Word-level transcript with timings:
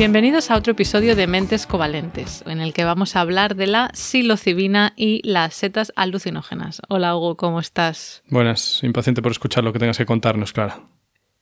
Bienvenidos 0.00 0.50
a 0.50 0.56
otro 0.56 0.72
episodio 0.72 1.14
de 1.14 1.26
Mentes 1.26 1.66
Covalentes, 1.66 2.42
en 2.46 2.62
el 2.62 2.72
que 2.72 2.84
vamos 2.84 3.16
a 3.16 3.20
hablar 3.20 3.54
de 3.54 3.66
la 3.66 3.90
psilocibina 3.92 4.94
y 4.96 5.20
las 5.28 5.52
setas 5.52 5.92
alucinógenas. 5.94 6.80
Hola 6.88 7.14
Hugo, 7.14 7.36
¿cómo 7.36 7.60
estás? 7.60 8.22
Buenas, 8.30 8.82
impaciente 8.82 9.20
por 9.20 9.30
escuchar 9.30 9.62
lo 9.62 9.74
que 9.74 9.78
tengas 9.78 9.98
que 9.98 10.06
contarnos, 10.06 10.54
Clara. 10.54 10.80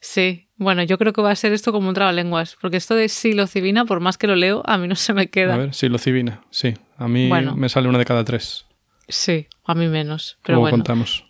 Sí, 0.00 0.48
bueno, 0.56 0.82
yo 0.82 0.98
creo 0.98 1.12
que 1.12 1.22
va 1.22 1.30
a 1.30 1.36
ser 1.36 1.52
esto 1.52 1.70
como 1.70 1.86
un 1.86 1.94
trabalenguas, 1.94 2.56
porque 2.60 2.78
esto 2.78 2.96
de 2.96 3.08
psilocibina, 3.08 3.84
por 3.84 4.00
más 4.00 4.18
que 4.18 4.26
lo 4.26 4.34
leo, 4.34 4.64
a 4.66 4.76
mí 4.76 4.88
no 4.88 4.96
se 4.96 5.14
me 5.14 5.30
queda. 5.30 5.54
A 5.54 5.58
ver, 5.58 5.72
psilocibina, 5.72 6.42
sí. 6.50 6.74
A 6.96 7.06
mí 7.06 7.30
me 7.30 7.68
sale 7.68 7.88
una 7.88 7.98
de 7.98 8.06
cada 8.06 8.24
tres. 8.24 8.66
Sí, 9.06 9.46
a 9.66 9.76
mí 9.76 9.86
menos, 9.86 10.36
pero 10.42 10.58
bueno. 10.58 10.78
contamos? 10.78 11.27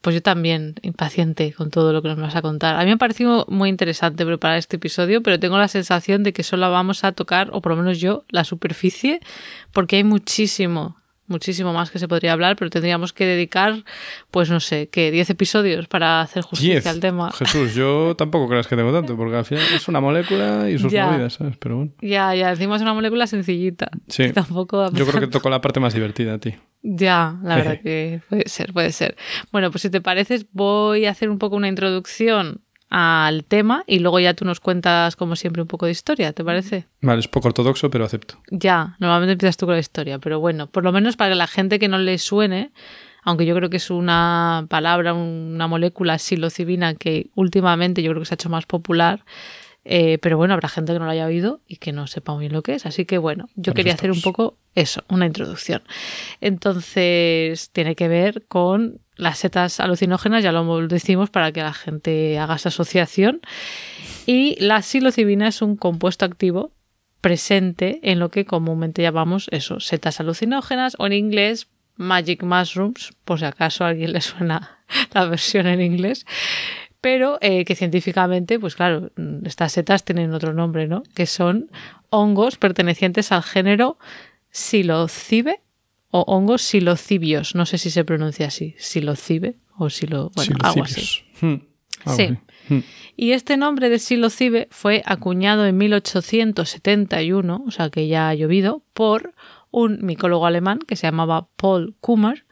Pues 0.00 0.14
yo 0.14 0.22
también, 0.22 0.76
impaciente 0.80 1.52
con 1.52 1.70
todo 1.70 1.92
lo 1.92 2.00
que 2.00 2.08
nos 2.08 2.18
vas 2.18 2.34
a 2.34 2.40
contar. 2.40 2.76
A 2.76 2.80
mí 2.80 2.86
me 2.86 2.92
ha 2.92 2.96
parecido 2.96 3.44
muy 3.48 3.68
interesante 3.68 4.24
preparar 4.24 4.56
este 4.56 4.76
episodio, 4.76 5.22
pero 5.22 5.38
tengo 5.38 5.58
la 5.58 5.68
sensación 5.68 6.22
de 6.22 6.32
que 6.32 6.42
solo 6.42 6.70
vamos 6.70 7.04
a 7.04 7.12
tocar, 7.12 7.50
o 7.52 7.60
por 7.60 7.72
lo 7.72 7.82
menos 7.82 8.00
yo, 8.00 8.24
la 8.30 8.44
superficie, 8.44 9.20
porque 9.72 9.96
hay 9.96 10.04
muchísimo, 10.04 10.96
muchísimo 11.30 11.74
más 11.74 11.90
que 11.90 11.98
se 11.98 12.08
podría 12.08 12.32
hablar, 12.32 12.56
pero 12.56 12.70
tendríamos 12.70 13.12
que 13.12 13.26
dedicar, 13.26 13.84
pues 14.30 14.48
no 14.48 14.58
sé, 14.60 14.88
que 14.88 15.10
10 15.10 15.30
episodios 15.30 15.86
para 15.86 16.22
hacer 16.22 16.42
justicia 16.44 16.90
al 16.90 17.00
tema. 17.00 17.30
Jesús, 17.32 17.74
yo 17.74 18.14
tampoco 18.18 18.48
creas 18.48 18.66
que 18.66 18.76
tengo 18.76 18.92
tanto, 18.92 19.18
porque 19.18 19.36
al 19.36 19.44
final 19.44 19.64
es 19.74 19.86
una 19.86 20.00
molécula 20.00 20.68
y 20.70 20.78
sus 20.78 20.92
movidas, 20.92 21.34
¿sabes? 21.34 21.56
Pero 21.58 21.76
bueno. 21.76 21.92
Ya, 22.00 22.34
ya, 22.34 22.50
encima 22.50 22.76
es 22.76 22.82
una 22.82 22.94
molécula 22.94 23.26
sencillita. 23.26 23.90
Sí. 24.08 24.32
Tampoco 24.34 24.90
yo 24.92 25.06
creo 25.06 25.20
que 25.20 25.26
toco 25.26 25.50
la 25.50 25.60
parte 25.60 25.78
más 25.78 25.94
divertida 25.94 26.34
a 26.34 26.38
ti. 26.38 26.54
Ya, 26.82 27.38
la 27.42 27.56
verdad 27.56 27.80
que 27.82 28.20
puede 28.28 28.48
ser, 28.48 28.72
puede 28.72 28.92
ser. 28.92 29.16
Bueno, 29.52 29.70
pues 29.70 29.82
si 29.82 29.90
te 29.90 30.00
pareces, 30.00 30.46
voy 30.52 31.06
a 31.06 31.10
hacer 31.10 31.30
un 31.30 31.38
poco 31.38 31.56
una 31.56 31.68
introducción 31.68 32.62
al 32.90 33.44
tema 33.44 33.84
y 33.86 34.00
luego 34.00 34.18
ya 34.18 34.34
tú 34.34 34.44
nos 34.44 34.58
cuentas, 34.58 35.14
como 35.14 35.36
siempre, 35.36 35.62
un 35.62 35.68
poco 35.68 35.86
de 35.86 35.92
historia, 35.92 36.32
¿te 36.32 36.44
parece? 36.44 36.86
Vale, 37.00 37.20
es 37.20 37.28
poco 37.28 37.48
ortodoxo, 37.48 37.88
pero 37.88 38.04
acepto. 38.04 38.36
Ya, 38.50 38.96
normalmente 38.98 39.32
empiezas 39.32 39.56
tú 39.56 39.66
con 39.66 39.74
la 39.74 39.80
historia, 39.80 40.18
pero 40.18 40.40
bueno, 40.40 40.66
por 40.66 40.82
lo 40.82 40.90
menos 40.90 41.16
para 41.16 41.36
la 41.36 41.46
gente 41.46 41.78
que 41.78 41.86
no 41.86 41.98
le 41.98 42.18
suene, 42.18 42.72
aunque 43.22 43.46
yo 43.46 43.54
creo 43.54 43.70
que 43.70 43.76
es 43.76 43.90
una 43.90 44.66
palabra, 44.68 45.14
una 45.14 45.68
molécula 45.68 46.18
psilocibina 46.18 46.94
que 46.94 47.30
últimamente 47.36 48.02
yo 48.02 48.10
creo 48.10 48.22
que 48.22 48.26
se 48.26 48.34
ha 48.34 48.36
hecho 48.36 48.50
más 48.50 48.66
popular, 48.66 49.24
eh, 49.84 50.18
pero 50.18 50.36
bueno, 50.36 50.54
habrá 50.54 50.68
gente 50.68 50.92
que 50.92 50.98
no 50.98 51.06
lo 51.06 51.10
haya 51.10 51.26
oído 51.26 51.60
y 51.66 51.76
que 51.76 51.92
no 51.92 52.06
sepa 52.06 52.34
muy 52.34 52.42
bien 52.42 52.52
lo 52.52 52.62
que 52.62 52.74
es. 52.74 52.86
Así 52.86 53.06
que 53.06 53.18
bueno, 53.18 53.48
yo 53.54 53.72
quería 53.72 53.94
hacer 53.94 54.10
un 54.10 54.20
poco 54.20 54.58
eso, 54.74 55.02
una 55.08 55.26
introducción. 55.26 55.82
Entonces, 56.40 57.70
tiene 57.70 57.94
que 57.94 58.08
ver 58.08 58.44
con 58.46 59.00
las 59.16 59.38
setas 59.38 59.80
alucinógenas, 59.80 60.42
ya 60.42 60.52
lo 60.52 60.86
decimos 60.88 61.30
para 61.30 61.52
que 61.52 61.62
la 61.62 61.72
gente 61.72 62.38
haga 62.38 62.56
esa 62.56 62.68
asociación. 62.68 63.40
Y 64.26 64.56
la 64.60 64.82
psilocibina 64.82 65.48
es 65.48 65.62
un 65.62 65.76
compuesto 65.76 66.24
activo 66.24 66.72
presente 67.20 68.00
en 68.02 68.18
lo 68.18 68.30
que 68.30 68.44
comúnmente 68.44 69.02
llamamos 69.02 69.48
eso, 69.50 69.80
setas 69.80 70.20
alucinógenas 70.20 70.96
o 70.98 71.06
en 71.06 71.12
inglés 71.12 71.68
magic 71.96 72.42
mushrooms, 72.42 73.12
por 73.24 73.38
si 73.38 73.44
acaso 73.44 73.84
a 73.84 73.88
alguien 73.88 74.12
le 74.12 74.22
suena 74.22 74.78
la 75.12 75.26
versión 75.26 75.66
en 75.66 75.82
inglés 75.82 76.24
pero 77.00 77.38
eh, 77.40 77.64
que 77.64 77.74
científicamente, 77.74 78.58
pues 78.58 78.74
claro, 78.74 79.10
estas 79.44 79.72
setas 79.72 80.04
tienen 80.04 80.34
otro 80.34 80.52
nombre, 80.52 80.86
¿no? 80.86 81.02
Que 81.14 81.26
son 81.26 81.70
hongos 82.10 82.56
pertenecientes 82.56 83.32
al 83.32 83.42
género 83.42 83.98
Silocibe 84.50 85.60
o 86.10 86.22
hongos 86.22 86.62
silocibios. 86.62 87.54
No 87.54 87.66
sé 87.66 87.78
si 87.78 87.90
se 87.90 88.04
pronuncia 88.04 88.48
así, 88.48 88.74
silocibe 88.78 89.56
o 89.78 89.90
silo... 89.90 90.30
Bueno, 90.34 90.56
algo 90.62 90.82
así. 90.82 91.22
Hmm, 91.40 91.62
sí. 92.16 92.36
Hmm. 92.68 92.80
Y 93.16 93.32
este 93.32 93.56
nombre 93.56 93.88
de 93.88 93.98
silocibe 93.98 94.68
fue 94.70 95.02
acuñado 95.06 95.66
en 95.66 95.76
1871, 95.78 97.64
o 97.66 97.70
sea 97.70 97.90
que 97.90 98.08
ya 98.08 98.28
ha 98.28 98.34
llovido, 98.34 98.82
por 98.92 99.34
un 99.70 100.04
micólogo 100.04 100.46
alemán 100.46 100.80
que 100.80 100.96
se 100.96 101.06
llamaba 101.06 101.48
Paul 101.56 101.94
Kummer 102.00 102.44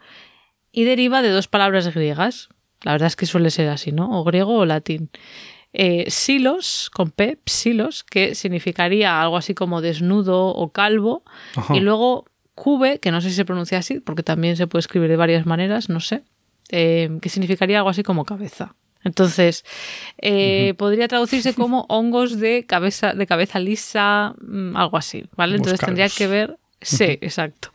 y 0.70 0.84
deriva 0.84 1.22
de 1.22 1.30
dos 1.30 1.48
palabras 1.48 1.92
griegas, 1.92 2.48
la 2.82 2.92
verdad 2.92 3.08
es 3.08 3.16
que 3.16 3.26
suele 3.26 3.50
ser 3.50 3.68
así, 3.68 3.92
¿no? 3.92 4.20
O 4.20 4.24
griego 4.24 4.56
o 4.56 4.64
latín. 4.64 5.10
Eh, 5.72 6.06
silos, 6.10 6.90
con 6.94 7.10
P, 7.10 7.38
psilos, 7.44 8.04
que 8.04 8.34
significaría 8.34 9.20
algo 9.20 9.36
así 9.36 9.54
como 9.54 9.80
desnudo 9.80 10.48
o 10.48 10.72
calvo. 10.72 11.24
Y 11.74 11.80
luego 11.80 12.24
cube, 12.54 12.98
que 12.98 13.10
no 13.10 13.20
sé 13.20 13.30
si 13.30 13.36
se 13.36 13.44
pronuncia 13.44 13.78
así, 13.78 14.00
porque 14.00 14.22
también 14.22 14.56
se 14.56 14.66
puede 14.66 14.80
escribir 14.80 15.08
de 15.08 15.16
varias 15.16 15.46
maneras, 15.46 15.88
no 15.88 16.00
sé, 16.00 16.24
eh, 16.70 17.10
que 17.22 17.28
significaría 17.28 17.78
algo 17.78 17.90
así 17.90 18.02
como 18.02 18.24
cabeza. 18.24 18.74
Entonces, 19.04 19.64
eh, 20.18 20.74
podría 20.76 21.06
traducirse 21.06 21.54
como 21.54 21.86
hongos 21.88 22.38
de 22.38 22.66
cabeza, 22.66 23.14
de 23.14 23.26
cabeza 23.26 23.60
lisa, 23.60 24.34
mm, 24.40 24.76
algo 24.76 24.96
así, 24.96 25.26
¿vale? 25.36 25.56
Entonces 25.56 25.80
tendría 25.80 26.08
que 26.08 26.26
ver 26.26 26.58
Sí, 26.80 27.18
exacto. 27.20 27.72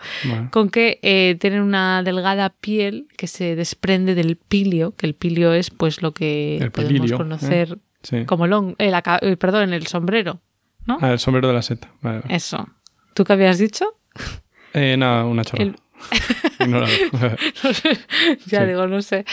Con 0.51 0.69
que 0.69 0.99
eh, 1.01 1.35
tienen 1.39 1.61
una 1.61 2.03
delgada 2.03 2.49
piel 2.49 3.07
que 3.17 3.27
se 3.27 3.55
desprende 3.55 4.15
del 4.15 4.37
pilio, 4.37 4.95
que 4.95 5.05
el 5.05 5.13
pilio 5.13 5.53
es 5.53 5.69
pues 5.69 6.01
lo 6.01 6.13
que 6.13 6.71
podemos 6.73 7.11
¿eh? 7.11 7.15
conocer 7.15 7.77
como 8.25 8.45
el, 8.45 8.75
el, 8.77 8.93
eh, 9.21 9.37
perdón, 9.37 9.73
el 9.73 9.87
sombrero, 9.87 10.41
¿no? 10.85 10.97
Ah, 11.01 11.11
el 11.11 11.19
sombrero 11.19 11.47
de 11.49 11.53
la 11.53 11.61
seta. 11.61 11.91
Eso. 12.29 12.67
¿Tú 13.13 13.23
qué 13.23 13.33
habías 13.33 13.57
dicho? 13.57 13.97
Eh, 14.73 14.95
nada, 14.97 15.25
una 15.25 15.43
chorra. 15.43 15.65
ya 18.45 18.65
digo, 18.65 18.87
no 18.87 19.01
sé. 19.01 19.25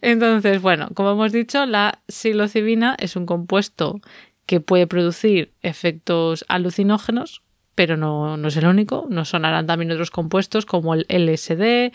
Entonces, 0.00 0.60
bueno, 0.60 0.88
como 0.94 1.12
hemos 1.12 1.32
dicho, 1.32 1.66
la 1.66 2.00
psilocibina 2.08 2.96
es 2.98 3.16
un 3.16 3.26
compuesto 3.26 4.00
que 4.46 4.60
puede 4.60 4.86
producir 4.86 5.52
efectos 5.62 6.44
alucinógenos 6.48 7.43
pero 7.74 7.96
no, 7.96 8.36
no, 8.36 8.48
es 8.48 8.56
el 8.56 8.66
único. 8.66 9.06
Nos 9.08 9.30
sonarán 9.30 9.66
también 9.66 9.90
otros 9.90 10.10
compuestos 10.10 10.66
como 10.66 10.94
el 10.94 11.06
LSD, 11.08 11.92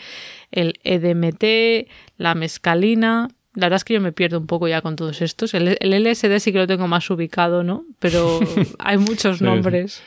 el 0.50 0.78
EDMT, 0.84 1.88
la 2.16 2.34
mescalina. 2.34 3.28
La 3.54 3.66
verdad 3.66 3.78
es 3.78 3.84
que 3.84 3.94
yo 3.94 4.00
me 4.00 4.12
pierdo 4.12 4.38
un 4.38 4.46
poco 4.46 4.68
ya 4.68 4.80
con 4.80 4.96
todos 4.96 5.22
estos. 5.22 5.54
El, 5.54 5.76
LSD 5.80 6.38
sí 6.38 6.52
que 6.52 6.58
lo 6.58 6.66
tengo 6.66 6.86
más 6.86 7.08
ubicado, 7.10 7.64
¿no? 7.64 7.84
Pero 7.98 8.38
hay 8.78 8.98
muchos 8.98 9.42
nombres. 9.42 10.02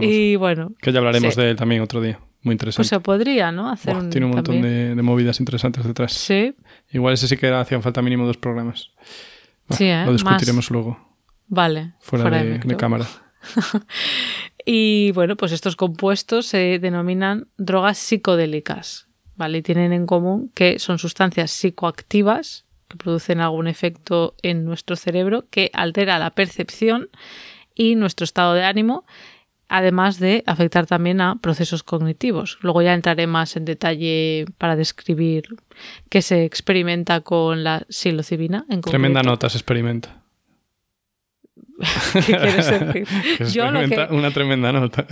Y 0.00 0.36
bueno. 0.36 0.72
Que 0.80 0.92
ya 0.92 0.98
hablaremos 0.98 1.34
de 1.34 1.50
él 1.50 1.56
también 1.56 1.82
otro 1.82 2.00
día. 2.00 2.20
Muy 2.42 2.52
interesante. 2.52 2.80
Pues 2.80 2.88
se 2.88 3.00
podría, 3.00 3.50
¿no? 3.50 3.68
Hacer 3.68 4.08
tiene 4.10 4.26
un 4.26 4.32
montón 4.32 4.62
de, 4.62 4.94
movidas 5.02 5.40
interesantes 5.40 5.84
detrás. 5.84 6.12
Sí. 6.12 6.54
Igual 6.92 7.14
ese 7.14 7.26
sí 7.26 7.36
que 7.36 7.48
hacían 7.48 7.82
falta 7.82 8.02
mínimo 8.02 8.24
dos 8.24 8.36
programas. 8.36 8.92
sí, 9.70 9.86
¿eh? 9.86 10.04
Lo 10.06 10.12
discutiremos 10.12 10.70
luego. 10.70 10.96
Vale. 11.48 11.94
Fuera, 12.00 12.30
de, 12.30 12.58
de 12.58 12.76
cámara. 12.76 13.06
Y 14.68 15.12
bueno, 15.12 15.36
pues 15.36 15.52
estos 15.52 15.76
compuestos 15.76 16.46
se 16.46 16.80
denominan 16.80 17.46
drogas 17.56 17.98
psicodélicas, 17.98 19.06
¿vale? 19.36 19.58
Y 19.58 19.62
tienen 19.62 19.92
en 19.92 20.06
común 20.06 20.50
que 20.54 20.80
son 20.80 20.98
sustancias 20.98 21.52
psicoactivas 21.52 22.66
que 22.88 22.96
producen 22.96 23.40
algún 23.40 23.68
efecto 23.68 24.34
en 24.42 24.64
nuestro 24.64 24.96
cerebro 24.96 25.44
que 25.50 25.70
altera 25.72 26.18
la 26.18 26.30
percepción 26.30 27.10
y 27.76 27.94
nuestro 27.94 28.24
estado 28.24 28.54
de 28.54 28.64
ánimo, 28.64 29.06
además 29.68 30.18
de 30.18 30.42
afectar 30.46 30.86
también 30.86 31.20
a 31.20 31.36
procesos 31.40 31.84
cognitivos. 31.84 32.58
Luego 32.60 32.82
ya 32.82 32.92
entraré 32.92 33.28
más 33.28 33.56
en 33.56 33.66
detalle 33.66 34.46
para 34.58 34.74
describir 34.74 35.44
qué 36.10 36.22
se 36.22 36.44
experimenta 36.44 37.20
con 37.20 37.62
la 37.62 37.86
psilocibina. 37.88 38.66
En 38.68 38.80
Tremenda 38.80 39.22
nota 39.22 39.48
se 39.48 39.58
experimenta. 39.58 40.25
¿Qué 41.78 42.20
quieres 42.22 42.66
decir? 42.70 43.06
Yo 43.52 43.68
Una 44.10 44.30
tremenda 44.30 44.72
nota. 44.72 45.06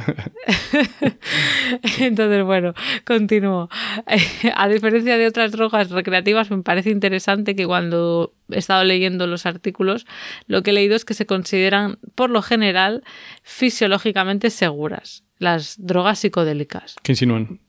Entonces, 1.99 2.45
bueno, 2.45 2.75
continúo. 3.05 3.69
A 4.57 4.69
diferencia 4.69 5.19
de 5.19 5.27
otras 5.27 5.53
drogas 5.53 5.91
recreativas, 5.91 6.51
me 6.51 6.63
parece 6.63 6.91
interesante 6.91 7.55
que 7.55 7.67
cuando 7.67 8.35
he 8.51 8.59
estado 8.59 8.85
leyendo 8.85 9.27
los 9.27 9.47
artículos, 9.47 10.07
lo 10.47 10.63
que 10.63 10.71
he 10.71 10.75
leído 10.75 10.97
es 10.97 11.05
que 11.05 11.15
se 11.15 11.27
consideran, 11.27 11.99
por 12.15 12.31
lo 12.31 12.41
general, 12.41 13.05
fisiológicamente 13.43 14.51
seguras, 14.51 15.25
las 15.39 15.77
drogas 15.79 16.21
psicodélicas. 16.21 16.97
¿Qué 17.03 17.13
insinúan? 17.13 17.61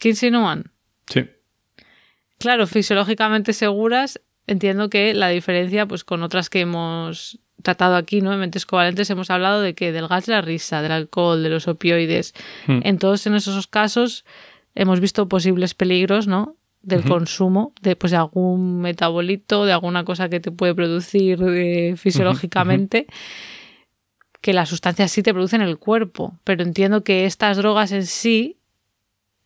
¿Qué 0.00 0.10
insinúan? 0.10 0.72
Sí. 1.06 1.28
Claro, 2.38 2.66
fisiológicamente 2.66 3.52
seguras 3.52 4.20
entiendo 4.46 4.90
que 4.90 5.14
la 5.14 5.28
diferencia, 5.28 5.86
pues 5.86 6.04
con 6.04 6.22
otras 6.22 6.50
que 6.50 6.60
hemos 6.60 7.38
tratado 7.62 7.94
aquí, 7.96 8.20
¿no? 8.22 8.32
En 8.32 8.40
mentes 8.40 8.66
covalentes 8.66 9.08
hemos 9.10 9.30
hablado 9.30 9.60
de 9.60 9.74
que 9.74 9.92
del 9.92 10.08
gas 10.08 10.26
de 10.26 10.32
la 10.32 10.40
risa, 10.42 10.82
del 10.82 10.92
alcohol, 10.92 11.42
de 11.42 11.48
los 11.48 11.68
opioides. 11.68 12.34
Hmm. 12.66 12.80
En 12.82 12.98
todos 12.98 13.26
en 13.26 13.34
esos 13.34 13.66
casos 13.68 14.24
hemos 14.74 14.98
visto 15.00 15.28
posibles 15.28 15.74
peligros, 15.74 16.26
¿no? 16.26 16.56
Del 16.82 17.04
consumo 17.04 17.72
de, 17.80 17.94
pues, 17.94 18.10
de 18.10 18.16
algún 18.16 18.80
metabolito, 18.80 19.64
de 19.64 19.72
alguna 19.72 20.04
cosa 20.04 20.28
que 20.28 20.40
te 20.40 20.50
puede 20.50 20.74
producir 20.74 21.40
eh, 21.40 21.94
fisiológicamente, 21.96 23.06
que 24.40 24.52
las 24.52 24.68
sustancias 24.70 25.12
sí 25.12 25.22
te 25.22 25.32
producen 25.32 25.62
en 25.62 25.68
el 25.68 25.78
cuerpo. 25.78 26.36
Pero 26.42 26.64
entiendo 26.64 27.04
que 27.04 27.24
estas 27.26 27.56
drogas 27.58 27.92
en 27.92 28.04
sí 28.06 28.58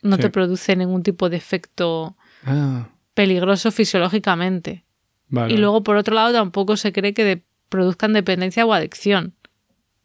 no 0.00 0.16
Sí. 0.16 0.22
te 0.22 0.30
producen 0.30 0.78
ningún 0.78 1.02
tipo 1.02 1.28
de 1.28 1.36
efecto 1.36 2.16
Ah, 2.46 2.88
peligroso 3.12 3.70
fisiológicamente. 3.70 4.84
Vale. 5.28 5.54
Y 5.54 5.56
luego, 5.58 5.82
por 5.82 5.96
otro 5.96 6.14
lado, 6.14 6.32
tampoco 6.32 6.76
se 6.76 6.92
cree 6.92 7.14
que 7.14 7.24
de- 7.24 7.42
produzcan 7.68 8.12
dependencia 8.12 8.64
o 8.66 8.72
adicción. 8.72 9.34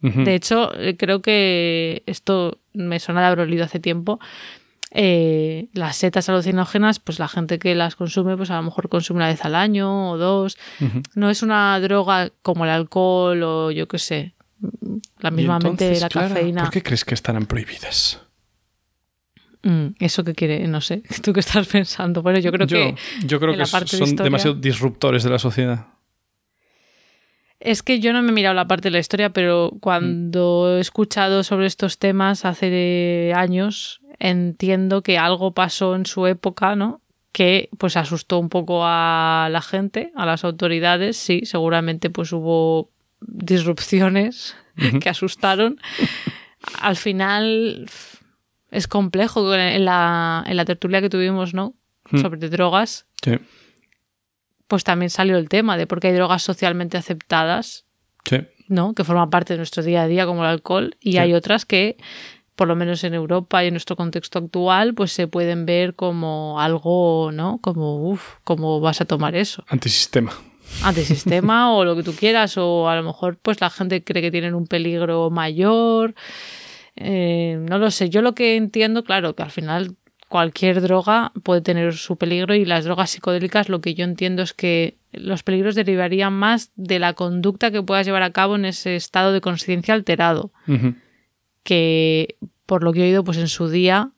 De 0.01 0.33
hecho, 0.33 0.73
eh, 0.79 0.97
creo 0.97 1.21
que 1.21 2.01
esto 2.07 2.57
me 2.73 3.00
suena 3.00 3.21
de 3.21 3.27
haberlo 3.27 3.45
leído 3.45 3.65
hace 3.65 3.79
tiempo. 3.79 4.19
eh, 4.94 5.69
las 5.73 5.95
setas 5.95 6.27
alucinógenas, 6.27 7.00
pues 7.00 7.18
la 7.19 7.27
gente 7.29 7.59
que 7.59 7.75
las 7.75 7.95
consume, 7.95 8.35
pues 8.35 8.50
a 8.51 8.57
lo 8.57 8.63
mejor 8.63 8.89
consume 8.89 9.18
una 9.19 9.27
vez 9.27 9.45
al 9.45 9.56
año 9.56 10.12
o 10.12 10.18
dos. 10.18 10.57
No 11.15 11.29
es 11.29 11.44
una 11.44 11.79
droga 11.79 12.29
como 12.41 12.65
el 12.65 12.71
alcohol 12.71 13.41
o 13.44 13.71
yo 13.71 13.88
qué 13.88 14.00
sé. 14.00 14.33
La 15.19 15.29
Y 15.29 15.33
mismamente 15.33 15.85
entonces, 15.85 16.01
la 16.01 16.09
cafeína. 16.09 16.63
¿Por 16.63 16.71
qué 16.71 16.83
crees 16.83 17.06
que 17.06 17.13
estarán 17.13 17.45
prohibidas? 17.45 18.19
Mm, 19.63 19.88
Eso 20.00 20.24
que 20.24 20.34
quiere, 20.34 20.68
no 20.68 20.81
sé. 20.81 21.04
¿Tú 21.24 21.34
qué 21.34 21.40
estás 21.42 21.68
pensando? 21.68 22.22
Bueno, 22.22 22.40
yo 22.40 22.52
creo 22.52 22.66
yo, 22.68 22.75
que 22.78 22.96
yo 23.25 23.40
creo 23.40 23.52
en 23.52 23.58
que 23.60 23.63
la 23.66 23.69
parte 23.69 23.92
de 23.92 23.98
son 24.00 24.08
historia- 24.08 24.24
demasiado 24.24 24.56
disruptores 24.56 25.24
de 25.24 25.30
la 25.30 25.40
sociedad. 25.40 25.88
Es 27.60 27.84
que 27.84 28.00
yo 28.00 28.12
no 28.12 28.24
me 28.24 28.30
he 28.30 28.34
mirado 28.34 28.56
la 28.56 28.68
parte 28.68 28.88
de 28.88 28.94
la 28.94 29.00
historia, 29.00 29.30
pero 29.31 29.72
cuando 29.81 30.78
he 30.78 30.80
escuchado 30.81 31.44
sobre 31.44 31.68
estos 31.68 32.00
temas 32.00 32.44
hace 32.44 33.34
años, 33.36 34.02
entiendo 34.18 35.04
que 35.04 35.19
algo 35.19 35.54
pasó 35.54 35.96
en 35.96 36.08
su 36.08 36.25
época, 36.25 36.75
¿no? 36.75 37.02
Que 37.31 37.69
pues 37.78 37.98
asustó 37.98 38.40
un 38.40 38.50
poco 38.50 38.81
a 38.84 39.48
la 39.52 39.62
gente, 39.62 40.12
a 40.16 40.25
las 40.25 40.44
autoridades, 40.44 41.18
sí, 41.18 41.42
seguramente 41.46 42.10
pues 42.10 42.34
hubo 42.34 42.90
disrupciones 43.19 44.56
que 45.00 45.10
asustaron. 45.10 45.80
Al 46.81 46.96
final 46.96 47.86
es 48.71 48.88
complejo 48.88 49.53
en 49.53 49.85
la, 49.85 50.44
en 50.47 50.57
la 50.57 50.65
tertulia 50.65 51.01
que 51.01 51.09
tuvimos, 51.09 51.53
¿no? 51.53 51.75
Hmm. 52.09 52.21
Sobre 52.21 52.50
drogas, 52.50 53.06
Sí, 53.23 53.38
pues 54.68 54.83
también 54.83 55.09
salió 55.09 55.38
el 55.38 55.50
tema 55.50 55.77
de 55.77 55.85
por 55.85 56.00
qué 56.00 56.07
hay 56.07 56.13
drogas 56.13 56.41
socialmente 56.44 56.97
aceptadas 56.97 57.85
sí. 58.25 58.38
¿no? 58.69 58.94
que 58.95 59.03
forman 59.03 59.29
parte 59.29 59.53
de 59.53 59.57
nuestro 59.57 59.83
día 59.83 60.03
a 60.03 60.07
día, 60.07 60.25
como 60.25 60.41
el 60.44 60.50
alcohol, 60.50 60.95
y 61.01 61.12
Sí. 61.13 61.18
hay 61.18 61.33
otras 61.33 61.65
que, 61.65 61.97
por 62.56 62.68
lo 62.69 62.75
menos 62.77 63.03
en 63.03 63.13
Europa 63.13 63.63
y 63.63 63.68
en 63.68 63.73
nuestro 63.73 63.95
contexto 63.97 64.39
actual, 64.39 64.94
pues 64.94 65.12
se 65.12 65.27
pueden 65.27 65.65
ver 65.65 65.94
como 65.95 66.59
algo, 66.59 67.31
¿no? 67.33 67.59
Como, 67.62 67.97
uff, 68.09 68.35
¿cómo 68.45 68.79
vas 68.79 69.01
a 69.01 69.06
tomar 69.06 69.35
eso? 69.35 69.63
Antisistema. 69.67 70.31
Antisistema 70.83 71.71
o 71.75 71.83
lo 71.83 71.95
que 71.97 72.03
tú 72.03 72.13
quieras, 72.13 72.57
o 72.57 72.88
a 72.89 72.95
lo 72.95 73.03
mejor 73.03 73.38
pues 73.38 73.59
la 73.59 73.69
gente 73.69 74.03
cree 74.03 74.21
que 74.21 74.31
tienen 74.31 74.56
un 74.56 74.67
peligro 74.67 75.29
mayor. 75.29 76.15
Eh, 76.95 77.57
no 77.69 77.77
lo 77.77 77.89
sé, 77.91 78.09
yo 78.09 78.21
lo 78.21 78.33
que 78.35 78.55
entiendo, 78.57 79.03
claro, 79.03 79.35
que 79.35 79.43
al 79.43 79.51
final 79.51 79.95
cualquier 80.29 80.81
droga 80.81 81.31
puede 81.43 81.61
tener 81.61 81.93
su 81.95 82.15
peligro 82.17 82.53
y 82.55 82.63
las 82.65 82.85
drogas 82.85 83.09
psicodélicas 83.11 83.67
lo 83.69 83.81
que 83.81 83.93
yo 83.95 84.03
entiendo 84.05 84.41
es 84.43 84.53
que 84.53 84.97
los 85.11 85.43
peligros 85.43 85.75
derivarían 85.75 86.31
más 86.33 86.71
de 86.75 86.99
la 86.99 87.13
conducta 87.13 87.69
que 87.71 87.83
puedas 87.83 88.05
llevar 88.05 88.23
a 88.23 88.31
cabo 88.31 88.55
en 88.55 88.63
ese 88.65 88.95
estado 88.95 89.33
de 89.33 89.41
conciencia 89.41 89.93
alterado, 89.93 90.51
que 91.63 92.35
por 92.65 92.83
lo 92.83 92.93
que 92.93 93.01
he 93.01 93.03
oído 93.03 93.23
pues 93.23 93.38
en 93.38 93.47
su 93.47 93.69
día 93.69 94.11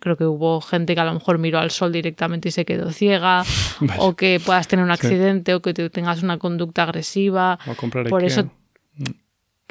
creo 0.00 0.16
que 0.16 0.24
hubo 0.24 0.60
gente 0.62 0.94
que 0.94 1.00
a 1.00 1.04
lo 1.04 1.12
mejor 1.14 1.38
miró 1.38 1.58
al 1.58 1.70
sol 1.70 1.92
directamente 1.92 2.48
y 2.48 2.52
se 2.52 2.64
quedó 2.64 2.90
ciega 2.90 3.42
o 3.98 4.16
que 4.16 4.40
puedas 4.44 4.66
tener 4.68 4.84
un 4.84 4.90
Sí. 4.96 5.06
accidente 5.06 5.54
o 5.54 5.60
que 5.60 5.74
te- 5.74 5.90
tengas 5.90 6.22
una 6.22 6.38
conducta 6.38 6.84
agresiva. 6.84 7.58
O 7.66 7.72
a 7.72 7.74
comprar 7.74 8.08
por 8.08 8.22
Ikea. 8.22 8.40
eso 8.44 8.50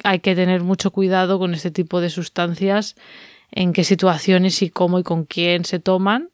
hay 0.04 0.20
que 0.20 0.36
tener 0.36 0.62
mucho 0.62 0.92
cuidado 0.92 1.38
con 1.38 1.54
este 1.54 1.72
tipo 1.72 2.00
de 2.00 2.10
sustancias, 2.10 2.94
en 3.50 3.72
qué 3.72 3.82
situaciones 3.82 4.62
y 4.62 4.70
cómo 4.70 4.98
y 4.98 5.02
con 5.02 5.24
quién 5.24 5.64
se 5.64 5.80
toman, 5.80 6.30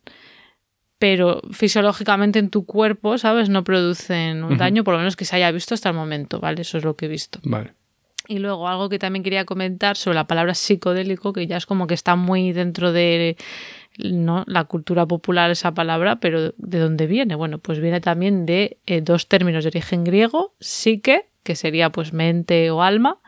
pero 0.99 1.40
fisiológicamente 1.52 2.38
en 2.38 2.50
tu 2.50 2.67
cuerpo, 2.67 3.17
¿sabes? 3.17 3.49
No 3.49 3.64
producen 3.64 4.44
un 4.44 4.58
daño, 4.58 4.84
por 4.84 4.93
lo 4.93 4.99
menos 4.99 5.17
que 5.17 5.25
se 5.25 5.37
haya 5.37 5.50
visto 5.50 5.75
hasta 5.75 5.88
el 5.88 5.94
momento, 5.94 6.40
¿vale? 6.40 6.61
Eso 6.61 6.76
es 6.76 6.84
lo 6.84 6.96
que 6.96 7.06
he 7.06 7.08
visto. 7.08 7.38
Vale. 7.44 7.72
Y 8.28 8.38
luego 8.38 8.69
algo 8.69 8.88
que 8.88 8.99
también 8.99 9.22
quería 9.22 9.44
comentar 9.44 9.96
sobre 9.96 10.17
la 10.17 10.26
palabra 10.26 10.55
psicodélico, 10.55 11.32
que 11.32 11.46
ya 11.46 11.56
es 11.56 11.64
como 11.64 11.87
que 11.87 11.94
está 11.94 12.17
muy 12.17 12.52
dentro 12.52 12.93
de 12.93 13.37
¿no? 13.99 14.44
la 14.46 14.64
cultura 14.64 15.06
popular 15.06 15.50
esa 15.50 15.72
palabra, 15.72 16.17
pero 16.17 16.52
¿de 16.56 16.78
dónde 16.78 17.06
viene? 17.06 17.34
Bueno, 17.34 17.58
pues 17.58 17.81
viene 17.81 18.00
también 18.00 18.46
de 18.46 18.78
eh, 18.87 19.00
dos 19.00 19.26
términos 19.26 19.64
de 19.64 19.69
origen 19.69 20.05
griego, 20.05 20.55
psique, 20.61 21.26
que 21.43 21.56
sería 21.56 21.90
pues 21.90 22.12
mente 22.12 22.70
o 22.70 22.82
alma, 22.82 23.19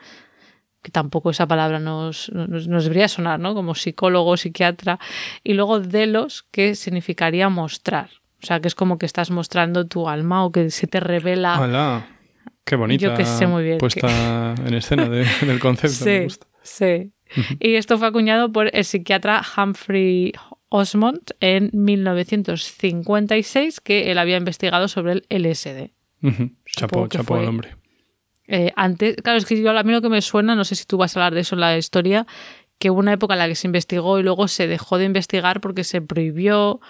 que 0.83 0.91
tampoco 0.91 1.31
esa 1.31 1.47
palabra 1.47 1.79
nos, 1.79 2.31
nos, 2.33 2.67
nos 2.69 2.85
debería 2.85 3.09
sonar, 3.09 3.39
¿no? 3.41 3.55
Como 3.55 3.75
psicólogo, 3.75 4.37
psiquiatra, 4.37 4.99
y 5.45 5.55
luego 5.55 5.81
delos, 5.81 6.45
que 6.51 6.75
significaría 6.75 7.49
mostrar. 7.49 8.11
O 8.43 8.47
sea, 8.47 8.61
que 8.61 8.69
es 8.69 8.75
como 8.75 8.99
que 8.99 9.07
estás 9.07 9.31
mostrando 9.31 9.87
tu 9.87 10.09
alma 10.09 10.45
o 10.45 10.51
que 10.51 10.71
se 10.71 10.87
te 10.89 10.99
revela. 11.01 11.61
Hola. 11.61 12.07
Qué 12.65 12.75
bonita. 12.77 13.07
Yo 13.07 13.15
que 13.15 13.25
sé 13.25 13.47
muy 13.47 13.63
bien 13.65 13.79
Puesta 13.79 14.55
en 14.67 14.75
escena 14.75 15.09
de- 15.09 15.27
del 15.47 15.59
concepto. 15.61 16.05
me 16.05 16.19
Sí, 16.19 16.25
gusta. 16.25 16.47
sí. 16.63 17.13
Y 17.61 17.75
esto 17.77 17.97
fue 17.99 18.09
acuñado 18.09 18.51
por 18.53 18.69
el 18.75 18.85
psiquiatra 18.85 19.43
Humphrey 19.57 20.33
Osmond 20.69 21.21
en 21.41 21.71
1956, 21.73 23.81
que 23.81 24.11
él 24.11 24.19
había 24.19 24.37
investigado 24.37 24.89
sobre 24.89 25.13
el 25.13 25.25
LSD. 25.29 25.91
Que 26.21 26.51
chapó 26.67 27.09
fue- 27.25 27.43
el 27.43 27.49
hombre. 27.49 27.77
Eh, 28.49 28.73
antes, 28.77 29.17
claro, 29.17 29.39
es 29.39 29.47
que 29.47 29.61
yo 29.61 29.71
a 29.71 29.83
mí 29.83 29.93
lo 29.93 30.03
que 30.03 30.09
me 30.09 30.21
suena, 30.23 30.55
no 30.55 30.65
sé 30.65 30.75
si 30.75 30.85
tú 30.85 30.97
vas 30.99 31.17
a 31.17 31.21
hablar 31.21 31.35
de 31.35 31.41
eso 31.41 31.55
en 31.55 31.61
la 31.61 31.77
historia, 31.77 32.27
que 32.79 32.91
hubo 32.91 32.99
una 32.99 33.13
época 33.13 33.35
en 33.35 33.39
la 33.39 33.49
que 33.49 33.55
se 33.55 33.69
investigó 33.69 34.19
y 34.19 34.23
luego 34.23 34.49
se 34.49 34.67
dejó 34.67 34.99
de 34.99 35.05
investigar 35.05 35.61
porque 35.61 35.85
se 35.85 36.03
prohibió 36.03 36.81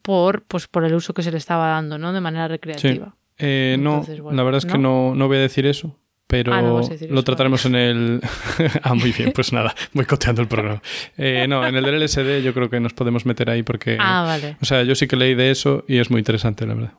por, 0.00 0.42
pues, 0.42 0.66
por 0.66 0.84
el 0.84 0.94
uso 0.94 1.14
que 1.14 1.22
se 1.22 1.30
le 1.30 1.38
estaba 1.38 1.68
dando, 1.68 1.98
¿no? 1.98 2.12
De 2.12 2.20
manera 2.20 2.46
Sí. 2.46 2.52
recreativa. 2.52 3.14
Eh, 3.38 3.76
no, 3.78 4.02
bueno, 4.02 4.32
la 4.32 4.42
verdad 4.42 4.58
es 4.58 4.66
que 4.72 4.78
no, 4.78 5.14
no 5.14 5.28
voy 5.28 5.36
a 5.38 5.40
decir 5.40 5.66
eso. 5.66 5.98
Pero 6.26 6.54
Ah, 6.54 6.62
no 6.62 6.80
lo 7.10 7.24
trataremos 7.24 7.66
en 7.66 7.74
el. 7.74 8.20
ah, 8.82 8.94
muy 8.94 9.12
bien, 9.12 9.32
pues 9.32 9.52
nada, 9.52 9.74
voy 9.92 10.06
coteando 10.06 10.40
el 10.40 10.48
programa. 10.48 10.80
Eh, 11.18 11.44
no, 11.46 11.66
en 11.66 11.76
el 11.76 11.84
del 11.84 12.02
LSD 12.02 12.42
yo 12.42 12.54
creo 12.54 12.70
que 12.70 12.80
nos 12.80 12.94
podemos 12.94 13.26
meter 13.26 13.50
ahí 13.50 13.62
porque. 13.62 13.98
Ah, 14.00 14.22
vale. 14.22 14.56
O 14.62 14.64
sea, 14.64 14.82
yo 14.82 14.94
sí 14.94 15.06
que 15.06 15.16
leí 15.16 15.34
de 15.34 15.50
eso 15.50 15.84
y 15.86 15.98
es 15.98 16.10
muy 16.10 16.20
interesante, 16.20 16.66
la 16.66 16.72
verdad. 16.72 16.92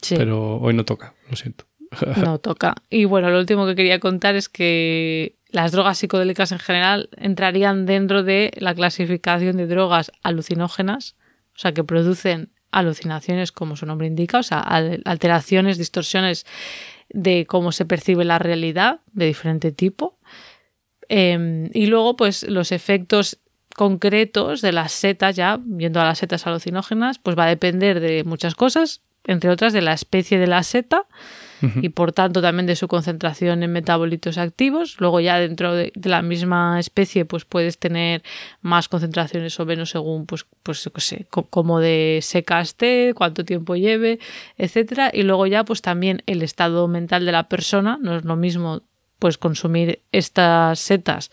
Sí. 0.00 0.14
Pero 0.16 0.56
hoy 0.56 0.72
no 0.72 0.84
toca, 0.86 1.12
lo 1.28 1.36
siento. 1.36 1.66
No 2.16 2.38
toca. 2.38 2.74
Y 2.90 3.04
bueno, 3.04 3.30
lo 3.30 3.38
último 3.38 3.66
que 3.66 3.74
quería 3.74 4.00
contar 4.00 4.34
es 4.36 4.48
que 4.48 5.36
las 5.50 5.72
drogas 5.72 5.98
psicodélicas 5.98 6.52
en 6.52 6.58
general 6.58 7.08
entrarían 7.16 7.86
dentro 7.86 8.22
de 8.22 8.50
la 8.56 8.74
clasificación 8.74 9.56
de 9.56 9.66
drogas 9.66 10.10
alucinógenas, 10.22 11.14
o 11.54 11.58
sea, 11.58 11.72
que 11.72 11.84
producen 11.84 12.50
alucinaciones 12.72 13.52
como 13.52 13.76
su 13.76 13.86
nombre 13.86 14.06
indica, 14.08 14.38
o 14.38 14.42
sea, 14.42 14.58
al- 14.58 15.02
alteraciones, 15.04 15.78
distorsiones 15.78 16.44
de 17.10 17.46
cómo 17.46 17.70
se 17.70 17.84
percibe 17.84 18.24
la 18.24 18.38
realidad 18.40 19.00
de 19.12 19.26
diferente 19.26 19.70
tipo. 19.70 20.18
Eh, 21.08 21.70
y 21.72 21.86
luego, 21.86 22.16
pues 22.16 22.42
los 22.48 22.72
efectos 22.72 23.38
concretos 23.76 24.60
de 24.60 24.72
las 24.72 24.92
setas, 24.92 25.36
ya 25.36 25.58
viendo 25.62 26.00
a 26.00 26.04
las 26.04 26.18
setas 26.18 26.46
alucinógenas, 26.46 27.18
pues 27.18 27.38
va 27.38 27.44
a 27.44 27.48
depender 27.48 28.00
de 28.00 28.24
muchas 28.24 28.54
cosas, 28.54 29.02
entre 29.26 29.50
otras 29.50 29.72
de 29.72 29.80
la 29.82 29.92
especie 29.92 30.38
de 30.38 30.46
la 30.46 30.62
seta 30.62 31.06
y 31.80 31.88
por 31.88 32.12
tanto 32.12 32.42
también 32.42 32.66
de 32.66 32.76
su 32.76 32.88
concentración 32.88 33.62
en 33.62 33.72
metabolitos 33.72 34.36
activos. 34.36 34.96
Luego 34.98 35.20
ya 35.20 35.38
dentro 35.38 35.74
de, 35.74 35.92
de 35.94 36.10
la 36.10 36.20
misma 36.20 36.78
especie 36.78 37.24
pues 37.24 37.46
puedes 37.46 37.78
tener 37.78 38.22
más 38.60 38.90
concentraciones 38.90 39.58
o 39.58 39.64
menos 39.64 39.88
según 39.88 40.26
pues 40.26 40.44
pues 40.62 40.90
qué 40.94 41.00
sé, 41.00 41.26
co- 41.30 41.44
como 41.46 41.80
de 41.80 42.18
seca 42.20 42.60
esté, 42.60 43.14
cuánto 43.14 43.46
tiempo 43.46 43.76
lleve, 43.76 44.18
etcétera. 44.58 45.10
Y 45.14 45.22
luego 45.22 45.46
ya 45.46 45.64
pues 45.64 45.80
también 45.80 46.22
el 46.26 46.42
estado 46.42 46.86
mental 46.86 47.24
de 47.24 47.32
la 47.32 47.48
persona, 47.48 47.98
no 48.02 48.14
es 48.16 48.24
lo 48.26 48.36
mismo 48.36 48.82
pues 49.18 49.38
consumir 49.38 50.02
estas 50.12 50.80
setas 50.80 51.30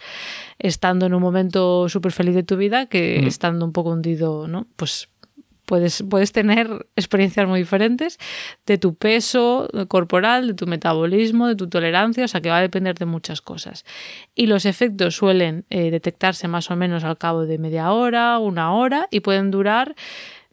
estando 0.60 1.08
en 1.08 1.14
un 1.14 1.22
momento 1.22 1.90
súper 1.90 2.14
feliz 2.14 2.36
de 2.36 2.44
tu 2.44 2.56
vida 2.56 2.86
que 2.86 3.28
estando 3.28 3.66
un 3.66 3.74
poco 3.74 3.90
hundido, 3.90 4.48
¿no? 4.48 4.66
Pues 4.78 5.10
puedes, 5.72 6.04
puedes 6.10 6.34
tener 6.34 6.86
experiencias 6.98 7.48
muy 7.48 7.62
diferentes 7.62 8.20
de 8.66 8.78
tu 8.78 8.96
peso 8.96 9.70
corporal, 9.88 10.48
de 10.48 10.54
tu 10.54 10.68
metabolismo, 10.68 11.48
de 11.48 11.56
tu 11.56 11.70
tolerancia, 11.70 12.26
o 12.26 12.28
sea 12.28 12.42
que 12.42 12.50
va 12.50 12.58
a 12.58 12.62
depender 12.62 12.96
de 12.96 13.06
muchas 13.06 13.42
cosas. 13.42 13.86
Y 14.36 14.48
los 14.48 14.66
efectos 14.66 15.16
suelen 15.16 15.64
eh, 15.70 15.90
detectarse 15.90 16.50
más 16.50 16.70
o 16.72 16.76
menos 16.76 17.06
al 17.06 17.18
cabo 17.18 17.46
de 17.46 17.58
media 17.58 17.94
hora, 17.94 18.38
una 18.40 18.74
hora 18.74 19.08
y 19.12 19.22
pueden 19.22 19.50
durar 19.50 19.96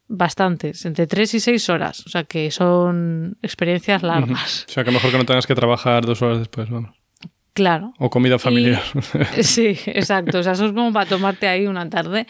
bastantes, 0.06 0.87
entre 0.87 1.08
3 1.08 1.34
y 1.34 1.40
6 1.40 1.68
horas. 1.68 2.06
O 2.06 2.10
sea 2.10 2.22
que 2.22 2.52
son 2.52 3.38
experiencias 3.42 4.04
largas. 4.04 4.66
O 4.68 4.72
sea 4.72 4.84
que 4.84 4.92
mejor 4.92 5.10
que 5.10 5.18
no 5.18 5.25
tengas 5.25 5.48
que 5.48 5.56
trabajar 5.56 6.06
dos 6.06 6.22
horas 6.22 6.38
después, 6.38 6.70
vamos. 6.70 6.98
Claro. 7.58 7.92
O 7.98 8.08
comida 8.08 8.38
familiar. 8.38 8.80
sí, 9.42 9.76
exacto. 9.86 10.38
O 10.38 10.42
sea, 10.44 10.52
eso 10.52 10.66
es 10.66 10.72
como 10.72 10.92
para 10.92 11.10
tomarte 11.10 11.48
ahí 11.48 11.66
una 11.66 11.90
tarde. 11.90 12.28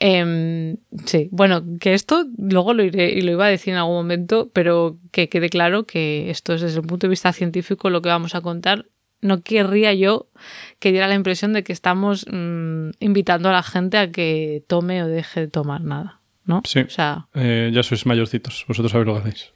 Em, 0.00 0.78
sí, 1.04 1.28
bueno, 1.30 1.62
que 1.78 1.92
esto 1.92 2.24
luego 2.38 2.72
lo 2.72 2.82
iré 2.82 3.12
y 3.12 3.20
lo 3.20 3.32
iba 3.32 3.44
a 3.44 3.48
decir 3.50 3.74
en 3.74 3.78
algún 3.80 3.96
momento, 3.96 4.50
pero 4.54 4.96
que 5.10 5.28
quede 5.28 5.50
claro 5.50 5.84
que 5.84 6.30
esto 6.30 6.54
es 6.54 6.62
desde 6.62 6.80
el 6.80 6.86
punto 6.86 7.06
de 7.06 7.10
vista 7.10 7.34
científico 7.34 7.90
lo 7.90 8.00
que 8.00 8.08
vamos 8.08 8.34
a 8.34 8.40
contar. 8.40 8.86
No 9.20 9.42
querría 9.42 9.92
yo 9.92 10.30
que 10.78 10.90
diera 10.90 11.06
la 11.06 11.16
impresión 11.16 11.52
de 11.52 11.62
que 11.64 11.74
estamos 11.74 12.24
mm, 12.32 12.92
invitando 12.98 13.50
a 13.50 13.52
la 13.52 13.62
gente 13.62 13.98
a 13.98 14.10
que 14.10 14.64
tome 14.68 15.02
o 15.02 15.06
deje 15.06 15.40
de 15.40 15.48
tomar 15.48 15.82
nada, 15.82 16.22
¿no? 16.46 16.62
Sí. 16.64 16.80
O 16.80 16.88
sea, 16.88 17.26
Eh, 17.34 17.70
ya 17.74 17.82
sois 17.82 18.06
mayorcitos, 18.06 18.64
vosotros 18.66 18.90
sabéis 18.90 19.06
lo 19.06 19.14
que 19.16 19.20
hacéis. 19.20 19.52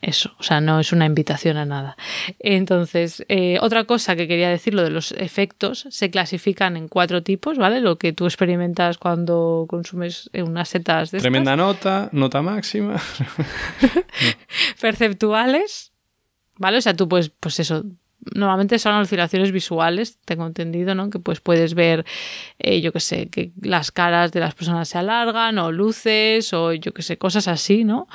Eso, 0.00 0.32
o 0.38 0.44
sea, 0.44 0.60
no 0.60 0.78
es 0.78 0.92
una 0.92 1.06
invitación 1.06 1.56
a 1.56 1.64
nada. 1.64 1.96
Entonces, 2.38 3.24
eh, 3.28 3.58
otra 3.60 3.84
cosa 3.84 4.14
que 4.14 4.28
quería 4.28 4.48
decir, 4.48 4.72
lo 4.74 4.82
de 4.82 4.90
los 4.90 5.10
efectos, 5.12 5.86
se 5.90 6.10
clasifican 6.10 6.76
en 6.76 6.86
cuatro 6.86 7.24
tipos, 7.24 7.58
¿vale? 7.58 7.80
Lo 7.80 7.98
que 7.98 8.12
tú 8.12 8.26
experimentas 8.26 8.96
cuando 8.98 9.66
consumes 9.68 10.30
unas 10.34 10.68
setas 10.68 11.10
de 11.10 11.18
estas. 11.18 11.22
Tremenda 11.22 11.56
nota, 11.56 12.08
nota 12.12 12.42
máxima. 12.42 13.00
perceptuales, 14.80 15.92
¿vale? 16.56 16.78
O 16.78 16.82
sea, 16.82 16.94
tú 16.94 17.08
puedes, 17.08 17.30
pues 17.30 17.58
eso, 17.58 17.84
normalmente 18.34 18.78
son 18.78 18.94
alucinaciones 18.94 19.52
visuales, 19.52 20.18
tengo 20.24 20.46
entendido, 20.46 20.94
¿no? 20.94 21.10
Que 21.10 21.18
pues 21.18 21.40
puedes 21.40 21.74
ver, 21.74 22.04
eh, 22.58 22.80
yo 22.80 22.92
qué 22.92 23.00
sé, 23.00 23.28
que 23.28 23.52
las 23.60 23.90
caras 23.90 24.32
de 24.32 24.40
las 24.40 24.54
personas 24.54 24.88
se 24.88 24.98
alargan, 24.98 25.58
o 25.58 25.72
luces, 25.72 26.52
o 26.52 26.72
yo 26.72 26.92
qué 26.92 27.02
sé, 27.02 27.18
cosas 27.18 27.48
así, 27.48 27.84
¿no? 27.84 28.08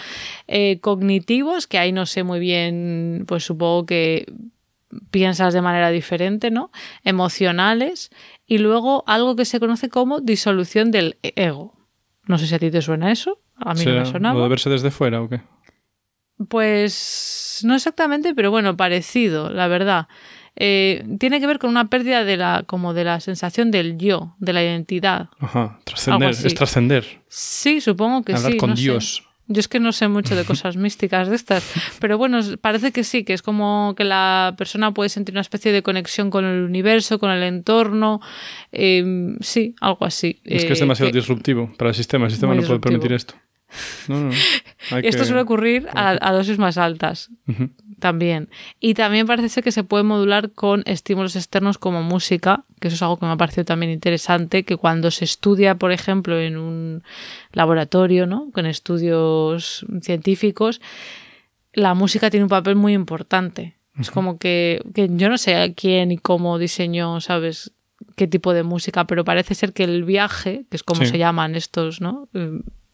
Eh, 0.48 0.80
cognitivos, 0.80 1.68
que 1.68 1.78
ahí 1.78 1.92
no 1.92 2.06
sé 2.06 2.24
muy 2.24 2.40
bien, 2.40 3.26
pues 3.28 3.44
supongo 3.44 3.86
que 3.86 4.26
piensas 5.12 5.54
de 5.54 5.62
manera 5.62 5.90
diferente, 5.90 6.52
¿no? 6.52 6.72
Emocionales, 7.04 8.12
y 8.46 8.60
luego 8.60 9.04
algo 9.08 9.36
que 9.36 9.46
se 9.46 9.60
conoce 9.60 9.90
como 9.90 10.20
disolución 10.20 10.92
del 10.92 11.18
ego. 11.24 11.74
No 12.26 12.38
sé 12.38 12.48
si 12.48 12.56
a 12.56 12.60
ti 12.60 12.72
te 12.72 12.82
suena 12.82 13.12
eso, 13.12 13.40
a 13.56 13.74
mí 13.74 13.80
no 13.80 13.92
¿Será 13.92 14.00
me 14.02 14.06
sonaba. 14.06 14.38
¿Lo 14.38 14.44
de 14.44 14.50
verse 14.50 14.70
desde 14.70 14.92
fuera 14.92 15.22
o 15.22 15.30
qué? 15.30 15.42
Pues 16.48 17.43
no 17.64 17.76
exactamente, 17.76 18.34
pero 18.36 18.52
bueno, 18.52 18.76
parecido, 18.78 19.50
la 19.50 19.68
verdad. 19.68 20.08
Eh, 20.56 21.04
tiene 21.20 21.40
que 21.40 21.48
ver 21.48 21.58
con 21.58 21.70
una 21.72 21.90
pérdida 21.90 22.24
de 22.24 22.38
la, 22.38 22.64
como 22.68 22.94
de 22.94 23.04
la 23.04 23.20
sensación 23.20 23.72
del 23.72 23.98
yo, 23.98 24.36
de 24.40 24.54
la 24.54 24.64
identidad. 24.64 25.30
Ajá, 25.40 25.80
trascender, 25.84 26.30
es 26.30 26.54
trascender. 26.54 27.06
Sí, 27.28 27.82
supongo 27.82 28.24
que 28.24 28.34
Hablar 28.34 28.52
sí. 28.52 28.58
con 28.58 28.70
no 28.72 28.76
sé. 28.76 28.82
Dios. 28.84 29.24
Yo 29.48 29.60
es 29.60 29.68
que 29.68 29.80
no 29.82 29.92
sé 29.92 30.08
mucho 30.08 30.36
de 30.38 30.46
cosas 30.46 30.78
místicas 30.78 31.28
de 31.28 31.36
estas, 31.36 31.70
pero 32.00 32.18
bueno, 32.20 32.40
parece 32.62 32.92
que 32.92 33.04
sí, 33.04 33.24
que 33.26 33.34
es 33.34 33.42
como 33.42 33.94
que 33.98 34.04
la 34.06 34.54
persona 34.58 34.94
puede 34.94 35.10
sentir 35.10 35.34
una 35.34 35.42
especie 35.42 35.72
de 35.72 35.82
conexión 35.82 36.30
con 36.30 36.46
el 36.46 36.64
universo, 36.64 37.20
con 37.20 37.30
el 37.32 37.44
entorno, 37.44 38.22
eh, 38.72 39.36
sí, 39.42 39.76
algo 39.82 40.06
así. 40.06 40.40
Es 40.46 40.66
que 40.66 40.74
es 40.74 40.80
Eh, 40.80 40.84
demasiado 40.84 41.12
que- 41.12 41.18
disruptivo 41.18 41.72
para 41.78 41.90
el 41.90 41.96
sistema. 41.96 42.26
El 42.26 42.32
sistema 42.32 42.54
no 42.56 42.62
puede 42.62 42.80
permitir 42.80 43.12
esto. 43.12 43.34
No, 44.08 44.20
no. 44.22 44.32
Hay 44.92 45.04
Esto 45.06 45.20
que- 45.22 45.26
suele 45.26 45.42
ocurrir 45.42 45.88
a, 45.94 46.18
a 46.22 46.32
dosis 46.32 46.58
más 46.58 46.78
altas. 46.78 47.30
También. 48.00 48.50
Y 48.82 48.96
también 48.96 49.26
parece 49.28 49.48
ser 49.50 49.64
que 49.64 49.72
se 49.72 49.84
puede 49.86 50.04
modular 50.04 50.52
con 50.52 50.84
estímulos 50.86 51.36
externos 51.38 51.78
como 51.78 52.04
música, 52.04 52.66
que 52.82 52.90
eso 52.90 52.96
es 52.96 53.02
algo 53.02 53.18
que 53.18 53.26
me 53.26 53.32
ha 53.32 53.38
parecido 53.38 53.64
también 53.64 53.92
interesante, 53.94 54.64
que 54.64 54.76
cuando 54.76 55.10
se 55.10 55.24
estudia, 55.24 55.76
por 55.76 55.92
ejemplo, 55.94 56.38
en 56.40 56.58
un 56.58 57.04
laboratorio, 57.54 58.26
¿no? 58.28 58.50
Con 58.52 58.66
estudios 58.66 59.86
científicos, 60.02 60.82
la 61.72 61.94
música 61.94 62.30
tiene 62.30 62.44
un 62.44 62.50
papel 62.50 62.76
muy 62.76 62.94
importante. 62.94 63.78
Es 64.00 64.12
como 64.12 64.38
que, 64.38 64.82
que 64.94 65.08
yo 65.12 65.30
no 65.30 65.38
sé 65.38 65.74
quién 65.78 66.12
y 66.12 66.18
cómo 66.18 66.58
diseñó, 66.60 67.22
¿sabes? 67.22 67.72
qué 68.18 68.28
tipo 68.28 68.54
de 68.54 68.64
música, 68.64 69.08
pero 69.08 69.24
parece 69.24 69.56
ser 69.56 69.72
que 69.72 69.86
el 69.86 70.04
viaje, 70.04 70.66
que 70.70 70.76
es 70.76 70.84
como 70.84 71.02
Sí. 71.02 71.08
se 71.12 71.18
llaman 71.18 71.56
estos, 71.56 72.02
¿no? 72.02 72.28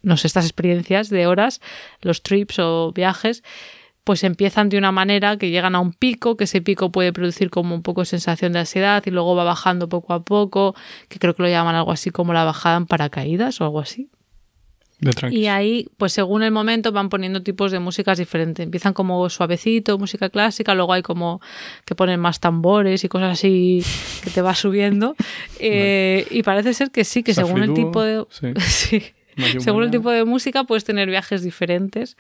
No 0.02 0.18
sé, 0.18 0.28
estas 0.28 0.46
experiencias 0.46 1.10
de 1.10 1.28
horas, 1.28 1.62
los 2.02 2.24
trips 2.24 2.60
o 2.60 2.92
viajes, 2.94 3.44
pues 4.10 4.24
empiezan 4.24 4.70
de 4.70 4.78
una 4.78 4.92
manera 4.92 5.38
que 5.38 5.52
llegan 5.52 5.76
a 5.76 5.80
un 5.80 5.94
pico, 5.94 6.36
que 6.36 6.46
ese 6.46 6.62
pico 6.62 6.92
puede 6.92 7.14
producir 7.14 7.50
como 7.50 7.76
un 7.76 7.84
poco 7.84 8.06
sensación 8.06 8.54
de 8.54 8.60
ansiedad 8.60 9.04
y 9.06 9.12
luego 9.12 9.36
va 9.36 9.44
bajando 9.44 9.88
poco 9.88 10.14
a 10.14 10.24
poco, 10.24 10.76
que 11.10 11.20
creo 11.20 11.36
que 11.36 11.44
lo 11.44 11.50
llaman 11.50 11.76
algo 11.76 11.92
así 11.92 12.10
como 12.10 12.34
la 12.34 12.44
bajada 12.44 12.78
en 12.78 12.88
paracaídas 12.88 13.62
o 13.62 13.66
algo 13.66 13.80
así. 13.80 14.10
De. 15.00 15.14
Y 15.32 15.46
ahí, 15.46 15.88
pues 15.98 16.12
según 16.12 16.44
el 16.44 16.52
momento, 16.52 16.92
van 16.92 17.10
poniendo 17.10 17.42
tipos 17.42 17.72
de 17.72 17.80
músicas 17.80 18.18
diferentes. 18.18 18.64
Empiezan 18.64 18.94
como 18.94 19.30
suavecito, 19.30 19.98
música 20.00 20.30
clásica, 20.30 20.74
luego 20.74 20.92
hay 20.92 21.04
como 21.04 21.40
que 21.86 21.96
ponen 21.96 22.20
más 22.20 22.40
tambores 22.40 23.04
y 23.04 23.08
cosas 23.10 23.34
así 23.34 23.82
que 24.24 24.32
te 24.32 24.42
va 24.42 24.56
subiendo. 24.56 25.16
Eh, 25.62 26.26
y 26.32 26.42
parece 26.42 26.74
ser 26.74 26.90
que 26.90 27.04
sí, 27.04 27.22
que 27.22 27.34
según 27.34 27.62
el 27.62 27.74
tipo 27.74 28.02
de... 28.02 28.26
sí. 28.60 29.04
Según 29.60 29.84
el 29.84 29.92
tipo 29.92 30.10
de 30.12 30.26
música 30.26 30.64
puedes 30.64 30.84
tener 30.86 31.10
viajes 31.10 31.44
diferentes. 31.44 32.18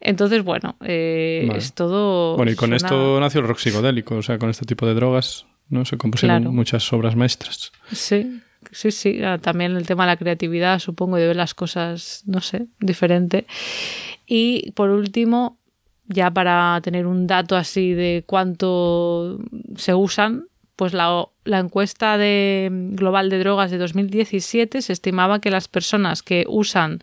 Entonces, 0.00 0.44
bueno, 0.44 0.76
eh, 0.84 1.44
Vale. 1.48 1.58
es 1.58 1.72
todo... 1.72 2.36
Bueno, 2.36 2.52
y 2.52 2.54
con 2.54 2.68
suena- 2.68 2.76
esto 2.76 3.18
nació 3.20 3.40
el 3.40 3.48
rock 3.48 3.58
psicodélico, 3.58 4.16
o 4.16 4.22
sea, 4.22 4.38
con 4.38 4.50
este 4.50 4.66
tipo 4.66 4.86
de 4.86 4.94
drogas, 4.94 5.46
¿no? 5.70 5.84
Se 5.86 5.96
compusieron 5.96 6.42
Claro. 6.42 6.52
muchas 6.52 6.92
obras 6.92 7.16
maestras. 7.16 7.72
Sí, 7.92 8.40
sí, 8.72 8.90
sí. 8.90 9.22
Ah, 9.22 9.38
También 9.38 9.74
el 9.74 9.86
tema 9.86 10.04
de 10.04 10.12
la 10.12 10.16
creatividad, 10.18 10.78
supongo, 10.80 11.16
y 11.16 11.22
de 11.22 11.28
ver 11.28 11.36
las 11.36 11.54
cosas, 11.54 12.22
no 12.26 12.40
sé, 12.42 12.66
diferente. 12.78 13.46
Y 14.26 14.72
por 14.72 14.90
último, 14.90 15.58
ya 16.08 16.30
para 16.30 16.78
tener 16.82 17.06
un 17.06 17.26
dato 17.26 17.56
así 17.56 17.94
de 17.94 18.22
cuánto 18.26 19.38
se 19.76 19.94
usan, 19.94 20.46
pues 20.76 20.92
la, 20.92 21.26
la 21.44 21.58
encuesta 21.58 22.18
de, 22.18 22.68
global 22.92 23.30
de 23.30 23.38
drogas 23.38 23.70
de 23.70 23.78
2017 23.78 24.82
se 24.82 24.92
estimaba 24.92 25.40
que 25.40 25.50
las 25.50 25.68
personas 25.68 26.22
que 26.22 26.44
usan 26.48 27.00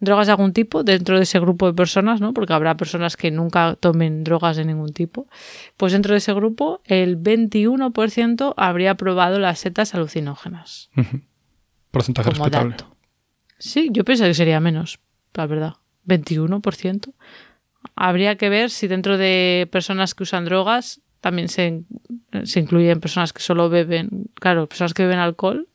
drogas 0.00 0.26
de 0.26 0.32
algún 0.32 0.52
tipo 0.52 0.82
dentro 0.82 1.16
de 1.16 1.22
ese 1.22 1.38
grupo 1.40 1.66
de 1.66 1.74
personas, 1.74 2.20
¿no? 2.20 2.32
Porque 2.34 2.52
habrá 2.52 2.76
personas 2.76 3.16
que 3.16 3.30
nunca 3.30 3.76
tomen 3.78 4.24
drogas 4.24 4.56
de 4.56 4.64
ningún 4.64 4.92
tipo. 4.92 5.26
Pues 5.76 5.92
dentro 5.92 6.12
de 6.12 6.18
ese 6.18 6.34
grupo, 6.34 6.80
el 6.84 7.18
21% 7.22 8.54
habría 8.56 8.94
probado 8.96 9.38
las 9.38 9.60
setas 9.60 9.94
alucinógenas. 9.94 10.90
Porcentaje 11.90 12.30
Como 12.32 12.44
respetable. 12.44 12.70
dato. 12.72 12.96
Sí, 13.58 13.88
yo 13.90 14.04
pensé 14.04 14.26
que 14.26 14.34
sería 14.34 14.60
menos, 14.60 14.98
la 15.34 15.46
verdad. 15.46 15.74
21%. 16.06 17.14
Habría 17.94 18.36
que 18.36 18.48
ver 18.48 18.70
si 18.70 18.88
dentro 18.88 19.16
de 19.16 19.68
personas 19.72 20.14
que 20.14 20.24
usan 20.24 20.44
drogas 20.44 21.00
también 21.26 21.48
se, 21.48 21.82
se 22.44 22.60
incluyen 22.60 23.00
personas 23.00 23.32
que 23.32 23.42
solo 23.42 23.68
beben, 23.68 24.30
claro, 24.36 24.68
personas 24.68 24.94
que 24.94 25.02
beben 25.02 25.18
alcohol, 25.18 25.66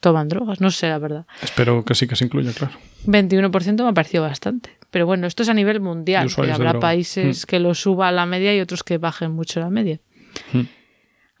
toman 0.00 0.26
drogas, 0.26 0.62
no 0.62 0.70
sé 0.70 0.88
la 0.88 0.98
verdad. 0.98 1.26
Espero 1.42 1.84
que 1.84 1.94
sí 1.94 2.06
que 2.08 2.16
se 2.16 2.24
incluya, 2.24 2.50
claro. 2.54 2.72
21% 3.04 3.82
me 3.82 3.90
ha 3.90 3.92
parecido 3.92 4.22
bastante. 4.22 4.70
Pero 4.90 5.04
bueno, 5.04 5.26
esto 5.26 5.42
es 5.42 5.50
a 5.50 5.52
nivel 5.52 5.80
mundial. 5.80 6.34
que 6.34 6.50
habrá 6.50 6.80
países 6.80 7.44
que 7.44 7.60
lo 7.60 7.74
suba 7.74 8.08
a 8.08 8.12
la 8.12 8.24
media 8.24 8.56
y 8.56 8.60
otros 8.60 8.82
que 8.82 8.96
bajen 8.96 9.32
mucho 9.32 9.60
la 9.60 9.68
media. 9.68 10.00
Mm. 10.54 10.62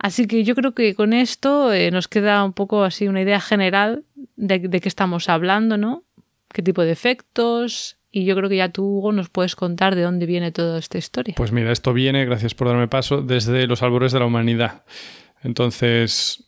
Así 0.00 0.26
que 0.26 0.44
yo 0.44 0.54
creo 0.54 0.74
que 0.74 0.94
con 0.94 1.14
esto 1.14 1.72
eh, 1.72 1.90
nos 1.90 2.08
queda 2.08 2.44
un 2.44 2.52
poco 2.52 2.84
así 2.84 3.08
una 3.08 3.22
idea 3.22 3.40
general 3.40 4.04
de, 4.36 4.58
de 4.58 4.80
qué 4.82 4.88
estamos 4.90 5.30
hablando, 5.30 5.78
¿no? 5.78 6.02
Qué 6.52 6.60
tipo 6.60 6.82
de 6.82 6.92
efectos. 6.92 7.96
Y 8.16 8.24
yo 8.26 8.36
creo 8.36 8.48
que 8.48 8.56
ya 8.56 8.68
tú, 8.68 8.84
Hugo, 8.84 9.10
nos 9.10 9.28
puedes 9.28 9.56
contar 9.56 9.96
de 9.96 10.02
dónde 10.02 10.24
viene 10.24 10.52
toda 10.52 10.78
esta 10.78 10.98
historia. 10.98 11.34
Pues 11.36 11.50
mira, 11.50 11.72
esto 11.72 11.92
viene, 11.92 12.24
gracias 12.24 12.54
por 12.54 12.68
darme 12.68 12.86
paso, 12.86 13.22
desde 13.22 13.66
los 13.66 13.82
albores 13.82 14.12
de 14.12 14.20
la 14.20 14.26
humanidad. 14.26 14.84
Entonces, 15.42 16.44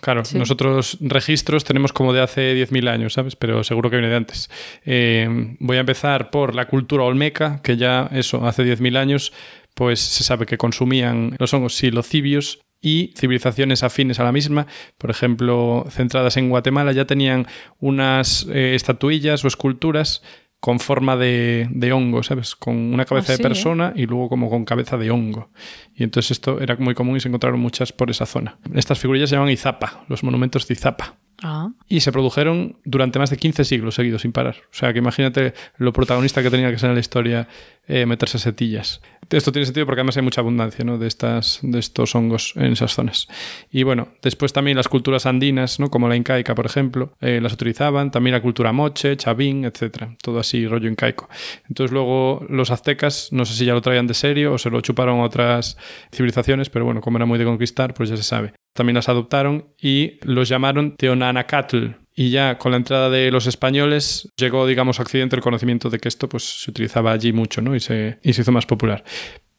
claro, 0.00 0.24
Sí. 0.24 0.38
nosotros 0.38 0.98
registros 1.00 1.64
tenemos 1.64 1.92
como 1.92 2.12
de 2.12 2.20
hace 2.20 2.54
10.000 2.54 2.86
años, 2.88 3.14
¿sabes? 3.14 3.34
Pero 3.34 3.64
seguro 3.64 3.90
que 3.90 3.96
viene 3.96 4.08
de 4.08 4.16
antes. 4.16 4.50
Eh, 4.84 5.56
voy 5.58 5.78
a 5.78 5.80
empezar 5.80 6.30
por 6.30 6.54
la 6.54 6.66
cultura 6.68 7.02
olmeca, 7.02 7.60
que 7.62 7.76
ya 7.76 8.08
eso, 8.12 8.46
hace 8.46 8.62
10.000 8.62 8.96
años, 8.96 9.32
pues 9.74 9.98
se 9.98 10.22
sabe 10.22 10.46
que 10.46 10.58
consumían 10.58 11.34
los 11.40 11.52
hongos 11.54 11.74
silocibios 11.74 12.60
y 12.80 13.12
civilizaciones 13.16 13.82
afines 13.82 14.20
a 14.20 14.24
la 14.24 14.30
misma, 14.32 14.68
por 14.96 15.10
ejemplo, 15.10 15.84
centradas 15.90 16.36
en 16.36 16.48
Guatemala, 16.50 16.92
ya 16.92 17.04
tenían 17.04 17.46
unas 17.80 18.46
eh, 18.50 18.74
estatuillas 18.76 19.44
o 19.44 19.48
esculturas 19.48 20.22
con 20.60 20.78
forma 20.78 21.16
de, 21.16 21.68
de 21.70 21.92
hongo, 21.92 22.22
¿sabes? 22.22 22.54
Con 22.54 22.76
una 22.76 23.06
cabeza 23.06 23.32
Ah, 23.32 23.32
de 23.32 23.36
sí, 23.38 23.42
¿eh? 23.42 23.48
persona 23.48 23.92
y 23.96 24.06
luego 24.06 24.28
como 24.28 24.50
con 24.50 24.64
cabeza 24.66 24.98
de 24.98 25.10
hongo. 25.10 25.48
Y 25.94 26.04
entonces 26.04 26.32
esto 26.32 26.60
era 26.60 26.76
muy 26.76 26.94
común 26.94 27.16
y 27.16 27.20
se 27.20 27.28
encontraron 27.28 27.58
muchas 27.58 27.92
por 27.92 28.10
esa 28.10 28.26
zona. 28.26 28.58
Estas 28.74 28.98
figurillas 28.98 29.30
se 29.30 29.36
llaman 29.36 29.50
Izapa, 29.50 30.04
los 30.08 30.22
monumentos 30.22 30.68
de 30.68 30.74
Izapa. 30.74 31.16
Ah. 31.42 31.70
Y 31.88 32.00
se 32.00 32.12
produjeron 32.12 32.76
durante 32.84 33.18
más 33.18 33.30
de 33.30 33.38
15 33.38 33.64
siglos 33.64 33.94
seguidos 33.94 34.20
sin 34.20 34.32
parar. 34.32 34.56
O 34.70 34.74
sea, 34.74 34.92
que 34.92 34.98
imagínate 34.98 35.54
lo 35.78 35.94
protagonista 35.94 36.42
que 36.42 36.50
tenía 36.50 36.70
que 36.70 36.78
ser 36.78 36.90
en 36.90 36.94
la 36.96 37.00
historia 37.00 37.48
eh, 37.90 38.06
meterse 38.06 38.38
setillas. 38.38 39.00
Esto 39.28 39.50
tiene 39.50 39.66
sentido 39.66 39.84
porque 39.84 40.00
además 40.00 40.16
hay 40.16 40.22
mucha 40.22 40.40
abundancia 40.40 40.84
de, 40.84 41.06
estas, 41.06 41.58
de 41.62 41.78
estos 41.78 42.14
hongos 42.14 42.52
en 42.56 42.72
esas 42.72 42.94
zonas. 42.94 43.26
Y 43.70 43.82
bueno, 43.82 44.08
después 44.22 44.52
también 44.52 44.76
las 44.76 44.88
culturas 44.88 45.26
andinas, 45.26 45.80
¿no? 45.80 45.90
como 45.90 46.08
la 46.08 46.14
incaica, 46.14 46.54
por 46.54 46.66
ejemplo, 46.66 47.12
eh, 47.20 47.40
las 47.42 47.52
utilizaban. 47.52 48.10
También 48.12 48.34
la 48.34 48.42
cultura 48.42 48.72
moche, 48.72 49.16
chavín, 49.16 49.64
etcétera. 49.64 50.16
Todo 50.22 50.38
así, 50.38 50.66
rollo 50.68 50.88
incaico. 50.88 51.28
Entonces 51.68 51.92
luego 51.92 52.46
los 52.48 52.70
aztecas, 52.70 53.28
no 53.32 53.44
sé 53.44 53.54
si 53.54 53.64
ya 53.64 53.74
lo 53.74 53.82
traían 53.82 54.06
de 54.06 54.14
serio 54.14 54.54
o 54.54 54.58
se 54.58 54.70
lo 54.70 54.80
chuparon 54.80 55.18
a 55.18 55.24
otras 55.24 55.76
civilizaciones, 56.12 56.70
pero 56.70 56.84
bueno, 56.84 57.00
como 57.00 57.18
era 57.18 57.26
muy 57.26 57.38
de 57.38 57.44
conquistar, 57.44 57.92
pues 57.94 58.08
ya 58.08 58.16
se 58.16 58.22
sabe. 58.22 58.52
También 58.72 58.94
las 58.94 59.08
adoptaron 59.08 59.74
y 59.80 60.18
los 60.22 60.48
llamaron 60.48 60.96
Teonanacatl, 60.96 61.88
y 62.20 62.28
ya 62.28 62.58
con 62.58 62.72
la 62.72 62.76
entrada 62.76 63.08
de 63.08 63.30
los 63.30 63.46
españoles 63.46 64.30
llegó, 64.36 64.66
digamos, 64.66 64.98
a 64.98 65.04
Occidente 65.04 65.36
el 65.36 65.42
conocimiento 65.42 65.88
de 65.88 65.98
que 65.98 66.08
esto 66.08 66.28
pues, 66.28 66.44
se 66.64 66.70
utilizaba 66.70 67.12
allí 67.12 67.32
mucho 67.32 67.62
¿no? 67.62 67.74
y, 67.74 67.80
se, 67.80 68.18
y 68.22 68.34
se 68.34 68.42
hizo 68.42 68.52
más 68.52 68.66
popular. 68.66 69.04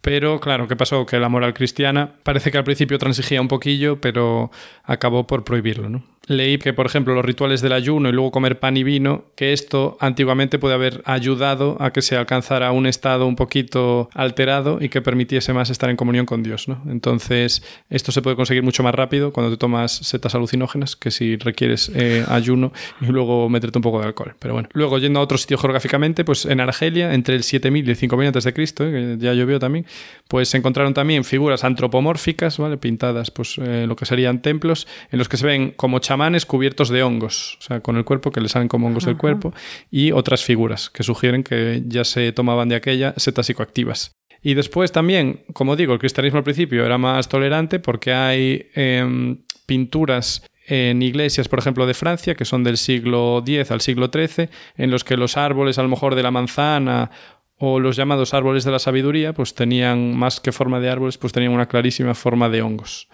Pero 0.02 0.40
claro, 0.40 0.68
¿qué 0.68 0.76
pasó? 0.76 1.08
Que 1.08 1.20
la 1.20 1.28
moral 1.28 1.56
cristiana 1.56 2.18
parece 2.22 2.52
que 2.52 2.60
al 2.60 2.64
principio 2.64 3.00
transigía 3.00 3.42
un 3.42 3.48
poquillo, 3.48 4.00
pero 4.00 4.52
acabó 4.84 5.26
por 5.26 5.44
prohibirlo, 5.44 5.90
¿no? 5.90 6.06
Leí 6.28 6.60
que, 6.60 6.72
por 6.72 6.86
ejemplo, 6.86 7.16
los 7.16 7.26
rituales 7.26 7.62
del 7.62 7.74
ayuno 7.74 8.08
y 8.08 8.12
luego 8.12 8.30
comer 8.30 8.60
pan 8.60 8.78
y 8.78 8.84
vino, 8.84 9.26
que 9.36 9.54
esto 9.54 9.98
antiguamente 10.00 10.60
puede 10.60 10.76
haber 10.76 11.02
ayudado 11.06 11.78
a 11.80 11.92
que 11.92 12.04
se 12.04 12.16
alcanzara 12.16 12.72
un 12.72 12.86
estado 12.86 13.26
un 13.26 13.36
poquito 13.36 14.08
alterado 14.14 14.78
y 14.80 14.90
que 14.90 15.02
permitiese 15.02 15.52
más 15.52 15.72
estar 15.72 15.90
en 15.90 15.98
comunión 15.98 16.28
con 16.28 16.44
Dios, 16.44 16.68
¿no? 16.68 16.80
Entonces, 16.88 17.64
esto 17.90 18.12
se 18.12 18.22
puede 18.22 18.36
conseguir 18.36 18.62
mucho 18.62 18.84
más 18.84 18.94
rápido 18.94 19.34
cuando 19.34 19.52
te 19.52 19.58
tomas 19.58 19.94
setas 19.94 20.36
alucinógenas 20.36 20.96
que 20.96 21.10
si 21.10 21.38
requieres 21.38 21.92
eh, 21.96 22.24
ayuno 22.28 22.72
y 23.02 23.06
luego 23.08 23.50
meterte 23.50 23.80
un 23.80 23.84
poco 23.84 24.00
de 24.00 24.06
alcohol. 24.06 24.36
Pero 24.38 24.54
bueno, 24.54 24.70
luego 24.74 25.00
yendo 25.00 25.20
a 25.20 25.24
otro 25.24 25.40
sitio 25.40 25.58
geográficamente, 25.58 26.24
pues 26.24 26.46
en 26.46 26.60
Argelia, 26.60 27.16
entre 27.16 27.36
el 27.36 27.42
7000 27.42 27.88
y 27.88 27.90
el 27.90 27.96
5000 27.98 28.28
antes 28.28 28.44
de 28.44 28.54
Cristo, 28.54 28.86
eh, 28.86 28.92
que 28.92 29.26
ya 29.26 29.34
llovió 29.34 29.58
también, 29.58 29.88
pues 30.28 30.50
se 30.50 30.58
encontraron 30.58 30.94
también 30.94 31.24
figuras 31.24 31.64
antropomórficas, 31.64 32.60
¿vale? 32.60 32.78
Pintadas, 32.78 33.32
pues 33.32 33.58
eh, 33.58 33.86
lo 33.88 33.96
que 33.96 34.06
serían 34.06 34.44
templos, 34.44 34.88
en 35.12 35.18
los 35.18 35.28
que 35.28 35.38
se 35.38 35.48
ven 35.48 35.72
como 35.72 35.98
chamanes 35.98 36.21
cubiertos 36.46 36.90
de 36.90 37.04
hongos, 37.04 37.58
o 37.60 37.62
sea, 37.62 37.80
con 37.80 37.98
el 37.98 38.06
cuerpo, 38.06 38.32
que 38.32 38.42
le 38.42 38.50
salen 38.50 38.68
como 38.68 38.88
hongos 38.88 39.06
del 39.06 39.18
cuerpo, 39.18 39.54
y 39.90 40.12
otras 40.12 40.44
figuras 40.44 40.90
que 40.90 41.04
sugieren 41.04 41.44
que 41.44 41.84
ya 41.86 42.04
se 42.04 42.32
tomaban 42.32 42.70
de 42.70 42.76
aquella 42.76 43.14
setas 43.18 43.46
psicoactivas. 43.46 44.12
Y 44.42 44.56
después 44.56 44.92
también, 44.92 45.44
como 45.54 45.76
digo, 45.76 45.94
el 45.94 46.00
cristianismo 46.00 46.40
al 46.40 46.44
principio 46.44 46.86
era 46.86 46.98
más 46.98 47.30
tolerante 47.30 47.80
porque 47.80 48.12
hay 48.14 48.70
em, 48.74 49.44
pinturas 49.68 50.44
en 50.68 51.02
iglesias, 51.02 51.48
por 51.48 51.60
ejemplo, 51.60 51.86
de 51.86 51.94
Francia, 51.94 52.36
que 52.36 52.46
son 52.46 52.64
del 52.64 52.78
siglo 52.78 53.44
X 53.46 53.72
al 53.72 53.82
siglo 53.82 54.10
XIII, 54.12 54.50
en 54.78 54.92
los 54.92 55.04
que 55.04 55.18
los 55.18 55.38
árboles, 55.38 55.78
a 55.78 55.84
lo 55.84 55.90
mejor 55.90 56.16
de 56.16 56.24
la 56.24 56.32
manzana 56.32 57.12
o 57.58 57.80
los 57.80 57.96
llamados 57.96 58.34
árboles 58.34 58.64
de 58.64 58.72
la 58.72 58.80
sabiduría, 58.80 59.34
pues 59.34 59.54
tenían 59.54 60.18
más 60.18 60.40
que 60.40 60.52
forma 60.52 60.80
de 60.80 60.90
árboles, 60.90 61.18
pues 61.18 61.34
tenían 61.34 61.52
una 61.52 61.68
clarísima 61.68 62.16
forma 62.16 62.50
de 62.50 62.62
hongos. 62.64 63.08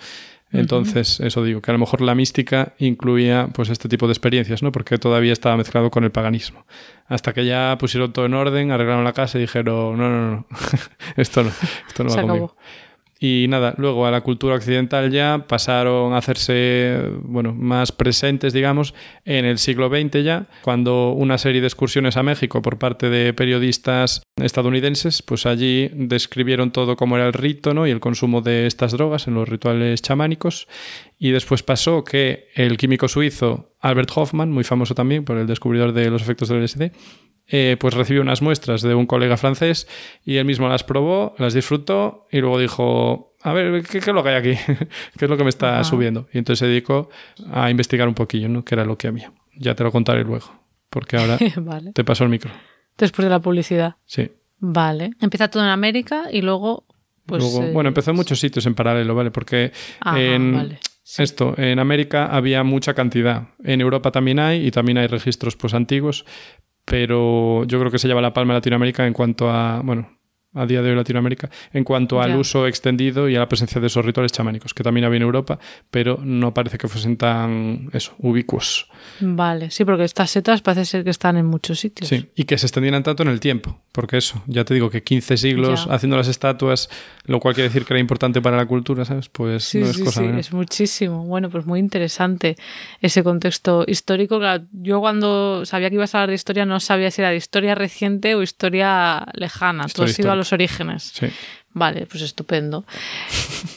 Entonces, 0.51 1.20
eso 1.20 1.44
digo, 1.44 1.62
que 1.62 1.72
a 1.72 1.74
lo 1.74 1.80
mejor 1.80 2.01
la 2.01 2.16
mística 2.16 2.74
incluía 2.80 3.50
pues 3.54 3.70
este 3.70 3.89
tipo 3.89 4.08
de 4.08 4.13
experiencias, 4.13 4.63
¿no? 4.63 4.72
Porque 4.72 4.98
todavía 4.98 5.34
estaba 5.34 5.58
mezclado 5.58 5.92
con 5.92 6.04
el 6.04 6.12
paganismo. 6.12 6.66
Hasta 7.08 7.34
que 7.34 7.46
ya 7.46 7.75
pusieron 7.80 8.13
todo 8.13 8.25
en 8.25 8.34
orden, 8.34 8.72
arreglaron 8.72 9.04
la 9.04 9.13
casa 9.13 9.38
y 9.38 9.42
dijeron, 9.42 9.98
no, 9.98 10.10
no, 10.10 10.32
no, 10.32 10.48
esto 11.18 11.44
no, 11.44 11.51
esto 11.88 12.04
no 12.04 12.16
va 12.16 12.22
conmigo. 12.22 12.56
Y 13.20 13.48
nada, 13.50 13.74
luego 13.78 14.06
a 14.06 14.12
la 14.12 14.22
cultura 14.22 14.56
occidental 14.56 15.12
ya 15.12 15.46
pasaron 15.48 16.14
a 16.14 16.18
hacerse 16.18 17.02
bueno, 17.24 17.54
más 17.54 17.92
presentes, 17.92 18.54
digamos, 18.54 18.94
en 19.26 19.46
el 19.46 19.58
siglo 19.58 19.90
XX 19.90 20.24
ya, 20.24 20.48
cuando 20.62 21.12
una 21.12 21.38
serie 21.38 21.62
de 21.62 21.68
excursiones 21.68 22.18
a 22.18 22.24
México 22.24 22.62
por 22.62 22.78
parte 22.78 23.10
de 23.10 23.34
periodistas 23.34 24.22
estadounidenses, 24.36 25.22
pues 25.24 25.46
allí 25.46 25.90
describieron 25.94 26.72
todo 26.72 26.96
cómo 26.96 27.18
era 27.18 27.28
el 27.28 27.34
rito 27.34 27.74
¿no? 27.74 27.88
y 27.88 27.92
el 27.92 28.00
consumo 28.00 28.42
de 28.42 28.68
estas 28.68 28.92
drogas 28.92 29.28
en 29.28 29.34
los 29.34 29.50
rituales 29.50 30.02
chamánicos. 30.02 30.68
Y 31.18 31.32
después 31.32 31.64
pasó 31.64 32.04
que 32.04 32.50
el 32.54 32.78
químico 32.78 33.08
suizo 33.08 33.76
Albert 33.80 34.12
Hoffman, 34.16 34.52
muy 34.52 34.64
famoso 34.64 34.94
también 34.94 35.24
por 35.24 35.38
el 35.38 35.48
descubridor 35.48 35.94
de 35.94 36.10
los 36.10 36.22
efectos 36.22 36.50
del 36.50 36.64
LSD, 36.64 36.92
eh, 37.50 37.77
pues 37.79 37.94
recibió 37.94 38.22
unas 38.22 38.42
muestras 38.42 38.81
de 38.81 38.94
un 38.94 39.05
colega 39.05 39.38
francés 39.38 39.88
y 40.25 40.36
él 40.36 40.46
mismo 40.46 40.68
las 40.68 40.83
probó, 40.83 41.33
las 41.38 41.53
disfrutó 41.53 42.27
y 42.31 42.40
luego 42.40 42.60
dijo, 42.60 43.36
a 43.42 43.53
ver, 43.53 43.83
¿qué, 43.83 44.00
es 44.00 44.07
lo 44.07 44.24
que 44.24 44.29
hay 44.29 44.36
aquí? 44.36 44.74
¿Qué 45.18 45.25
es 45.25 45.29
lo 45.29 45.38
que 45.38 45.44
me 45.44 45.50
está 45.50 45.83
subiendo? 45.83 46.27
Y 46.33 46.40
entonces 46.40 46.60
se 46.60 46.68
dedicó 46.68 47.10
a 47.51 47.70
investigar 47.70 48.07
un 48.07 48.14
poquillo, 48.14 48.50
¿no? 48.50 48.66
¿Qué 48.66 48.75
era 48.75 48.83
lo 48.83 48.98
que 48.98 49.07
había? 49.07 49.31
Ya 49.55 49.75
te 49.75 49.83
lo 49.83 49.92
contaré 49.92 50.24
luego, 50.24 50.51
porque 50.90 51.18
ahora 51.18 51.38
te 51.94 52.03
paso 52.03 52.24
el 52.24 52.29
micro. 52.29 52.51
Después 52.98 53.24
de 53.25 53.29
la 53.29 53.40
publicidad. 53.40 53.96
Sí. 54.05 54.29
Vale. 54.60 55.12
Empieza 55.22 55.48
todo 55.50 55.64
en 55.64 55.70
América 55.70 56.25
y 56.31 56.42
luego... 56.42 56.86
Pues, 57.25 57.44
luego, 57.44 57.74
bueno, 57.74 57.90
empezó 57.90 58.12
en 58.12 58.18
muchos 58.18 58.40
sitios 58.40 58.66
en 58.66 58.74
paralelo, 58.74 59.14
¿vale? 59.14 59.31
Porque 59.31 59.74
en, 60.16 60.77
esto, 61.18 61.53
en 61.57 61.79
América 61.79 62.25
había 62.27 62.64
mucha 62.64 62.94
cantidad. 62.94 63.50
En 63.64 63.81
Europa 63.81 64.12
también 64.12 64.40
hay 64.40 64.66
y 64.66 64.72
también 64.72 64.98
hay 64.98 65.07
registros 65.07 65.57
pues 65.57 65.74
antiguos, 65.74 66.25
pero 66.88 67.66
yo 67.66 67.80
creo 67.80 67.92
que 67.92 68.00
se 68.00 68.08
lleva 68.08 68.22
la 68.22 68.32
palma 68.34 68.54
Latinoamérica 68.54 69.06
en 69.06 69.14
cuanto 69.14 69.50
a, 69.50 69.82
bueno, 69.84 70.17
a 70.53 70.66
día 70.66 70.81
de 70.81 70.90
hoy 70.90 70.96
Latinoamérica 70.96 71.50
en 71.72 71.83
cuanto 71.83 72.22
al 72.22 72.36
uso 72.36 72.68
extendido 72.68 73.29
y 73.29 73.36
a 73.36 73.40
la 73.40 73.48
presencia 73.48 73.79
de 73.79 73.88
esos 73.88 74.03
rituales 74.05 74.31
chamánicos, 74.31 74.74
que 74.74 74.83
también 74.83 75.05
había 75.05 75.18
en 75.18 75.24
Europa, 75.24 75.60
pero 75.92 76.20
no 76.24 76.53
parece 76.53 76.77
que 76.77 76.88
fuesen 76.88 77.18
tan 77.18 77.90
eso, 77.94 78.16
ubicuos. 78.20 78.90
Vale, 79.20 79.70
sí, 79.72 79.86
porque 79.86 80.03
estas 80.03 80.31
setas 80.31 80.62
parece 80.62 80.86
ser 80.86 81.03
que 81.03 81.10
están 81.10 81.38
en 81.38 81.46
muchos 81.46 81.79
sitios. 81.79 82.10
Sí, 82.10 82.29
y 82.36 82.46
que 82.46 82.57
se 82.57 82.66
extendieran 82.66 83.03
tanto 83.03 83.24
en 83.24 83.29
el 83.29 83.40
tiempo, 83.40 83.81
porque 83.92 84.18
eso, 84.18 84.44
ya 84.48 84.64
te 84.64 84.74
digo 84.74 84.90
que 84.90 85.03
15 85.03 85.38
siglos 85.38 85.88
haciendo 85.90 86.18
las 86.18 86.27
estatuas, 86.27 86.90
lo 87.25 87.40
cual 87.40 87.53
quiere 87.53 87.70
decir 87.70 87.86
que 87.86 87.94
era 87.94 88.00
importante 88.00 88.42
para 88.42 88.57
la 88.57 88.66
cultura, 88.66 89.05
¿sabes? 89.05 89.29
Pues 89.29 89.75
no 89.75 89.86
es 89.86 89.98
cosa. 90.00 90.22
Sí, 90.22 90.27
es 90.38 90.53
muchísimo. 90.53 91.25
Bueno, 91.25 91.50
pues 91.50 91.66
muy 91.66 91.79
interesante 91.79 92.55
ese 93.01 93.24
contexto 93.24 93.83
histórico. 93.88 94.40
Yo 94.72 95.00
cuando 95.00 95.66
sabía 95.66 95.90
que 95.90 95.96
ibas 95.96 96.16
a 96.16 96.20
hablar 96.20 96.29
de 96.29 96.36
historia 96.36 96.66
no 96.66 96.79
sabía 96.79 97.12
si 97.12 97.22
era 97.22 97.31
de 97.31 97.38
historia 97.38 97.75
reciente 97.75 98.36
o 98.36 98.42
historia 98.42 99.25
lejana. 99.33 99.86
Historia 99.86 100.07
Tú 100.07 100.12
has 100.12 100.20
ido 100.20 100.31
a 100.31 100.36
los 100.38 100.54
orígenes. 100.54 101.12
Sí. 101.14 101.28
Vale, 101.74 102.06
pues 102.08 102.24
estupendo. 102.24 102.86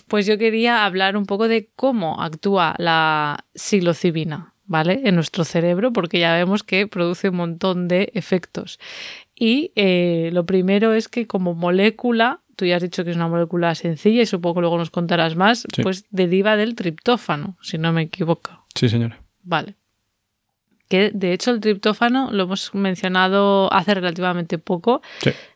Pues 0.09 0.27
yo 0.27 0.38
quería 0.38 0.85
hablar 0.85 1.16
un 1.16 1.27
poco 1.27 1.49
de 1.49 1.68
cómo 1.77 2.23
actúa 2.23 2.75
la 2.79 3.44
psilocibina, 3.55 4.55
¿vale? 4.64 5.03
En 5.05 5.14
nuestro 5.14 5.44
cerebro, 5.44 5.92
porque 5.92 6.18
ya 6.18 6.33
vemos 6.35 6.62
que 6.62 6.87
produce 6.87 7.29
un 7.29 7.37
montón 7.37 7.88
de 7.88 8.11
efectos. 8.14 8.79
Y 9.35 9.73
eh, 9.77 10.31
lo 10.33 10.46
primero 10.46 10.94
es 10.94 11.09
que 11.09 11.27
como 11.27 11.55
molécula, 11.55 12.40
tú 12.57 12.64
ya 12.64 12.77
has 12.77 12.83
dicho 12.83 13.05
que 13.05 13.11
es 13.11 13.16
una 13.16 13.29
molécula 13.29 13.75
sencilla 13.75 14.23
y 14.23 14.27
supongo 14.27 14.57
que 14.57 14.61
luego 14.62 14.79
nos 14.79 14.90
contarás 14.90 15.37
más, 15.37 15.66
pues 15.83 16.05
deriva 16.11 16.57
del 16.57 16.75
triptófano, 16.75 17.57
si 17.61 17.79
no 17.79 17.92
me 17.92 18.03
equivoco. 18.03 18.66
Sí, 18.75 18.88
señora. 18.88 19.20
Vale 19.42 19.77
que 20.90 21.12
de 21.14 21.33
hecho 21.33 21.53
el 21.53 21.61
triptófano 21.61 22.31
lo 22.33 22.42
hemos 22.42 22.75
mencionado 22.75 23.73
hace 23.73 23.94
relativamente 23.94 24.59
poco, 24.59 25.03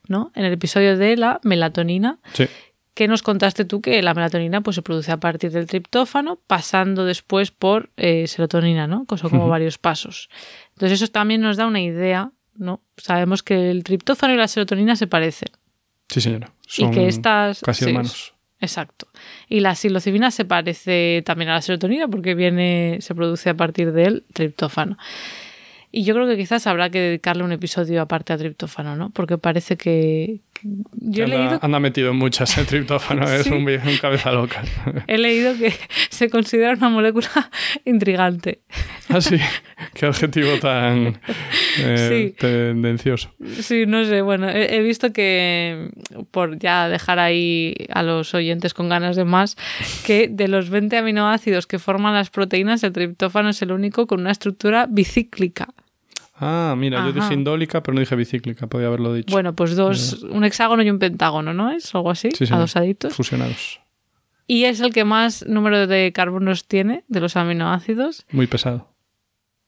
¿no? 0.08 0.32
En 0.34 0.44
el 0.44 0.52
episodio 0.52 0.96
de 0.96 1.16
la 1.16 1.40
melatonina. 1.42 2.18
Sí. 2.32 2.46
Que 2.94 3.08
nos 3.08 3.22
contaste 3.22 3.64
tú 3.64 3.80
que 3.80 4.00
la 4.02 4.14
melatonina 4.14 4.60
pues, 4.60 4.76
se 4.76 4.82
produce 4.82 5.10
a 5.10 5.16
partir 5.16 5.50
del 5.50 5.66
triptófano, 5.66 6.38
pasando 6.46 7.04
después 7.04 7.50
por 7.50 7.90
eh, 7.96 8.28
serotonina, 8.28 8.86
¿no? 8.86 9.04
Son 9.16 9.30
como 9.30 9.48
varios 9.48 9.78
pasos. 9.78 10.28
Entonces, 10.74 11.02
eso 11.02 11.10
también 11.10 11.40
nos 11.40 11.56
da 11.56 11.66
una 11.66 11.80
idea, 11.80 12.30
¿no? 12.54 12.82
Sabemos 12.96 13.42
que 13.42 13.70
el 13.70 13.82
triptófano 13.82 14.34
y 14.34 14.36
la 14.36 14.46
serotonina 14.46 14.94
se 14.94 15.08
parecen. 15.08 15.48
Sí, 16.08 16.20
señora. 16.20 16.52
Son 16.68 16.92
y 16.92 16.94
que 16.94 17.08
estas. 17.08 17.60
Casi 17.60 17.86
hermanos. 17.86 18.34
Exacto. 18.60 19.08
Y 19.48 19.60
la 19.60 19.74
psilocibina 19.74 20.30
se 20.30 20.44
parece 20.44 21.22
también 21.24 21.50
a 21.50 21.54
la 21.54 21.62
serotonina 21.62 22.08
porque 22.08 22.34
viene, 22.34 22.98
se 23.00 23.14
produce 23.14 23.50
a 23.50 23.54
partir 23.54 23.92
del 23.92 24.24
triptófano. 24.32 24.96
Y 25.96 26.02
yo 26.02 26.12
creo 26.12 26.26
que 26.26 26.36
quizás 26.36 26.66
habrá 26.66 26.90
que 26.90 26.98
dedicarle 26.98 27.44
un 27.44 27.52
episodio 27.52 28.02
aparte 28.02 28.32
a 28.32 28.36
triptófano, 28.36 28.96
¿no? 28.96 29.10
Porque 29.10 29.38
parece 29.38 29.76
que. 29.76 30.40
Yo 30.94 31.22
anda, 31.22 31.36
he 31.36 31.38
leído... 31.38 31.58
anda 31.62 31.78
metido 31.78 32.10
en 32.10 32.16
muchas, 32.16 32.58
el 32.58 32.66
triptófano 32.66 33.30
es 33.30 33.46
un, 33.52 33.58
un, 33.58 33.96
cabeza 34.00 34.32
loca. 34.32 34.64
He 35.06 35.18
leído 35.18 35.56
que 35.56 35.72
se 36.10 36.30
considera 36.30 36.72
una 36.72 36.88
molécula 36.88 37.28
intrigante. 37.84 38.62
Ah, 39.08 39.20
sí. 39.20 39.36
Qué 39.94 40.06
adjetivo 40.06 40.58
tan 40.60 41.20
eh, 41.78 42.34
tendencioso. 42.40 43.30
Sí, 43.60 43.86
no 43.86 44.04
sé. 44.04 44.20
Bueno, 44.22 44.48
he, 44.50 44.82
visto 44.82 45.12
que, 45.12 45.90
por 46.32 46.58
ya 46.58 46.88
dejar 46.88 47.20
ahí 47.20 47.76
a 47.90 48.02
los 48.02 48.34
oyentes 48.34 48.74
con 48.74 48.88
ganas 48.88 49.14
de 49.14 49.24
más, 49.24 49.56
que 50.04 50.26
de 50.26 50.48
los 50.48 50.70
20 50.70 50.96
aminoácidos 50.96 51.68
que 51.68 51.78
forman 51.78 52.14
las 52.14 52.30
proteínas, 52.30 52.82
el 52.82 52.92
triptófano 52.92 53.50
es 53.50 53.62
el 53.62 53.70
único 53.70 54.08
con 54.08 54.22
una 54.22 54.32
estructura 54.32 54.88
bicíclica. 54.90 55.68
Ah, 56.36 56.74
mira, 56.76 57.04
yo 57.06 57.12
dije 57.12 57.32
indólica, 57.32 57.82
pero 57.82 57.94
no 57.94 58.00
dije 58.00 58.16
bicíclica, 58.16 58.66
podía 58.66 58.88
haberlo 58.88 59.14
dicho. 59.14 59.32
Bueno, 59.32 59.54
pues 59.54 59.76
dos, 59.76 60.24
un 60.24 60.44
hexágono 60.44 60.82
y 60.82 60.90
un 60.90 60.98
pentágono, 60.98 61.54
¿no 61.54 61.70
es? 61.70 61.94
Algo 61.94 62.10
así, 62.10 62.30
sí, 62.36 62.46
sí, 62.46 62.52
adosaditos. 62.52 63.14
Fusionados. 63.14 63.80
Y 64.46 64.64
es 64.64 64.80
el 64.80 64.92
que 64.92 65.04
más 65.04 65.46
número 65.46 65.86
de 65.86 66.12
carbonos 66.12 66.66
tiene 66.66 67.04
de 67.08 67.20
los 67.20 67.36
aminoácidos. 67.36 68.26
Muy 68.30 68.46
pesado. 68.46 68.88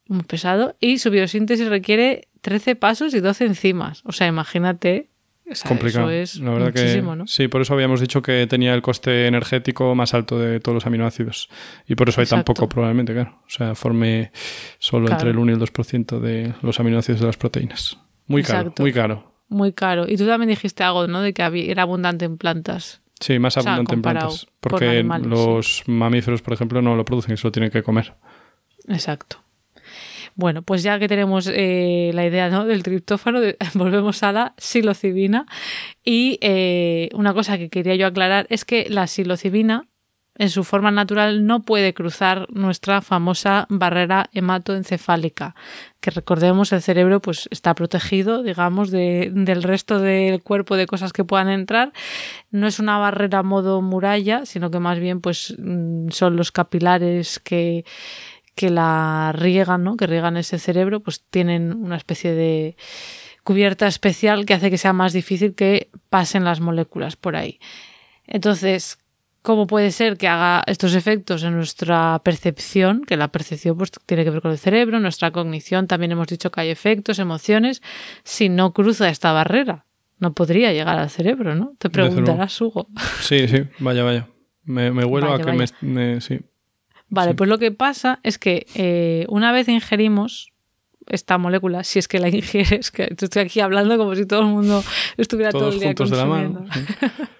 muy 0.08 0.22
pesado. 0.22 0.76
Y 0.80 0.98
su 0.98 1.10
biosíntesis 1.10 1.68
requiere 1.68 2.28
13 2.42 2.76
pasos 2.76 3.14
y 3.14 3.20
12 3.20 3.46
enzimas. 3.46 4.02
O 4.04 4.12
sea, 4.12 4.26
imagínate. 4.26 5.08
O 5.50 5.54
sea, 5.54 5.68
Complicado. 5.68 6.10
Eso 6.10 6.38
es 6.38 6.42
la 6.44 6.50
verdad 6.50 6.72
muchísimo, 6.74 7.12
que 7.12 7.16
¿no? 7.18 7.26
sí, 7.28 7.46
por 7.48 7.60
eso 7.62 7.72
habíamos 7.74 8.00
dicho 8.00 8.20
que 8.20 8.46
tenía 8.48 8.74
el 8.74 8.82
coste 8.82 9.26
energético 9.28 9.94
más 9.94 10.12
alto 10.12 10.38
de 10.40 10.58
todos 10.58 10.74
los 10.74 10.86
aminoácidos. 10.86 11.48
Y 11.86 11.94
por 11.94 12.08
eso 12.08 12.20
hay 12.20 12.26
tan 12.26 12.40
Exacto. 12.40 12.54
poco 12.54 12.68
probablemente, 12.68 13.12
claro. 13.12 13.38
O 13.46 13.50
sea, 13.50 13.74
forme 13.76 14.32
solo 14.80 15.06
Claro. 15.06 15.20
entre 15.20 15.30
el 15.30 15.38
1 15.38 15.52
y 15.52 15.54
el 15.54 15.60
2% 15.60 16.18
de 16.20 16.52
los 16.62 16.80
aminoácidos 16.80 17.20
de 17.20 17.26
las 17.26 17.36
proteínas. 17.36 17.96
Muy 18.26 18.42
caro, 18.42 18.74
muy 18.78 18.92
caro. 18.92 19.32
Muy 19.48 19.72
caro. 19.72 20.06
Y 20.08 20.16
tú 20.16 20.26
también 20.26 20.48
dijiste 20.50 20.82
algo, 20.82 21.06
¿no? 21.06 21.20
De 21.20 21.32
que 21.32 21.44
había- 21.44 21.70
era 21.70 21.82
abundante 21.82 22.24
en 22.24 22.38
plantas. 22.38 23.00
Sí, 23.20 23.38
más 23.38 23.56
O 23.56 23.60
sea, 23.60 23.74
abundante 23.74 23.94
en 23.94 24.02
plantas. 24.02 24.48
Porque 24.58 24.88
animales, 24.98 25.28
los 25.28 25.84
mamíferos, 25.86 26.42
por 26.42 26.54
ejemplo, 26.54 26.82
no 26.82 26.96
lo 26.96 27.04
producen, 27.04 27.36
se 27.36 27.46
lo 27.46 27.52
tienen 27.52 27.70
que 27.70 27.84
comer. 27.84 28.14
Exacto. 28.88 29.38
Bueno, 30.38 30.60
pues 30.62 30.82
ya 30.82 30.98
que 30.98 31.08
tenemos 31.08 31.50
eh, 31.50 32.10
la 32.12 32.26
idea 32.26 32.50
del 32.64 32.82
triptófano, 32.82 33.40
volvemos 33.74 34.22
a 34.22 34.32
la 34.32 34.54
psilocibina. 34.58 35.46
Y 36.04 36.38
eh, 36.42 37.08
una 37.14 37.32
cosa 37.32 37.56
que 37.56 37.70
quería 37.70 37.94
yo 37.96 38.06
aclarar 38.06 38.46
es 38.50 38.66
que 38.66 38.86
la 38.90 39.06
psilocibina, 39.06 39.88
en 40.38 40.50
su 40.50 40.64
forma 40.64 40.90
natural, 40.90 41.46
no 41.46 41.62
puede 41.62 41.94
cruzar 41.94 42.46
nuestra 42.50 43.00
famosa 43.00 43.64
barrera 43.70 44.28
hematoencefálica, 44.34 45.54
que 46.02 46.10
recordemos 46.10 46.70
el 46.74 46.82
cerebro 46.82 47.20
pues 47.22 47.48
está 47.50 47.74
protegido, 47.74 48.42
digamos, 48.42 48.90
de- 48.90 49.30
del 49.34 49.62
resto 49.62 49.98
del 50.00 50.42
cuerpo 50.42 50.76
de 50.76 50.86
cosas 50.86 51.14
que 51.14 51.24
puedan 51.24 51.48
entrar. 51.48 51.94
No 52.50 52.66
es 52.66 52.78
una 52.78 52.98
barrera 52.98 53.42
modo 53.42 53.80
muralla, 53.80 54.44
sino 54.44 54.70
que 54.70 54.80
más 54.80 54.98
bien 54.98 55.22
pues 55.22 55.54
mm, 55.58 56.10
son 56.10 56.36
los 56.36 56.52
capilares 56.52 57.40
que 57.40 57.86
que 58.56 58.70
la 58.70 59.32
riegan, 59.32 59.84
¿no? 59.84 59.96
Que 59.96 60.08
riegan 60.08 60.36
ese 60.36 60.58
cerebro, 60.58 60.98
pues 61.00 61.22
tienen 61.30 61.72
una 61.72 61.96
especie 61.96 62.32
de 62.34 62.76
cubierta 63.44 63.86
especial 63.86 64.44
que 64.46 64.54
hace 64.54 64.70
que 64.70 64.78
sea 64.78 64.92
más 64.92 65.12
difícil 65.12 65.54
que 65.54 65.90
pasen 66.10 66.42
las 66.42 66.58
moléculas 66.60 67.14
por 67.14 67.36
ahí. 67.36 67.60
Entonces, 68.26 68.98
¿cómo 69.42 69.66
puede 69.68 69.92
ser 69.92 70.16
que 70.16 70.26
haga 70.26 70.64
estos 70.66 70.94
efectos 70.94 71.44
en 71.44 71.54
nuestra 71.54 72.20
percepción? 72.24 73.02
Que 73.04 73.16
la 73.16 73.28
percepción 73.28 73.76
pues, 73.78 73.92
tiene 74.06 74.24
que 74.24 74.30
ver 74.30 74.40
con 74.42 74.50
el 74.50 74.58
cerebro, 74.58 74.98
nuestra 74.98 75.30
cognición 75.30 75.86
también 75.86 76.12
hemos 76.12 76.26
dicho 76.26 76.50
que 76.50 76.62
hay 76.62 76.70
efectos, 76.70 77.18
emociones, 77.20 77.82
si 78.24 78.48
no 78.48 78.72
cruza 78.72 79.08
esta 79.08 79.32
barrera. 79.32 79.84
No 80.18 80.32
podría 80.32 80.72
llegar 80.72 80.98
al 80.98 81.10
cerebro, 81.10 81.54
¿no? 81.54 81.74
Te 81.78 81.90
preguntarás, 81.90 82.58
Hugo. 82.60 82.88
Sí, 83.20 83.46
sí, 83.48 83.64
vaya, 83.80 84.02
vaya. 84.02 84.26
Me, 84.64 84.90
me 84.90 85.04
huelo 85.04 85.26
Vaya, 85.28 85.36
a 85.36 85.38
que 85.46 85.52
vaya. 85.56 85.72
me, 85.82 86.14
me- 86.14 86.20
Sí. 86.22 86.40
Vale, 87.08 87.30
Sí. 87.32 87.36
pues 87.36 87.48
lo 87.50 87.58
que 87.58 87.70
pasa 87.72 88.18
es 88.22 88.38
que 88.38 88.66
eh, 88.74 89.26
una 89.28 89.52
vez 89.52 89.68
ingerimos 89.68 90.52
esta 91.06 91.38
molécula, 91.38 91.84
si 91.84 91.98
es 92.00 92.08
que 92.08 92.18
la 92.18 92.28
ingieres, 92.30 92.90
que 92.90 93.04
estoy 93.16 93.42
aquí 93.42 93.60
hablando 93.60 93.96
como 93.96 94.14
si 94.16 94.26
todo 94.26 94.40
el 94.40 94.46
mundo 94.46 94.82
estuviera 95.16 95.52
todo 95.52 95.68
el 95.68 95.78
día 95.78 95.88
juntos 95.88 96.10
de 96.10 96.16
la 96.16 96.22
consumiendo. 96.24 96.60
mano. 96.62 96.72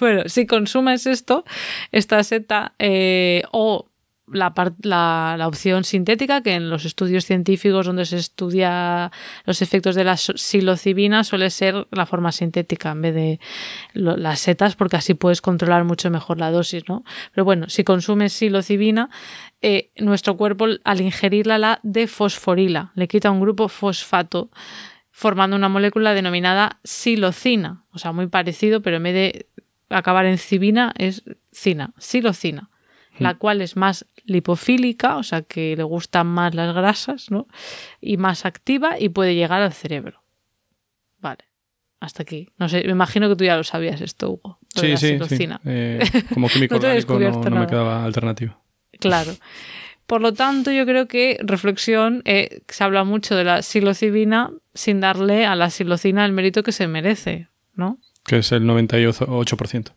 Bueno, 0.00 0.24
si 0.26 0.46
consumes 0.46 1.06
esto, 1.06 1.44
esta 1.90 2.22
seta 2.24 2.74
eh, 2.78 3.42
o 3.52 3.88
la, 4.28 5.46
opción 5.46 5.84
sintética, 5.84 6.42
que 6.42 6.54
en 6.54 6.68
los 6.70 6.84
estudios 6.84 7.24
científicos 7.24 7.86
donde 7.86 8.04
se 8.06 8.16
estudia 8.16 9.12
los 9.44 9.62
efectos 9.62 9.94
de 9.94 10.04
la 10.04 10.16
psilocibina 10.16 11.24
suele 11.24 11.50
ser 11.50 11.86
la 11.90 12.06
forma 12.06 12.32
sintética 12.32 12.90
en 12.90 13.02
vez 13.02 13.14
de 13.14 13.40
las 13.94 14.40
setas, 14.40 14.76
porque 14.76 14.96
así 14.96 15.14
puedes 15.14 15.40
controlar 15.40 15.84
mucho 15.84 16.10
mejor 16.10 16.38
la 16.38 16.50
dosis, 16.50 16.88
¿no? 16.88 17.04
Pero 17.32 17.44
bueno, 17.44 17.68
si 17.68 17.84
consumes 17.84 18.32
psilocibina, 18.32 19.10
eh, 19.62 19.90
nuestro 19.96 20.36
cuerpo 20.36 20.66
al 20.84 21.00
ingerirla 21.00 21.58
la 21.58 21.80
defosforila, 21.82 22.92
le 22.94 23.08
quita 23.08 23.30
un 23.30 23.40
grupo 23.40 23.68
fosfato 23.68 24.50
formando 25.10 25.56
una 25.56 25.70
molécula 25.70 26.12
denominada 26.12 26.78
silocina, 26.84 27.84
o 27.90 27.98
sea, 27.98 28.12
muy 28.12 28.26
parecido, 28.26 28.82
pero 28.82 28.98
en 28.98 29.02
vez 29.02 29.14
de 29.14 29.46
acabar 29.88 30.26
en 30.26 30.36
cibina 30.36 30.92
es 30.98 31.22
cina, 31.52 31.94
silocina, 31.96 32.68
la 33.18 33.34
cual 33.34 33.60
es 33.62 33.76
más 33.76 34.06
lipofílica, 34.24 35.16
o 35.16 35.22
sea, 35.22 35.42
que 35.42 35.76
le 35.76 35.82
gustan 35.82 36.26
más 36.26 36.54
las 36.54 36.74
grasas, 36.74 37.30
¿no? 37.30 37.46
Y 38.00 38.16
más 38.16 38.44
activa 38.44 38.98
y 38.98 39.08
puede 39.08 39.34
llegar 39.34 39.62
al 39.62 39.72
cerebro. 39.72 40.22
Vale. 41.18 41.44
Hasta 42.00 42.22
aquí. 42.22 42.50
No 42.58 42.68
sé, 42.68 42.82
me 42.84 42.92
imagino 42.92 43.28
que 43.28 43.36
tú 43.36 43.44
ya 43.44 43.56
lo 43.56 43.64
sabías 43.64 44.00
esto, 44.00 44.30
Hugo. 44.30 44.58
Sí, 44.74 44.88
la 44.88 44.96
sí. 44.96 45.48
Eh, 45.64 46.00
como 46.34 46.48
químico 46.48 46.74
No 46.74 46.80
orgánico 46.80 47.18
no, 47.18 47.50
no 47.50 47.60
me 47.60 47.66
quedaba 47.66 48.04
alternativa. 48.04 48.58
Claro. 49.00 49.32
Por 50.06 50.20
lo 50.20 50.32
tanto, 50.32 50.70
yo 50.70 50.86
creo 50.86 51.08
que 51.08 51.38
reflexión, 51.42 52.22
eh, 52.26 52.60
se 52.68 52.84
habla 52.84 53.02
mucho 53.04 53.34
de 53.34 53.44
la 53.44 53.62
psilocibina 53.62 54.52
sin 54.74 55.00
darle 55.00 55.46
a 55.46 55.56
la 55.56 55.70
psilocina 55.70 56.24
el 56.24 56.32
mérito 56.32 56.62
que 56.62 56.72
se 56.72 56.86
merece, 56.86 57.48
¿no? 57.74 57.98
Que 58.24 58.38
es 58.38 58.52
el 58.52 58.64
98%. 58.64 59.92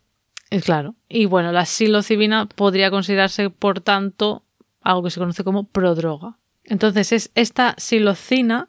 Es 0.50 0.64
claro. 0.64 0.96
Y 1.08 1.26
bueno, 1.26 1.52
la 1.52 1.64
psilocibina 1.64 2.46
podría 2.46 2.90
considerarse, 2.90 3.50
por 3.50 3.80
tanto, 3.80 4.44
algo 4.80 5.04
que 5.04 5.10
se 5.10 5.20
conoce 5.20 5.44
como 5.44 5.64
prodroga. 5.64 6.38
Entonces 6.64 7.12
es 7.12 7.30
esta 7.34 7.74
psilocina 7.78 8.68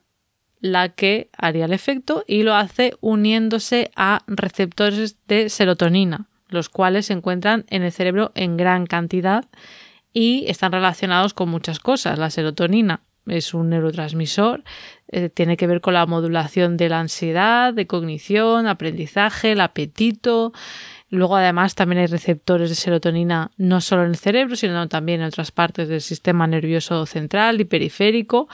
la 0.60 0.89
que 0.89 1.30
haría 1.36 1.65
el 1.65 1.74
efecto 1.74 2.24
y 2.28 2.44
lo 2.44 2.54
hace 2.54 2.94
uniéndose 3.02 3.91
a 3.96 4.24
receptores 4.28 5.17
de 5.28 5.50
serotonina, 5.50 6.28
los 6.50 6.70
cuales 6.70 7.08
se 7.08 7.13
encuentran 7.13 7.65
en 7.70 7.82
el 7.82 7.91
cerebro 7.91 8.32
en 8.36 8.58
gran 8.58 8.86
cantidad 8.86 9.46
y 10.13 10.46
están 10.48 10.72
relacionados 10.72 11.34
con 11.34 11.50
muchas 11.50 11.80
cosas. 11.80 12.20
La 12.20 12.30
serotonina 12.30 13.02
es 13.26 13.54
un 13.54 13.70
neurotransmisor, 13.70 14.63
eh, 15.08 15.30
tiene 15.30 15.58
que 15.58 15.67
ver 15.67 15.82
con 15.82 15.94
la 15.94 16.06
modulación 16.06 16.78
de 16.78 16.89
la 16.89 17.00
ansiedad, 17.00 17.74
de 17.74 17.88
cognición, 17.88 18.67
aprendizaje, 18.67 19.54
el 19.54 19.62
apetito. 19.62 20.54
Luego 21.12 21.36
además 21.36 21.76
también 21.76 22.00
hay 22.00 22.08
receptores 22.08 22.69
de 22.69 22.76
serotonina 22.76 23.52
no 23.58 23.82
solo 23.82 24.04
en 24.04 24.12
el 24.12 24.15
cerebro, 24.15 24.56
sino 24.56 24.88
también 24.88 25.19
en 25.19 25.28
otras 25.28 25.52
partes 25.52 25.89
del 25.89 26.00
sistema 26.00 26.47
nervioso 26.47 27.06
central 27.06 27.60
y 27.60 27.65
periférico. 27.65 28.47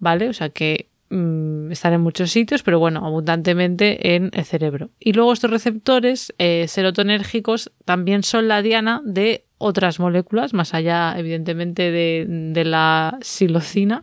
¿Vale? 0.00 0.28
O 0.28 0.32
sea 0.32 0.48
que 0.48 0.88
mm, 1.10 1.70
están 1.70 1.92
en 1.92 2.00
muchos 2.00 2.32
sitios, 2.32 2.64
pero 2.64 2.80
bueno, 2.80 3.06
abundantemente 3.06 4.16
en 4.16 4.30
el 4.34 4.44
cerebro. 4.44 4.90
Y 4.98 5.12
luego 5.12 5.32
estos 5.32 5.50
receptores 5.50 6.34
eh, 6.38 6.66
serotonérgicos 6.66 7.70
también 7.84 8.24
son 8.24 8.48
la 8.48 8.62
diana 8.62 9.00
de 9.04 9.44
otras 9.58 10.00
moléculas, 10.00 10.54
más 10.54 10.74
allá, 10.74 11.14
evidentemente, 11.16 11.92
de, 11.92 12.26
de 12.28 12.64
la 12.64 13.16
psilocina, 13.20 14.02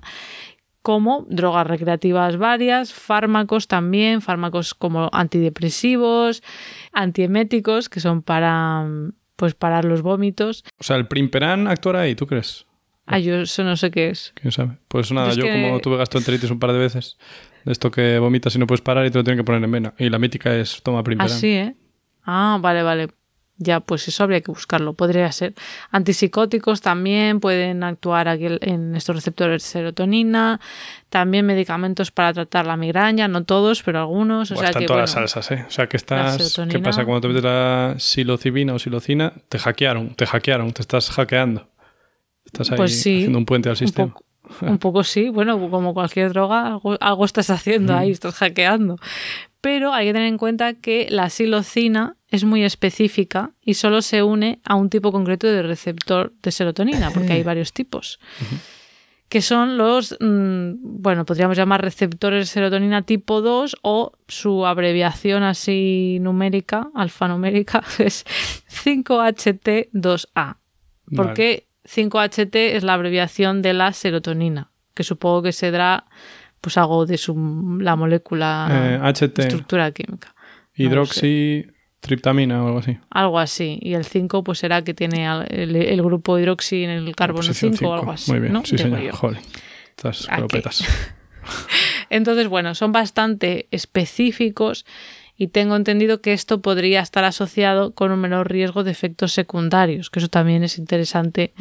como 0.88 1.26
drogas 1.30 1.67
recreativas 1.67 2.38
varias, 2.38 2.93
fármacos 2.93 3.67
también, 3.67 4.21
fármacos 4.21 4.73
como 4.73 5.10
antidepresivos, 5.12 6.41
antieméticos, 6.93 7.89
que 7.89 8.00
son 8.00 8.21
para 8.21 8.88
pues 9.36 9.54
parar 9.54 9.84
los 9.84 10.02
vómitos. 10.02 10.63
O 10.80 10.84
sea, 10.86 10.95
el 10.95 11.06
Primperan 11.10 11.67
actuará 11.67 12.00
ahí, 12.02 12.15
¿tú 12.15 12.26
crees? 12.26 12.65
Ah, 13.06 13.19
yo 13.19 13.36
eso 13.36 13.65
no 13.65 13.76
sé 13.76 13.91
qué 13.91 14.08
es. 14.12 14.32
¿Quién 14.36 14.54
sabe? 14.54 14.78
Pues 14.88 15.12
nada, 15.12 15.34
yo 15.34 15.43
que- 15.43 15.52
como 15.52 15.80
tuve 15.82 15.97
gastroenteritis 15.97 16.52
un 16.52 16.60
par 16.60 16.71
de 16.71 16.80
veces, 16.80 17.17
de 17.65 17.73
esto 17.73 17.91
que 17.91 18.17
vomitas 18.19 18.56
y 18.56 18.60
no 18.60 18.65
puedes 18.65 18.80
parar 18.82 19.06
y 19.06 19.12
te 19.12 19.17
lo 19.17 19.26
tienen 19.26 19.39
que 19.39 19.43
poner 19.45 19.62
en 19.63 19.71
vena. 19.71 19.93
Y 19.97 20.10
la 20.10 20.19
mítica 20.19 20.56
es 20.56 20.82
toma 20.84 21.04
Primperan. 21.04 21.34
Así, 21.36 21.50
¿eh? 21.50 21.76
Ah, 22.26 22.60
vale, 22.62 22.82
vale. 22.84 23.08
Ya, 23.60 23.80
pues 23.80 24.08
eso 24.08 24.24
habría 24.24 24.41
que 24.41 24.52
buscarlo. 24.52 24.93
Podría 24.93 25.32
ser. 25.32 25.56
Antipsicóticos 25.89 26.82
también 26.82 27.39
pueden 27.39 27.84
actuar 27.84 28.28
aquí 28.28 28.46
en 28.62 28.96
estos 28.96 29.15
receptores 29.15 29.63
de 29.63 29.67
serotonina. 29.67 30.60
También 31.10 31.46
medicamentos 31.46 32.12
para 32.12 32.34
tratar 32.34 32.67
la 32.67 32.78
migraña, 32.78 33.28
no 33.28 33.46
todos, 33.46 33.82
pero 33.82 34.00
algunos. 34.00 34.52
O 34.52 34.54
Buah, 34.54 34.60
sea 34.62 34.70
están 34.70 34.82
que, 34.82 34.86
todas 34.88 35.12
bueno, 35.13 35.22
las 35.24 35.32
salsas, 35.32 35.52
¿eh? 35.58 35.65
O 35.67 35.72
sea, 35.72 35.88
que 35.88 35.98
estás... 35.98 36.60
¿Qué 36.70 36.80
pasa 36.80 37.04
cuando 37.04 37.22
te 37.22 37.28
metes 37.30 37.43
la 37.43 37.96
psilocibina 37.98 38.74
o 38.76 38.80
silocina? 38.80 39.34
Te 39.50 39.58
hackearon, 39.58 40.13
te 40.15 40.28
hackearon, 40.28 40.72
te 40.74 40.82
estás 40.84 41.10
hackeando. 41.10 41.67
Estás 42.46 42.72
ahí 42.72 42.78
Pues 42.78 43.02
sí, 43.02 43.17
haciendo 43.17 43.39
un 43.39 43.46
puente 43.46 43.70
al 43.70 43.74
un 43.74 43.78
sistema. 43.78 44.13
poco, 44.13 44.26
un 44.62 44.78
poco 44.80 45.04
sí. 45.04 45.30
Bueno, 45.30 45.70
como 45.70 45.93
cualquier 45.93 46.30
droga, 46.30 46.67
algo, 46.67 46.98
algo 47.00 47.26
estás 47.26 47.50
haciendo 47.50 47.96
ahí, 47.96 48.12
estás 48.12 48.36
hackeando. 48.36 48.98
Pero 49.62 49.93
hay 49.93 50.08
que 50.08 50.13
tener 50.13 50.28
en 50.28 50.38
cuenta 50.38 50.76
que 50.76 51.08
la 51.10 51.30
silocina 51.30 52.15
es 52.30 52.43
muy 52.43 52.63
específica 52.63 53.52
y 53.63 53.74
solo 53.76 54.02
se 54.02 54.24
une 54.24 54.60
a 54.63 54.76
un 54.76 54.89
tipo 54.89 55.12
concreto 55.12 55.48
de 55.48 55.63
receptor 55.63 56.34
de 56.41 56.52
serotonina, 56.52 57.12
porque 57.12 57.34
hay 57.34 57.43
varios 57.52 57.74
tipos. 57.74 58.20
Que 59.30 59.41
son 59.41 59.78
los, 59.78 60.15
mm, 60.20 60.76
bueno, 60.80 61.26
podríamos 61.26 61.58
llamar 61.58 61.82
receptores 61.82 62.41
de 62.41 62.46
serotonina 62.46 63.02
tipo 63.02 63.41
2 63.41 63.78
o 63.82 64.13
su 64.28 64.65
abreviación 64.65 65.43
así 65.43 66.20
numérica, 66.22 66.89
alfanumérica, 66.93 67.84
es 68.00 68.26
5HT2A. 68.86 70.58
Porque 71.15 71.66
5HT 71.88 72.56
es 72.76 72.84
la 72.84 72.93
abreviación 72.93 73.62
de 73.62 73.73
la 73.73 73.93
serotonina, 73.93 74.69
que 74.93 75.04
supongo 75.04 75.41
que 75.43 75.52
se 75.52 75.71
dará 75.71 76.06
pues 76.62 76.78
algo 76.78 77.06
de 77.06 77.17
su, 77.17 77.78
la 77.80 77.95
molécula 77.95 78.67
Eh, 78.71 79.00
HT, 79.13 79.39
estructura 79.39 79.91
química. 79.91 80.34
hidroxitriptamina 80.76 82.63
o 82.63 82.67
algo 82.67 82.80
así. 82.80 82.97
Algo 83.10 83.39
así. 83.39 83.80
Y 83.82 83.93
el 83.93 84.06
5 84.06 84.43
pues 84.43 84.60
será 84.60 84.84
que 84.84 84.93
tiene 84.93 85.26
el, 85.50 85.76
el 85.76 86.02
grupo 86.02 86.38
hidroxi 86.38 86.84
en 86.84 86.89
el 86.89 87.15
carbono 87.15 87.39
Posición 87.47 87.73
5 87.73 87.89
o 87.89 87.93
algo 87.93 88.12
así. 88.12 88.32
Muy 88.32 88.39
bien, 88.41 88.54
¿no? 88.54 88.63
sí 88.65 88.76
Digo 88.76 88.95
señor. 88.95 89.13
Joder. 89.13 89.39
Cropetas. 90.36 90.84
Entonces, 92.10 92.47
bueno, 92.47 92.76
son 92.76 92.91
bastante 92.91 93.67
específicos 93.71 94.86
y 95.38 95.47
tengo 95.47 95.76
entendido 95.76 96.21
que 96.21 96.34
esto 96.34 96.62
podría 96.62 97.02
estar 97.02 97.23
asociado 97.23 97.93
con 97.93 98.12
un 98.12 98.19
menor 98.19 98.50
riesgo 98.52 98.84
de 98.84 98.91
efectos 98.91 99.34
secundarios, 99.34 100.10
que 100.10 100.19
eso 100.19 100.28
también 100.28 100.63
es 100.63 100.80
interesante. 100.80 101.54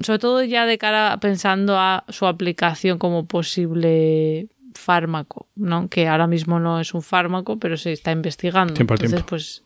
Sobre 0.00 0.18
todo 0.18 0.44
ya 0.44 0.64
de 0.64 0.78
cara 0.78 1.18
pensando 1.20 1.76
a 1.76 2.04
su 2.08 2.26
aplicación 2.26 2.98
como 2.98 3.26
posible 3.26 4.48
fármaco, 4.74 5.48
¿no? 5.56 5.88
Que 5.88 6.06
ahora 6.06 6.28
mismo 6.28 6.60
no 6.60 6.78
es 6.78 6.94
un 6.94 7.02
fármaco, 7.02 7.58
pero 7.58 7.76
se 7.76 7.92
está 7.92 8.12
investigando. 8.12 8.74
Entonces, 8.80 9.22
pues 9.24 9.64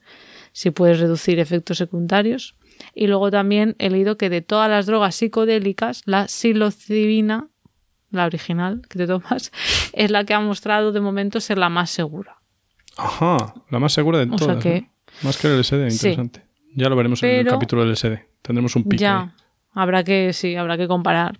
si 0.52 0.70
puedes 0.70 1.00
reducir 1.00 1.38
efectos 1.38 1.78
secundarios. 1.78 2.54
Y 2.94 3.06
luego 3.06 3.30
también 3.30 3.76
he 3.78 3.90
leído 3.90 4.16
que 4.16 4.30
de 4.30 4.40
todas 4.40 4.70
las 4.70 4.86
drogas 4.86 5.14
psicodélicas, 5.16 6.02
la 6.06 6.28
psilocibina, 6.28 7.48
la 8.10 8.26
original 8.26 8.82
que 8.88 8.98
te 8.98 9.06
tomas, 9.06 9.52
es 9.92 10.10
la 10.10 10.24
que 10.24 10.34
ha 10.34 10.40
mostrado 10.40 10.92
de 10.92 11.00
momento 11.00 11.40
ser 11.40 11.58
la 11.58 11.68
más 11.68 11.90
segura. 11.90 12.41
Ajá, 12.96 13.54
la 13.70 13.78
más 13.78 13.92
segura 13.92 14.18
de 14.18 14.26
todas. 14.26 14.64
Más 15.22 15.36
que 15.36 15.48
el 15.48 15.60
LSD, 15.60 15.90
interesante. 15.90 16.42
Ya 16.74 16.88
lo 16.88 16.96
veremos 16.96 17.22
en 17.22 17.30
el 17.30 17.46
capítulo 17.46 17.82
del 17.82 17.92
LSD. 17.92 18.18
Tendremos 18.42 18.74
un 18.76 18.84
pico. 18.84 19.00
Ya, 19.00 19.34
habrá 19.72 20.04
que, 20.04 20.32
sí, 20.32 20.56
habrá 20.56 20.76
que 20.76 20.88
comparar. 20.88 21.38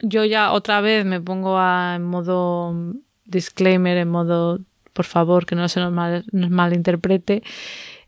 Yo 0.00 0.24
ya 0.24 0.52
otra 0.52 0.80
vez 0.80 1.04
me 1.04 1.20
pongo 1.20 1.58
a, 1.58 1.94
en 1.96 2.04
modo 2.04 2.94
disclaimer, 3.24 3.96
en 3.96 4.08
modo, 4.08 4.60
por 4.92 5.04
favor, 5.04 5.46
que 5.46 5.54
no 5.54 5.68
se 5.68 5.80
nos, 5.80 5.92
mal, 5.92 6.24
nos 6.32 6.50
malinterprete. 6.50 7.42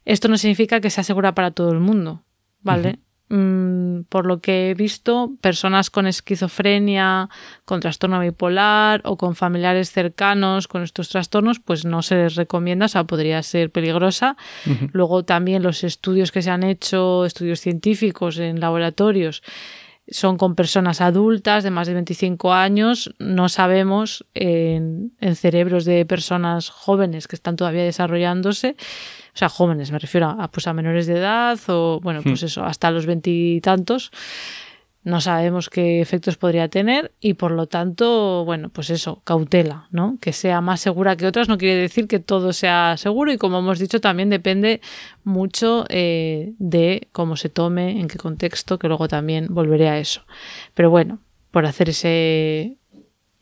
Esto 0.05 0.29
no 0.29 0.37
significa 0.37 0.81
que 0.81 0.91
sea 0.91 1.05
segura 1.05 1.35
para 1.35 1.53
todo 1.53 1.71
el 1.71 1.79
mundo, 1.79 2.23
¿vale? 2.61 2.99
Mm, 3.35 4.03
por 4.11 4.27
lo 4.27 4.43
que 4.43 4.69
he 4.69 4.75
visto, 4.75 5.31
personas 5.41 5.89
con 5.89 6.07
esquizofrenia, 6.07 7.31
con 7.65 7.81
trastorno 7.81 8.21
bipolar 8.21 9.01
o 9.07 9.17
con 9.17 9.35
familiares 9.35 9.91
cercanos 9.91 10.69
con 10.69 10.83
estos 10.83 11.09
trastornos, 11.09 11.59
pues 11.59 11.87
no 11.87 12.03
se 12.03 12.17
les 12.17 12.35
recomienda, 12.35 12.85
o 12.85 12.89
sea, 12.91 13.05
podría 13.05 13.43
ser 13.43 13.71
peligrosa. 13.71 14.37
Luego 14.93 15.25
también 15.25 15.63
los 15.63 15.83
estudios 15.83 16.31
que 16.31 16.43
se 16.43 16.51
han 16.51 16.63
hecho, 16.63 17.25
estudios 17.25 17.61
científicos 17.61 18.37
en 18.37 18.61
laboratorios, 18.61 19.43
son 20.13 20.37
con 20.37 20.55
personas 20.55 21.01
adultas 21.01 21.65
de 21.65 21.71
más 21.71 21.89
de 21.89 21.95
25 21.95 22.53
años. 22.53 23.15
No 23.19 23.49
sabemos 23.49 24.25
en, 24.35 25.13
en 25.21 25.37
cerebros 25.37 25.85
de 25.85 26.07
personas 26.07 26.71
jóvenes 26.71 27.27
que 27.27 27.37
están 27.37 27.57
todavía 27.57 27.83
desarrollándose 27.83 28.77
o 29.35 29.39
sea, 29.39 29.49
jóvenes, 29.49 29.91
me 29.91 29.99
refiero 29.99 30.29
a, 30.29 30.51
pues 30.51 30.67
a 30.67 30.75
menores 30.75 31.07
de 31.07 31.17
edad 31.17 31.59
o, 31.69 32.01
bueno, 32.03 32.21
pues 32.23 32.43
hmm. 32.43 32.47
eso, 32.47 32.65
hasta 32.65 32.91
los 32.91 33.07
veintitantos. 33.07 34.11
No 35.05 35.21
sabemos 35.21 35.69
qué 35.69 36.01
efectos 36.01 36.37
podría 36.37 36.69
tener 36.69 37.13
y 37.21 37.35
por 37.35 37.51
lo 37.51 37.67
tanto, 37.67 38.45
bueno, 38.45 38.69
pues 38.69 38.89
eso, 38.91 39.21
cautela, 39.25 39.89
¿no? 39.91 40.17
Que 40.21 40.33
sea 40.33 40.61
más 40.61 40.81
segura 40.81 41.17
que 41.17 41.27
otras 41.27 41.49
no 41.49 41.59
quiere 41.59 41.75
decir 41.75 42.07
que 42.07 42.21
todo 42.21 42.53
sea 42.53 42.97
seguro 42.97 43.33
y 43.33 43.39
como 43.39 43.59
hemos 43.59 43.81
dicho 43.81 44.01
también 44.01 44.31
depende 44.31 44.81
mucho 45.25 45.87
eh, 45.89 46.53
de 46.59 47.09
cómo 47.11 47.37
se 47.37 47.49
tome, 47.49 48.01
en 48.01 48.07
qué 48.07 48.17
contexto, 48.17 48.79
que 48.79 48.87
luego 48.87 49.09
también 49.09 49.49
volveré 49.51 49.89
a 49.89 49.99
eso. 49.99 50.23
Pero 50.75 50.91
bueno, 50.91 51.19
por 51.51 51.67
hacer 51.67 51.89
ese 51.89 52.77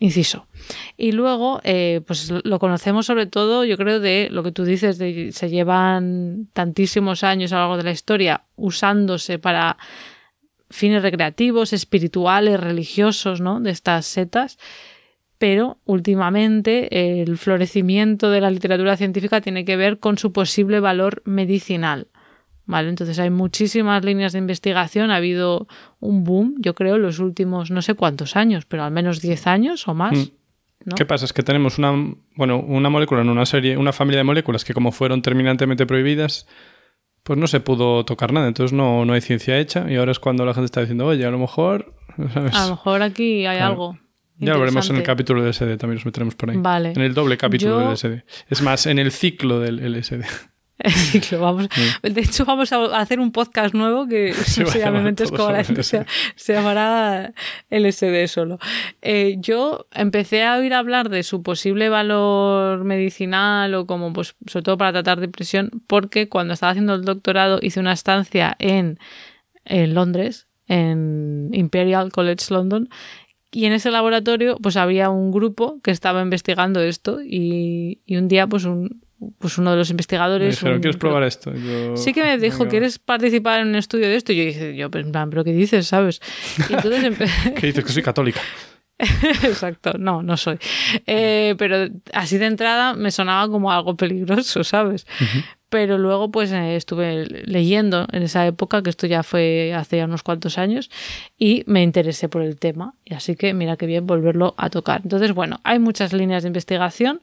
inciso. 0.00 0.46
Y 0.96 1.12
luego, 1.12 1.60
eh, 1.62 2.00
pues 2.06 2.32
lo 2.42 2.58
conocemos 2.58 3.06
sobre 3.06 3.26
todo, 3.26 3.64
yo 3.64 3.76
creo, 3.76 4.00
de 4.00 4.28
lo 4.30 4.42
que 4.42 4.50
tú 4.50 4.64
dices, 4.64 4.96
de 4.96 5.30
se 5.32 5.50
llevan 5.50 6.48
tantísimos 6.54 7.22
años 7.22 7.52
a 7.52 7.56
lo 7.56 7.60
largo 7.60 7.76
de 7.76 7.82
la 7.84 7.90
historia 7.92 8.44
usándose 8.56 9.38
para 9.38 9.76
fines 10.70 11.02
recreativos, 11.02 11.72
espirituales, 11.72 12.58
religiosos, 12.60 13.40
¿no? 13.40 13.60
De 13.60 13.70
estas 13.70 14.06
setas. 14.06 14.58
Pero 15.38 15.78
últimamente 15.84 17.22
el 17.22 17.38
florecimiento 17.38 18.30
de 18.30 18.40
la 18.40 18.50
literatura 18.50 18.96
científica 18.96 19.40
tiene 19.40 19.64
que 19.64 19.76
ver 19.76 19.98
con 19.98 20.18
su 20.18 20.32
posible 20.32 20.80
valor 20.80 21.22
medicinal. 21.24 22.08
¿vale? 22.70 22.88
Entonces 22.88 23.18
hay 23.18 23.30
muchísimas 23.30 24.04
líneas 24.04 24.32
de 24.32 24.38
investigación, 24.38 25.10
ha 25.10 25.16
habido 25.16 25.66
un 25.98 26.24
boom, 26.24 26.54
yo 26.58 26.74
creo, 26.74 26.96
en 26.96 27.02
los 27.02 27.18
últimos 27.18 27.70
no 27.70 27.82
sé 27.82 27.94
cuántos 27.94 28.36
años, 28.36 28.64
pero 28.64 28.84
al 28.84 28.92
menos 28.92 29.20
10 29.20 29.46
años 29.48 29.88
o 29.88 29.94
más. 29.94 30.16
Mm. 30.16 30.94
¿Qué 30.96 31.04
pasa? 31.04 31.26
Es 31.26 31.32
que 31.34 31.42
tenemos 31.42 31.78
una, 31.78 31.92
bueno, 32.36 32.58
una 32.58 32.88
molécula 32.88 33.20
en 33.20 33.28
una 33.28 33.44
serie, 33.44 33.76
una 33.76 33.92
familia 33.92 34.18
de 34.18 34.24
moléculas 34.24 34.64
que 34.64 34.72
como 34.72 34.92
fueron 34.92 35.20
terminantemente 35.20 35.84
prohibidas, 35.84 36.46
pues 37.22 37.38
no 37.38 37.46
se 37.46 37.60
pudo 37.60 38.04
tocar 38.04 38.32
nada, 38.32 38.48
entonces 38.48 38.72
no, 38.72 39.04
no 39.04 39.12
hay 39.12 39.20
ciencia 39.20 39.58
hecha 39.58 39.90
y 39.90 39.96
ahora 39.96 40.12
es 40.12 40.18
cuando 40.18 40.44
la 40.44 40.54
gente 40.54 40.66
está 40.66 40.80
diciendo, 40.80 41.06
oye, 41.06 41.24
a 41.24 41.30
lo 41.30 41.38
mejor... 41.38 41.94
A 42.52 42.64
lo 42.64 42.70
mejor 42.70 43.02
aquí 43.02 43.46
hay 43.46 43.58
algo. 43.58 43.98
Ya 44.38 44.54
lo 44.54 44.60
veremos 44.60 44.88
en 44.88 44.96
el 44.96 45.02
capítulo 45.02 45.42
del 45.42 45.50
LSD, 45.50 45.76
también 45.76 45.96
nos 45.96 46.06
meteremos 46.06 46.34
por 46.34 46.50
ahí. 46.50 46.56
Vale. 46.56 46.92
En 46.92 47.02
el 47.02 47.12
doble 47.14 47.36
capítulo 47.36 47.78
del 47.78 47.92
LSD. 47.92 48.24
Es 48.48 48.62
más, 48.62 48.86
en 48.86 48.98
el 48.98 49.12
ciclo 49.12 49.60
del 49.60 49.76
LSD. 49.92 50.22
Vamos, 51.40 51.68
De 52.02 52.20
hecho, 52.20 52.44
vamos 52.44 52.72
a 52.72 52.98
hacer 52.98 53.20
un 53.20 53.32
podcast 53.32 53.74
nuevo 53.74 54.06
que 54.06 54.32
se, 54.34 54.64
se, 54.64 56.52
llamará 56.52 57.32
LSD 57.70 58.26
solo. 58.26 58.58
Eh, 59.02 59.36
yo 59.38 59.86
empecé 59.92 60.44
a 60.44 60.56
oír 60.56 60.74
hablar 60.74 61.10
de 61.10 61.22
su 61.22 61.42
posible 61.42 61.88
valor 61.88 62.84
medicinal 62.84 63.74
o 63.74 63.86
como, 63.86 64.12
pues, 64.12 64.34
sobre 64.46 64.62
todo 64.62 64.78
para 64.78 64.92
tratar 64.92 65.20
depresión, 65.20 65.70
porque 65.86 66.28
cuando 66.28 66.54
estaba 66.54 66.70
haciendo 66.70 66.94
el 66.94 67.04
doctorado 67.04 67.58
hice 67.60 67.80
una 67.80 67.92
estancia 67.92 68.56
en, 68.58 68.98
en 69.64 69.94
Londres, 69.94 70.46
en 70.66 71.50
Imperial 71.52 72.12
College 72.12 72.46
London, 72.50 72.88
y 73.52 73.66
en 73.66 73.72
ese 73.72 73.90
laboratorio 73.90 74.56
pues 74.62 74.76
había 74.76 75.10
un 75.10 75.32
grupo 75.32 75.80
que 75.82 75.90
estaba 75.90 76.22
investigando 76.22 76.80
esto 76.80 77.20
y, 77.20 78.00
y 78.06 78.16
un 78.16 78.28
día 78.28 78.46
pues 78.46 78.64
un, 78.64 79.02
pues 79.38 79.58
uno 79.58 79.70
de 79.70 79.76
los 79.76 79.90
investigadores. 79.90 80.56
dijeron, 80.56 80.80
¿quieres 80.80 80.96
probar 80.96 81.22
esto? 81.24 81.52
sí 81.96 82.12
que 82.12 82.22
me 82.22 82.38
dijo, 82.38 82.68
¿quieres 82.68 82.98
participar 82.98 83.60
en 83.60 83.68
un 83.68 83.76
estudio 83.76 84.08
de 84.08 84.16
esto? 84.16 84.32
Y 84.32 84.36
yo 84.36 84.44
dije, 84.44 84.76
yo, 84.76 84.90
pues, 84.90 85.04
en 85.04 85.12
plan, 85.12 85.30
¿pero 85.30 85.44
qué 85.44 85.52
dices, 85.52 85.86
sabes? 85.86 86.20
Y 86.68 86.72
entonces 86.72 87.30
¿Qué 87.56 87.66
dices? 87.66 87.84
Que 87.84 87.92
soy 87.92 88.02
católica. 88.02 88.40
Exacto, 89.44 89.92
no, 89.98 90.22
no 90.22 90.36
soy. 90.36 90.58
Eh, 91.06 91.54
pero 91.58 91.88
así 92.12 92.36
de 92.38 92.46
entrada 92.46 92.94
me 92.94 93.10
sonaba 93.10 93.50
como 93.50 93.72
algo 93.72 93.96
peligroso, 93.96 94.62
¿sabes? 94.64 95.06
Pero 95.68 95.98
luego 95.98 96.30
pues 96.30 96.52
eh, 96.52 96.76
estuve 96.76 97.24
leyendo 97.26 98.06
en 98.12 98.24
esa 98.24 98.46
época, 98.46 98.82
que 98.82 98.90
esto 98.90 99.06
ya 99.06 99.22
fue 99.22 99.72
hace 99.74 99.98
ya 99.98 100.04
unos 100.04 100.22
cuantos 100.22 100.58
años, 100.58 100.90
y 101.38 101.62
me 101.66 101.82
interesé 101.82 102.28
por 102.28 102.42
el 102.42 102.58
tema. 102.58 102.94
Y 103.04 103.14
así 103.14 103.36
que 103.36 103.54
mira 103.54 103.76
qué 103.76 103.86
bien 103.86 104.06
volverlo 104.06 104.54
a 104.58 104.68
tocar. 104.68 105.00
Entonces, 105.02 105.32
bueno, 105.32 105.60
hay 105.64 105.78
muchas 105.78 106.12
líneas 106.12 106.42
de 106.42 106.48
investigación. 106.48 107.20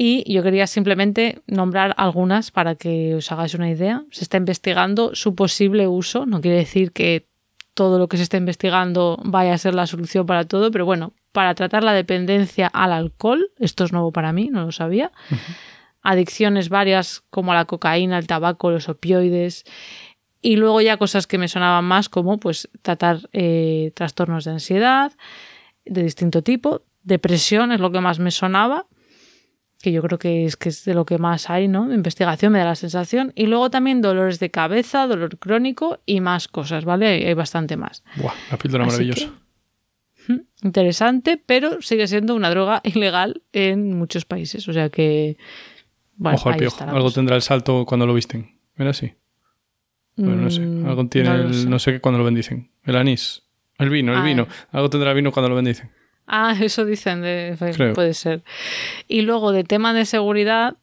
Y 0.00 0.32
yo 0.32 0.44
quería 0.44 0.68
simplemente 0.68 1.42
nombrar 1.48 1.92
algunas 1.96 2.52
para 2.52 2.76
que 2.76 3.16
os 3.16 3.32
hagáis 3.32 3.54
una 3.54 3.68
idea. 3.68 4.04
Se 4.12 4.22
está 4.22 4.36
investigando 4.36 5.16
su 5.16 5.34
posible 5.34 5.88
uso. 5.88 6.24
No 6.24 6.40
quiere 6.40 6.58
decir 6.58 6.92
que 6.92 7.26
todo 7.74 7.98
lo 7.98 8.08
que 8.08 8.16
se 8.16 8.22
está 8.22 8.36
investigando 8.36 9.18
vaya 9.24 9.54
a 9.54 9.58
ser 9.58 9.74
la 9.74 9.88
solución 9.88 10.24
para 10.24 10.44
todo, 10.44 10.70
pero 10.70 10.84
bueno, 10.84 11.14
para 11.32 11.52
tratar 11.56 11.82
la 11.82 11.94
dependencia 11.94 12.68
al 12.68 12.92
alcohol, 12.92 13.50
esto 13.58 13.82
es 13.82 13.92
nuevo 13.92 14.12
para 14.12 14.32
mí, 14.32 14.50
no 14.52 14.66
lo 14.66 14.70
sabía. 14.70 15.10
Adicciones 16.02 16.68
varias 16.68 17.24
como 17.30 17.52
la 17.52 17.64
cocaína, 17.64 18.18
el 18.18 18.28
tabaco, 18.28 18.70
los 18.70 18.88
opioides. 18.88 19.64
Y 20.40 20.54
luego 20.54 20.80
ya 20.80 20.96
cosas 20.96 21.26
que 21.26 21.38
me 21.38 21.48
sonaban 21.48 21.84
más 21.84 22.08
como 22.08 22.38
pues 22.38 22.68
tratar 22.82 23.28
eh, 23.32 23.90
trastornos 23.96 24.44
de 24.44 24.52
ansiedad 24.52 25.10
de 25.84 26.04
distinto 26.04 26.42
tipo. 26.42 26.82
Depresión 27.02 27.72
es 27.72 27.80
lo 27.80 27.90
que 27.90 28.00
más 28.00 28.20
me 28.20 28.30
sonaba 28.30 28.86
que 29.80 29.92
yo 29.92 30.02
creo 30.02 30.18
que 30.18 30.44
es, 30.44 30.56
que 30.56 30.70
es 30.70 30.84
de 30.84 30.94
lo 30.94 31.04
que 31.06 31.18
más 31.18 31.50
hay, 31.50 31.68
¿no? 31.68 31.92
Investigación 31.92 32.52
me 32.52 32.58
da 32.58 32.64
la 32.64 32.74
sensación. 32.74 33.32
Y 33.36 33.46
luego 33.46 33.70
también 33.70 34.00
dolores 34.00 34.40
de 34.40 34.50
cabeza, 34.50 35.06
dolor 35.06 35.38
crónico 35.38 36.00
y 36.04 36.20
más 36.20 36.48
cosas, 36.48 36.84
¿vale? 36.84 37.06
Hay, 37.06 37.34
bastante 37.34 37.76
más. 37.76 38.02
Buah, 38.16 38.32
la 38.50 38.56
píldora 38.58 38.84
maravillosa. 38.86 39.30
interesante, 40.62 41.40
pero 41.44 41.80
sigue 41.80 42.08
siendo 42.08 42.34
una 42.34 42.50
droga 42.50 42.80
ilegal 42.84 43.42
en 43.52 43.96
muchos 43.96 44.24
países. 44.24 44.66
O 44.68 44.72
sea 44.72 44.90
que. 44.90 45.36
Bueno, 46.16 46.36
Ojo 46.36 46.48
al 46.48 46.56
piojo. 46.56 46.84
Algo 46.84 47.12
tendrá 47.12 47.36
el 47.36 47.42
salto 47.42 47.84
cuando 47.86 48.04
lo 48.04 48.14
visten. 48.14 48.58
¿Era 48.76 48.90
así? 48.90 49.12
Bueno, 50.16 50.42
no 50.42 50.50
sé. 50.50 50.60
Mm, 50.60 50.88
Algo 50.88 51.06
tiene 51.06 51.28
no 51.28 51.34
el. 51.36 51.70
No 51.70 51.78
sé 51.78 51.92
qué 51.92 52.00
cuando 52.00 52.18
lo 52.18 52.24
bendicen. 52.24 52.72
El 52.82 52.96
anís. 52.96 53.44
El 53.78 53.90
vino, 53.90 54.10
el 54.12 54.18
ah, 54.18 54.24
vino. 54.24 54.48
Algo 54.72 54.90
tendrá 54.90 55.10
el 55.10 55.16
vino 55.16 55.30
cuando 55.30 55.48
lo 55.48 55.54
bendicen. 55.54 55.92
Ah, 56.28 56.54
eso 56.60 56.84
dicen, 56.84 57.22
de, 57.22 57.56
puede 57.94 58.14
ser. 58.14 58.44
Y 59.08 59.22
luego 59.22 59.50
de 59.50 59.64
tema 59.64 59.92
de 59.94 60.04
seguridad, 60.04 60.76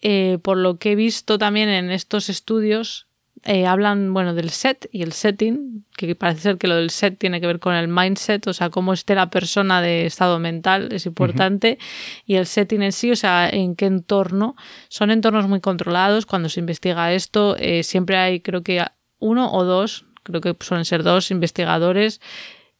eh, 0.00 0.38
por 0.42 0.56
lo 0.56 0.78
que 0.78 0.92
he 0.92 0.94
visto 0.96 1.38
también 1.38 1.68
en 1.68 1.90
estos 1.90 2.28
estudios, 2.28 3.06
eh, 3.44 3.66
hablan, 3.66 4.12
bueno, 4.12 4.34
del 4.34 4.50
set 4.50 4.88
y 4.90 5.02
el 5.02 5.12
setting, 5.12 5.84
que 5.96 6.16
parece 6.16 6.40
ser 6.40 6.58
que 6.58 6.66
lo 6.66 6.76
del 6.76 6.90
set 6.90 7.18
tiene 7.18 7.40
que 7.40 7.46
ver 7.46 7.60
con 7.60 7.74
el 7.74 7.86
mindset, 7.86 8.46
o 8.48 8.52
sea, 8.52 8.70
cómo 8.70 8.92
esté 8.92 9.14
la 9.14 9.30
persona 9.30 9.80
de 9.82 10.06
estado 10.06 10.38
mental, 10.38 10.88
es 10.90 11.06
importante, 11.06 11.78
y 12.24 12.36
el 12.36 12.46
setting 12.46 12.82
en 12.82 12.92
sí, 12.92 13.12
o 13.12 13.16
sea, 13.16 13.48
en 13.48 13.76
qué 13.76 13.86
entorno. 13.86 14.56
Son 14.88 15.10
entornos 15.10 15.46
muy 15.46 15.60
controlados, 15.60 16.26
cuando 16.26 16.48
se 16.48 16.60
investiga 16.60 17.12
esto, 17.12 17.56
eh, 17.58 17.82
siempre 17.82 18.16
hay, 18.16 18.40
creo 18.40 18.62
que 18.62 18.84
uno 19.18 19.52
o 19.52 19.64
dos, 19.64 20.06
creo 20.22 20.40
que 20.40 20.56
suelen 20.60 20.84
ser 20.84 21.02
dos 21.04 21.30
investigadores 21.30 22.20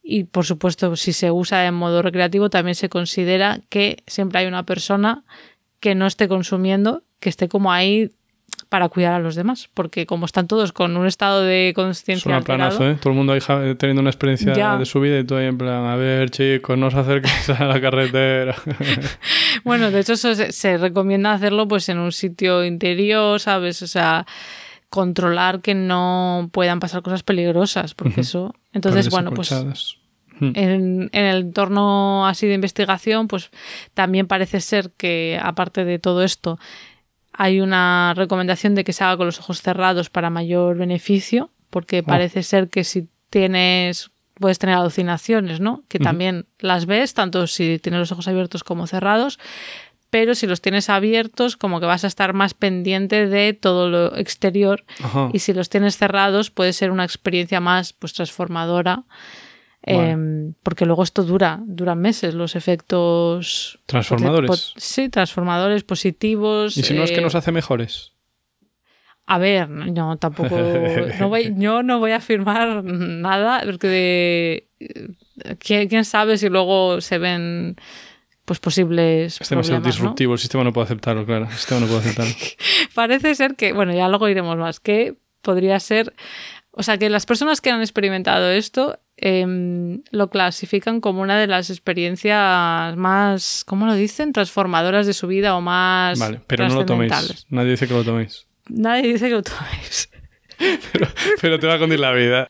y 0.09 0.23
por 0.23 0.45
supuesto 0.45 0.95
si 0.95 1.11
se 1.11 1.31
usa 1.31 1.65
en 1.67 1.73
modo 1.73 2.01
recreativo 2.01 2.49
también 2.49 2.75
se 2.75 2.87
considera 2.87 3.59
que 3.69 3.97
siempre 4.07 4.39
hay 4.39 4.45
una 4.47 4.63
persona 4.63 5.23
que 5.81 5.95
no 5.95 6.07
esté 6.07 6.27
consumiendo, 6.27 7.03
que 7.19 7.29
esté 7.29 7.47
como 7.49 7.71
ahí 7.73 8.11
para 8.69 8.89
cuidar 8.89 9.13
a 9.13 9.19
los 9.19 9.35
demás, 9.35 9.69
porque 9.73 10.05
como 10.05 10.25
están 10.25 10.47
todos 10.47 10.71
con 10.71 10.97
un 10.97 11.05
estado 11.05 11.41
de 11.41 11.73
conciencia 11.75 12.31
Es 12.31 12.37
un 12.39 12.43
planazo, 12.43 12.89
¿eh? 12.89 12.97
Todo 12.99 13.11
el 13.11 13.17
mundo 13.17 13.33
ahí 13.33 13.39
teniendo 13.75 14.01
una 14.01 14.09
experiencia 14.09 14.53
Ya. 14.53 14.77
de 14.77 14.85
su 14.85 14.99
vida 14.99 15.19
y 15.19 15.23
todo 15.25 15.39
ahí 15.39 15.45
en 15.45 15.57
plan, 15.57 15.85
a 15.85 15.95
ver, 15.95 16.29
chicos, 16.31 16.77
no 16.77 16.87
os 16.87 16.95
acerquéis 16.95 17.49
a 17.49 17.65
la 17.65 17.79
carretera. 17.81 18.55
Bueno, 19.63 19.91
de 19.91 19.99
hecho 19.99 20.13
eso 20.13 20.33
se, 20.35 20.51
se 20.51 20.77
recomienda 20.77 21.33
hacerlo 21.33 21.67
pues 21.67 21.89
en 21.89 21.99
un 21.99 22.11
sitio 22.11 22.63
interior, 22.63 23.39
¿sabes? 23.39 23.81
O 23.81 23.87
sea, 23.87 24.25
controlar 24.89 25.61
que 25.61 25.75
no 25.75 26.49
puedan 26.51 26.79
pasar 26.79 27.01
cosas 27.01 27.23
peligrosas, 27.23 27.93
porque 27.93 28.21
eso... 28.21 28.53
Entonces, 28.73 29.09
bueno, 29.09 29.31
pues 29.31 29.51
en, 30.39 31.09
en 31.11 31.25
el 31.25 31.37
entorno 31.37 32.27
así 32.27 32.47
de 32.47 32.53
investigación, 32.53 33.27
pues 33.27 33.49
también 33.93 34.27
parece 34.27 34.61
ser 34.61 34.91
que, 34.91 35.39
aparte 35.41 35.83
de 35.83 35.99
todo 35.99 36.23
esto, 36.23 36.59
hay 37.33 37.59
una 37.59 38.13
recomendación 38.15 38.75
de 38.75 38.83
que 38.83 38.93
se 38.93 39.03
haga 39.03 39.17
con 39.17 39.27
los 39.27 39.39
ojos 39.39 39.61
cerrados 39.61 40.09
para 40.09 40.29
mayor 40.29 40.77
beneficio, 40.77 41.51
porque 41.69 42.03
parece 42.03 42.43
ser 42.43 42.69
que 42.69 42.83
si 42.83 43.07
tienes 43.29 44.11
puedes 44.39 44.59
tener 44.59 44.75
alucinaciones, 44.75 45.59
¿no? 45.59 45.83
Que 45.87 45.99
también 45.99 46.45
las 46.59 46.85
ves, 46.85 47.13
tanto 47.13 47.47
si 47.47 47.79
tienes 47.79 47.99
los 47.99 48.11
ojos 48.11 48.27
abiertos 48.27 48.63
como 48.63 48.87
cerrados, 48.87 49.39
pero 50.09 50.35
si 50.35 50.47
los 50.47 50.61
tienes 50.61 50.89
abiertos, 50.89 51.57
como 51.57 51.79
que 51.79 51.85
vas 51.85 52.03
a 52.03 52.07
estar 52.07 52.33
más 52.33 52.53
pendiente 52.53 53.27
de 53.27 53.53
todo 53.53 53.89
lo 53.89 54.15
exterior, 54.17 54.85
Ajá. 55.03 55.29
y 55.33 55.39
si 55.39 55.53
los 55.53 55.69
tienes 55.69 55.97
cerrados, 55.97 56.49
puede 56.51 56.73
ser 56.73 56.91
una 56.91 57.03
experiencia 57.03 57.59
más 57.59 57.93
pues 57.93 58.13
transformadora. 58.13 59.03
Eh, 59.89 60.51
porque 60.63 60.85
luego 60.85 61.03
esto 61.03 61.23
dura, 61.23 61.61
duran 61.65 61.99
meses, 61.99 62.33
los 62.33 62.55
efectos 62.57 63.79
Transformadores. 63.85 64.49
pot- 64.49 64.73
sí, 64.77 65.07
transformadores 65.07 65.83
positivos. 65.85 66.77
Y 66.77 66.83
si 66.83 66.93
no 66.93 67.03
es 67.03 67.11
que 67.11 67.19
eh, 67.19 67.21
nos 67.21 67.35
hace 67.35 67.53
mejores. 67.53 68.11
A 69.25 69.37
ver, 69.37 69.69
no, 69.69 70.17
tampoco. 70.17 70.57
no 71.19 71.29
voy- 71.29 71.53
yo 71.57 71.83
no 71.83 71.99
voy 71.99 72.11
a 72.11 72.17
afirmar 72.17 72.83
nada, 72.83 73.61
porque 73.65 73.87
de- 73.87 75.55
¿quién, 75.59 75.87
quién 75.87 76.03
sabe 76.05 76.37
si 76.37 76.49
luego 76.49 76.99
se 77.01 77.17
ven 77.17 77.75
pues 78.47 78.61
posibles 78.61 79.41
Es 79.41 79.49
demasiado 79.49 79.81
disruptivo, 79.81 80.31
el 80.31 80.39
sistema 80.39 80.63
no 80.63 80.71
puede 80.71 80.85
aceptarlo, 80.85 81.25
claro. 81.25 81.47
El 81.47 81.51
sistema 81.51 81.81
no 81.81 81.87
puede 81.87 81.99
aceptarlo. 81.99 82.33
Parece 82.95 83.35
ser 83.35 83.55
que, 83.55 83.73
bueno, 83.73 83.93
ya 83.93 84.07
luego 84.07 84.29
iremos 84.29 84.57
más, 84.57 84.79
que 84.79 85.15
podría 85.41 85.77
ser, 85.81 86.13
o 86.71 86.81
sea, 86.81 86.97
que 86.97 87.09
las 87.09 87.25
personas 87.25 87.59
que 87.59 87.71
han 87.71 87.81
experimentado 87.81 88.49
esto 88.49 88.99
em, 89.17 90.01
lo 90.11 90.29
clasifican 90.29 91.01
como 91.01 91.21
una 91.21 91.37
de 91.37 91.47
las 91.47 91.69
experiencias 91.69 92.95
más, 92.95 93.65
¿cómo 93.65 93.85
lo 93.85 93.95
dicen? 93.95 94.31
Transformadoras 94.31 95.05
de 95.05 95.13
su 95.13 95.27
vida 95.27 95.53
o 95.57 95.59
más 95.59 96.17
Vale, 96.17 96.39
pero 96.47 96.69
no 96.69 96.75
lo 96.75 96.85
toméis. 96.85 97.45
Nadie 97.49 97.71
dice 97.71 97.85
que 97.85 97.95
lo 97.95 98.05
toméis. 98.05 98.47
Nadie 98.69 99.11
dice 99.11 99.27
que 99.27 99.35
lo 99.35 99.43
toméis. 99.43 100.09
Pero 101.41 101.59
te 101.59 101.67
va 101.67 101.75
a 101.75 101.79
contar 101.79 101.99
la 101.99 102.11
vida. 102.13 102.49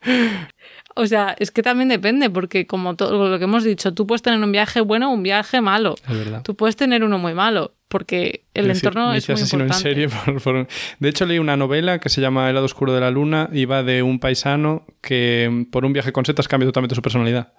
O 0.97 1.07
sea, 1.07 1.35
es 1.39 1.51
que 1.51 1.61
también 1.63 1.89
depende, 1.89 2.29
porque 2.29 2.65
como 2.67 2.95
todo 2.95 3.29
lo 3.29 3.37
que 3.37 3.43
hemos 3.45 3.63
dicho, 3.63 3.93
tú 3.93 4.05
puedes 4.07 4.21
tener 4.21 4.39
un 4.43 4.51
viaje 4.51 4.81
bueno 4.81 5.09
o 5.09 5.13
un 5.13 5.23
viaje 5.23 5.61
malo. 5.61 5.95
Es 6.09 6.17
verdad. 6.17 6.41
Tú 6.43 6.55
puedes 6.55 6.75
tener 6.75 7.03
uno 7.03 7.17
muy 7.19 7.33
malo, 7.33 7.73
porque 7.87 8.43
el 8.53 8.63
Es 8.65 8.67
decir, 8.81 8.87
entorno 8.89 9.13
es 9.13 9.27
muy 9.29 9.33
asesino 9.35 9.63
importante. 9.63 9.89
en 9.89 9.95
serie 9.95 10.09
por- 10.25 10.41
por- 10.41 10.67
De 10.99 11.09
hecho, 11.09 11.25
leí 11.25 11.39
una 11.39 11.55
novela 11.57 11.99
que 11.99 12.09
se 12.09 12.19
llama 12.21 12.47
El 12.49 12.55
lado 12.55 12.65
oscuro 12.65 12.93
de 12.93 13.01
la 13.01 13.11
luna 13.11 13.49
y 13.53 13.65
va 13.65 13.83
de 13.83 14.03
un 14.03 14.19
paisano 14.19 14.85
que 15.01 15.65
por 15.71 15.85
un 15.85 15.93
viaje 15.93 16.11
con 16.11 16.25
setas 16.25 16.47
cambia 16.47 16.67
totalmente 16.67 16.95
su 16.95 17.01
personalidad. 17.01 17.53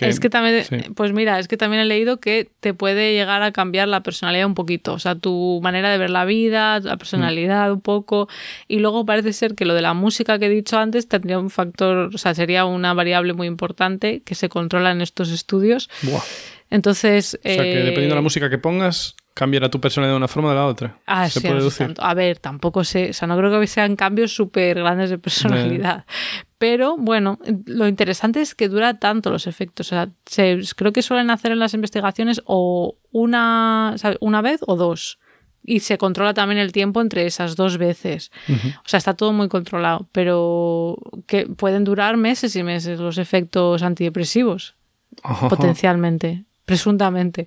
Es 0.00 0.20
que 0.20 0.30
también, 0.30 0.64
sí. 0.64 0.76
pues 0.94 1.12
mira, 1.12 1.38
es 1.38 1.48
que 1.48 1.56
también 1.56 1.82
he 1.82 1.84
leído 1.84 2.20
que 2.20 2.50
te 2.60 2.74
puede 2.74 3.12
llegar 3.12 3.42
a 3.42 3.52
cambiar 3.52 3.88
la 3.88 4.02
personalidad 4.02 4.46
un 4.46 4.54
poquito, 4.54 4.94
o 4.94 4.98
sea, 4.98 5.14
tu 5.14 5.60
manera 5.62 5.90
de 5.90 5.98
ver 5.98 6.10
la 6.10 6.24
vida, 6.24 6.80
la 6.80 6.96
personalidad 6.96 7.72
un 7.72 7.80
poco, 7.80 8.28
y 8.68 8.78
luego 8.78 9.04
parece 9.04 9.32
ser 9.32 9.54
que 9.54 9.64
lo 9.64 9.74
de 9.74 9.82
la 9.82 9.94
música 9.94 10.38
que 10.38 10.46
he 10.46 10.50
dicho 10.50 10.78
antes 10.78 11.08
tendría 11.08 11.38
un 11.38 11.50
factor, 11.50 12.10
o 12.14 12.18
sea, 12.18 12.34
sería 12.34 12.64
una 12.64 12.94
variable 12.94 13.32
muy 13.32 13.46
importante 13.46 14.22
que 14.24 14.34
se 14.34 14.48
controla 14.48 14.90
en 14.90 15.00
estos 15.00 15.30
estudios. 15.30 15.90
Buah. 16.02 16.22
Entonces, 16.70 17.38
O 17.44 17.48
sea, 17.48 17.62
que 17.62 17.72
eh, 17.72 17.84
dependiendo 17.84 18.14
de 18.14 18.20
la 18.20 18.22
música 18.22 18.48
que 18.48 18.56
pongas, 18.56 19.14
cambiará 19.34 19.70
tu 19.70 19.80
personalidad 19.80 20.14
de 20.14 20.18
una 20.18 20.28
forma 20.28 20.48
o 20.48 20.52
de 20.52 20.56
la 20.56 20.66
otra. 20.66 20.98
Ah, 21.06 21.28
Se 21.28 21.40
sí, 21.40 21.46
puede 21.46 21.54
no 21.54 21.60
sé 21.60 21.64
deducir. 21.64 21.86
tanto. 21.88 22.02
A 22.04 22.14
ver, 22.14 22.38
tampoco 22.38 22.84
sé, 22.84 23.10
o 23.10 23.12
sea, 23.12 23.26
no 23.28 23.36
creo 23.36 23.60
que 23.60 23.66
sean 23.66 23.96
cambios 23.96 24.34
súper 24.34 24.78
grandes 24.78 25.10
de 25.10 25.18
personalidad. 25.18 26.04
Pero 26.58 26.96
bueno, 26.96 27.38
lo 27.66 27.88
interesante 27.88 28.40
es 28.40 28.54
que 28.54 28.68
dura 28.68 28.98
tanto 28.98 29.30
los 29.30 29.46
efectos. 29.46 29.88
O 29.88 29.90
sea, 29.90 30.08
se- 30.26 30.60
creo 30.76 30.92
que 30.92 31.02
suelen 31.02 31.30
hacer 31.30 31.50
en 31.52 31.58
las 31.58 31.74
investigaciones 31.74 32.40
o 32.44 32.96
una, 33.10 33.94
¿sabe? 33.96 34.16
una 34.20 34.42
vez 34.42 34.60
o 34.66 34.76
dos. 34.76 35.18
Y 35.64 35.80
se 35.80 35.96
controla 35.96 36.34
también 36.34 36.58
el 36.60 36.72
tiempo 36.72 37.00
entre 37.00 37.24
esas 37.24 37.54
dos 37.54 37.78
veces. 37.78 38.32
O 38.84 38.88
sea, 38.88 38.98
está 38.98 39.14
todo 39.14 39.32
muy 39.32 39.48
controlado. 39.48 40.08
Pero 40.12 40.96
que 41.26 41.46
pueden 41.46 41.84
durar 41.84 42.16
meses 42.16 42.54
y 42.56 42.62
meses 42.64 42.98
los 42.98 43.16
efectos 43.18 43.82
antidepresivos 43.84 44.74
Ajá. 45.22 45.48
potencialmente, 45.48 46.44
presuntamente. 46.64 47.46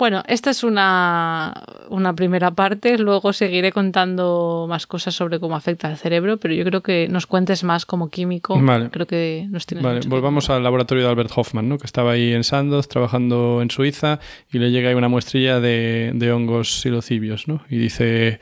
Bueno, 0.00 0.22
esta 0.28 0.48
es 0.48 0.64
una, 0.64 1.52
una 1.90 2.14
primera 2.14 2.52
parte, 2.52 2.96
luego 2.96 3.34
seguiré 3.34 3.70
contando 3.70 4.64
más 4.66 4.86
cosas 4.86 5.14
sobre 5.14 5.38
cómo 5.38 5.56
afecta 5.56 5.88
al 5.88 5.98
cerebro, 5.98 6.38
pero 6.38 6.54
yo 6.54 6.64
creo 6.64 6.80
que 6.80 7.06
nos 7.10 7.26
cuentes 7.26 7.64
más 7.64 7.84
como 7.84 8.08
químico. 8.08 8.58
Vale. 8.58 8.88
Creo 8.88 9.06
que 9.06 9.46
nos 9.50 9.66
tienes 9.66 9.84
Vale, 9.84 9.96
mucho 9.96 10.08
volvamos 10.08 10.48
al 10.48 10.62
laboratorio 10.62 11.04
de 11.04 11.10
Albert 11.10 11.32
Hoffman, 11.36 11.68
¿no? 11.68 11.76
que 11.76 11.84
estaba 11.84 12.12
ahí 12.12 12.32
en 12.32 12.44
Sandoz 12.44 12.88
trabajando 12.88 13.60
en 13.60 13.70
Suiza 13.70 14.20
y 14.50 14.58
le 14.58 14.70
llega 14.70 14.88
ahí 14.88 14.94
una 14.94 15.10
muestrilla 15.10 15.60
de, 15.60 16.12
de 16.14 16.32
hongos 16.32 16.80
silocibios 16.80 17.46
¿no? 17.46 17.62
y 17.68 17.76
dice, 17.76 18.40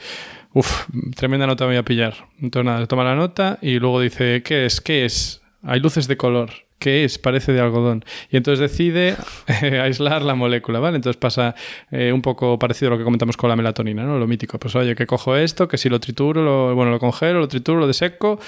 uff, 0.55 0.87
tremenda 1.17 1.49
nota 1.49 1.67
voy 1.67 1.75
a 1.75 1.83
pillar. 1.83 2.15
Entonces 2.41 2.67
nada, 2.67 2.87
toma 2.87 3.03
la 3.03 3.17
nota 3.17 3.59
y 3.61 3.81
luego 3.81 4.01
dice, 4.01 4.45
¿qué 4.45 4.65
es? 4.65 4.81
¿Qué 4.81 5.05
es? 5.05 5.43
Hay 5.65 5.81
luces 5.81 6.07
de 6.07 6.17
color. 6.17 6.68
¿Qué 6.79 7.05
es? 7.05 7.19
Parece 7.19 7.53
de 7.53 7.61
algodón. 7.61 8.05
Y 8.31 8.37
entonces 8.37 8.71
decide 8.71 9.17
eh, 9.63 9.81
aislar 9.81 10.23
la 10.23 10.35
molécula, 10.35 10.79
¿vale? 10.79 10.97
Entonces 10.97 11.19
pasa 11.19 11.55
eh, 11.91 12.13
un 12.13 12.23
poco 12.23 12.59
parecido 12.59 12.89
a 12.89 12.91
lo 12.93 12.99
que 12.99 13.05
comentamos 13.05 13.37
con 13.37 13.51
la 13.51 13.57
melatonina, 13.57 14.05
¿no? 14.05 14.19
Lo 14.19 14.27
mítico. 14.27 14.59
Pues 14.59 14.77
oye, 14.77 14.95
que 14.95 15.07
cojo 15.07 15.37
esto, 15.37 15.67
que 15.67 15.77
si 15.77 15.89
lo 15.89 15.99
trituro, 15.99 16.43
lo, 16.43 16.75
bueno, 16.75 16.93
lo 16.93 17.01
congelo, 17.01 17.41
lo 17.41 17.49
trituro, 17.49 17.81
lo 17.81 17.87
deseco, 17.89 18.39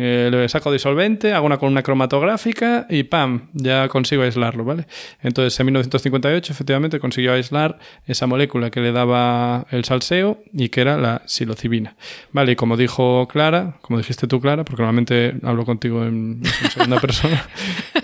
eh, 0.00 0.28
le 0.30 0.48
saco 0.48 0.70
disolvente, 0.72 1.32
hago 1.34 1.44
una 1.44 1.58
columna 1.58 1.82
cromatográfica 1.82 2.86
y 2.88 3.02
¡pam! 3.02 3.48
Ya 3.52 3.88
consigo 3.88 4.22
aislarlo, 4.22 4.64
¿vale? 4.64 4.86
Entonces 5.22 5.58
en 5.58 5.66
1958 5.66 6.52
efectivamente 6.52 7.00
consiguió 7.00 7.32
aislar 7.32 7.78
esa 8.06 8.26
molécula 8.28 8.70
que 8.70 8.80
le 8.80 8.92
daba 8.92 9.66
el 9.70 9.84
salseo 9.84 10.40
y 10.52 10.68
que 10.68 10.82
era 10.82 10.96
la 10.96 11.22
psilocibina. 11.26 11.96
Vale, 12.32 12.52
y 12.52 12.56
como 12.56 12.76
dijo 12.76 13.26
Clara, 13.26 13.74
como 13.82 13.98
dijiste 13.98 14.28
tú 14.28 14.40
Clara, 14.40 14.64
porque 14.64 14.82
normalmente 14.82 15.34
hablo 15.42 15.64
contigo 15.64 16.04
en, 16.04 16.40
en 16.44 16.70
segunda 16.70 17.00
persona, 17.00 17.44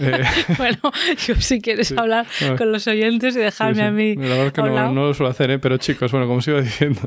eh, 0.01 0.23
Bueno, 0.59 0.79
yo 1.27 1.37
si 1.37 1.61
quieres 1.61 1.93
hablar 1.97 2.27
Ah. 2.43 2.57
con 2.59 2.73
los 2.73 2.87
oyentes 2.89 3.37
y 3.37 3.39
dejarme 3.39 3.75
Sí, 3.75 3.81
sí. 3.81 3.87
a 3.87 3.91
mí. 3.93 4.15
La 4.17 4.23
verdad 4.31 4.47
es 4.47 4.53
que 4.53 4.63
no 4.63 4.93
lo 5.07 5.15
suelo 5.15 5.31
hacer, 5.31 5.51
¿eh? 5.53 5.59
pero 5.61 5.77
chicos, 5.79 6.11
bueno, 6.11 6.27
como 6.27 6.39
os 6.41 6.49
iba 6.49 6.61
diciendo, 6.61 7.01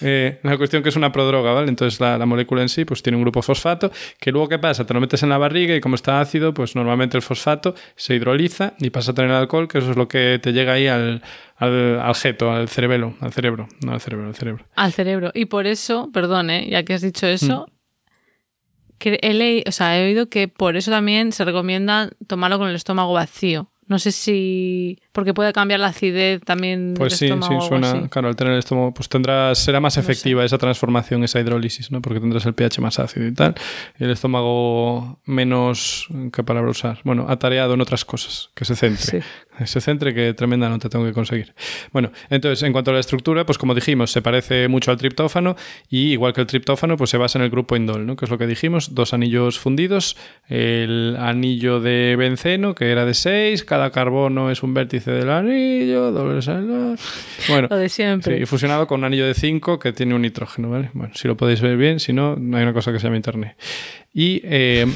eh, 0.00 0.38
la 0.42 0.56
cuestión 0.56 0.82
que 0.82 0.88
es 0.88 0.96
una 0.96 1.12
prodroga, 1.12 1.52
¿vale? 1.52 1.68
Entonces 1.68 2.00
la, 2.00 2.16
la 2.16 2.24
molécula 2.26 2.62
en 2.62 2.68
sí 2.70 2.84
pues 2.86 3.02
tiene 3.02 3.16
un 3.16 3.22
grupo 3.22 3.42
fosfato 3.42 3.90
que 4.22 4.30
luego, 4.30 4.48
¿qué 4.48 4.58
pasa? 4.60 4.86
Te 4.86 4.94
lo 4.94 5.00
metes 5.00 5.22
en 5.24 5.28
la 5.30 5.36
barriga 5.38 5.74
y 5.74 5.80
como 5.80 5.96
está 5.96 6.20
ácido, 6.20 6.54
pues 6.54 6.76
normalmente 6.76 7.16
el 7.16 7.22
fosfato 7.22 7.74
se 7.96 8.14
hidroliza 8.14 8.74
y 8.78 8.90
pasa 8.90 9.10
a 9.10 9.14
tener 9.14 9.32
alcohol, 9.32 9.66
que 9.66 9.78
eso 9.78 9.90
es 9.90 9.96
lo 9.96 10.06
que 10.06 10.38
te 10.40 10.52
llega 10.52 10.74
ahí 10.74 10.86
al, 10.86 11.22
al, 11.56 11.98
al 12.00 12.14
jeto, 12.14 12.52
al 12.52 12.68
cerebelo, 12.68 13.14
al 13.20 13.32
cerebro, 13.32 13.66
no 13.84 13.92
al 13.92 14.00
cerebro, 14.00 14.28
al 14.28 14.34
cerebro. 14.36 14.64
Al 14.76 14.92
cerebro. 14.92 15.32
Y 15.34 15.46
por 15.46 15.66
eso, 15.66 16.08
perdón, 16.12 16.50
¿eh? 16.50 16.68
ya 16.70 16.84
que 16.84 16.94
has 16.94 17.02
dicho 17.02 17.26
eso, 17.26 17.66
Mm. 17.68 17.72
que 18.98 19.18
he, 19.22 19.34
leí- 19.34 19.64
o 19.66 19.72
sea, 19.72 19.98
he 19.98 20.04
oído 20.06 20.28
que 20.28 20.46
por 20.46 20.76
eso 20.76 20.92
también 20.92 21.32
se 21.32 21.44
recomienda 21.44 22.10
tomarlo 22.28 22.58
con 22.60 22.68
el 22.68 22.76
estómago 22.76 23.12
vacío. 23.12 23.71
No 23.92 23.98
sé 23.98 24.10
si. 24.10 24.98
Porque 25.12 25.34
puede 25.34 25.52
cambiar 25.52 25.78
la 25.78 25.88
acidez 25.88 26.40
también 26.40 26.94
Pues 26.96 27.20
del 27.20 27.28
sí, 27.28 27.38
sí, 27.42 27.68
suena, 27.68 28.08
claro, 28.08 28.28
al 28.28 28.36
tener 28.36 28.54
el 28.54 28.58
estómago, 28.58 28.94
pues 28.94 29.10
tendrás, 29.10 29.58
será 29.58 29.80
más 29.80 29.98
No 29.98 30.02
sé. 30.02 30.10
efectiva 30.10 30.42
esa 30.46 30.56
transformación, 30.56 31.22
esa 31.24 31.38
hidrólisis, 31.38 31.90
¿no? 31.90 32.00
Porque 32.00 32.18
tendrás 32.18 32.46
el 32.46 32.54
pH 32.54 32.80
más 32.80 32.98
ácido 32.98 33.26
y 33.26 33.34
tal, 33.34 33.54
y 33.98 34.04
el 34.04 34.10
estómago 34.10 35.20
menos, 35.26 36.08
¿qué 36.32 36.42
palabra 36.42 36.70
usar? 36.70 37.00
Bueno, 37.04 37.26
atareado 37.28 37.74
en 37.74 37.82
otras 37.82 38.06
cosas, 38.06 38.48
que 38.54 38.64
se 38.64 38.76
centre. 38.76 39.20
Sí. 39.20 39.26
Se 39.64 39.80
centre, 39.80 40.14
que 40.14 40.34
tremenda 40.34 40.68
nota 40.68 40.88
tengo 40.88 41.04
que 41.04 41.12
conseguir. 41.12 41.54
Bueno, 41.92 42.10
entonces, 42.30 42.62
en 42.62 42.72
cuanto 42.72 42.90
a 42.90 42.94
la 42.94 43.00
estructura, 43.00 43.44
pues 43.44 43.58
como 43.58 43.74
dijimos, 43.74 44.10
se 44.10 44.22
parece 44.22 44.66
mucho 44.68 44.90
al 44.90 44.96
triptófano 44.96 45.56
y 45.88 46.12
igual 46.12 46.32
que 46.32 46.40
el 46.40 46.46
triptófano, 46.46 46.96
pues 46.96 47.10
se 47.10 47.18
basa 47.18 47.38
en 47.38 47.44
el 47.44 47.50
grupo 47.50 47.76
indol, 47.76 48.06
¿no? 48.06 48.16
Que 48.16 48.24
es 48.24 48.30
lo 48.30 48.38
que 48.38 48.46
dijimos, 48.46 48.94
dos 48.94 49.12
anillos 49.12 49.58
fundidos, 49.58 50.16
el 50.48 51.16
anillo 51.18 51.80
de 51.80 52.16
benceno, 52.16 52.74
que 52.74 52.90
era 52.90 53.04
de 53.04 53.14
6, 53.14 53.64
cada 53.64 53.90
carbono 53.90 54.50
es 54.50 54.62
un 54.62 54.74
vértice 54.74 55.10
del 55.10 55.30
anillo, 55.30 56.10
doble 56.12 56.40
salar. 56.42 56.98
Bueno, 57.48 57.68
Lo 57.70 57.76
de 57.76 57.88
siempre. 57.88 58.36
Sí, 58.36 58.42
y 58.42 58.46
fusionado 58.46 58.86
con 58.86 59.00
un 59.00 59.04
anillo 59.04 59.26
de 59.26 59.34
5 59.34 59.78
que 59.78 59.92
tiene 59.92 60.14
un 60.14 60.22
nitrógeno, 60.22 60.70
¿vale? 60.70 60.90
Bueno, 60.94 61.12
si 61.14 61.28
lo 61.28 61.36
podéis 61.36 61.60
ver 61.60 61.76
bien, 61.76 62.00
si 62.00 62.12
no, 62.12 62.36
no 62.36 62.56
hay 62.56 62.62
una 62.62 62.72
cosa 62.72 62.92
que 62.92 62.98
se 62.98 63.04
llama 63.04 63.16
internet. 63.16 63.56
Y 64.14 64.40
eh, 64.44 64.86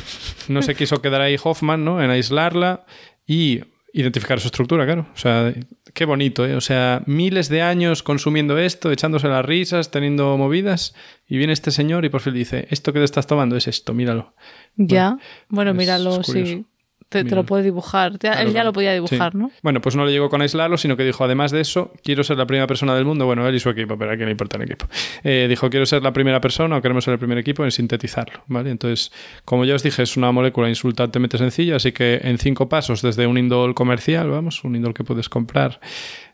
no 0.48 0.62
se 0.62 0.74
quiso 0.74 1.00
quedar 1.00 1.20
ahí 1.20 1.36
Hoffman, 1.42 1.84
¿no? 1.84 2.02
En 2.02 2.10
aislarla 2.10 2.84
y 3.26 3.60
identificar 3.96 4.38
su 4.40 4.48
estructura, 4.48 4.84
claro. 4.84 5.06
O 5.14 5.16
sea, 5.16 5.54
qué 5.94 6.04
bonito, 6.04 6.46
¿eh? 6.46 6.54
O 6.54 6.60
sea, 6.60 7.02
miles 7.06 7.48
de 7.48 7.62
años 7.62 8.02
consumiendo 8.02 8.58
esto, 8.58 8.92
echándose 8.92 9.26
las 9.28 9.44
risas, 9.44 9.90
teniendo 9.90 10.36
movidas, 10.36 10.94
y 11.26 11.38
viene 11.38 11.54
este 11.54 11.70
señor 11.70 12.04
y 12.04 12.10
por 12.10 12.20
fin 12.20 12.34
dice, 12.34 12.68
esto 12.70 12.92
que 12.92 12.98
te 12.98 13.06
estás 13.06 13.26
tomando 13.26 13.56
es 13.56 13.66
esto, 13.66 13.94
míralo. 13.94 14.34
Ya, 14.76 15.16
bueno, 15.48 15.72
míralo, 15.72 16.22
sí. 16.22 16.66
Te, 17.08 17.22
lo 17.22 17.46
puede 17.46 17.62
dibujar. 17.62 18.18
él 18.20 18.52
ya 18.52 18.64
lo 18.64 18.72
podía 18.72 18.92
dibujar, 18.92 19.34
¿no? 19.34 19.52
Bueno, 19.62 19.80
pues 19.80 19.94
no 19.94 20.04
le 20.04 20.10
llegó 20.10 20.28
con 20.28 20.42
aislarlo, 20.42 20.76
sino 20.76 20.96
que 20.96 21.04
dijo, 21.04 21.24
además 21.24 21.52
de 21.52 21.60
eso, 21.60 21.92
quiero 22.02 22.24
ser 22.24 22.36
la 22.36 22.46
primera 22.46 22.66
persona 22.66 22.94
del 22.96 23.04
mundo. 23.04 23.26
Bueno, 23.26 23.46
él 23.46 23.54
y 23.54 23.60
su 23.60 23.70
equipo, 23.70 23.96
pero 23.96 24.10
a 24.10 24.16
quién 24.16 24.26
le 24.26 24.32
importa 24.32 24.56
el 24.56 24.64
equipo. 24.64 24.86
Eh, 25.22 25.46
dijo, 25.48 25.70
quiero 25.70 25.86
ser 25.86 26.02
la 26.02 26.12
primera 26.12 26.40
persona 26.40 26.76
o 26.76 26.82
queremos 26.82 27.04
ser 27.04 27.12
el 27.12 27.18
primer 27.18 27.38
equipo 27.38 27.64
en 27.64 27.70
sintetizarlo, 27.70 28.42
¿vale? 28.48 28.70
Entonces, 28.70 29.12
como 29.44 29.64
ya 29.64 29.76
os 29.76 29.84
dije, 29.84 30.02
es 30.02 30.16
una 30.16 30.32
molécula 30.32 30.68
insultantemente 30.68 31.38
sencilla, 31.38 31.76
así 31.76 31.92
que 31.92 32.20
en 32.24 32.38
cinco 32.38 32.68
pasos, 32.68 33.02
desde 33.02 33.26
un 33.26 33.38
indol 33.38 33.74
comercial, 33.74 34.28
vamos, 34.30 34.64
un 34.64 34.74
indol 34.74 34.92
que 34.92 35.04
puedes 35.04 35.28
comprar. 35.28 35.80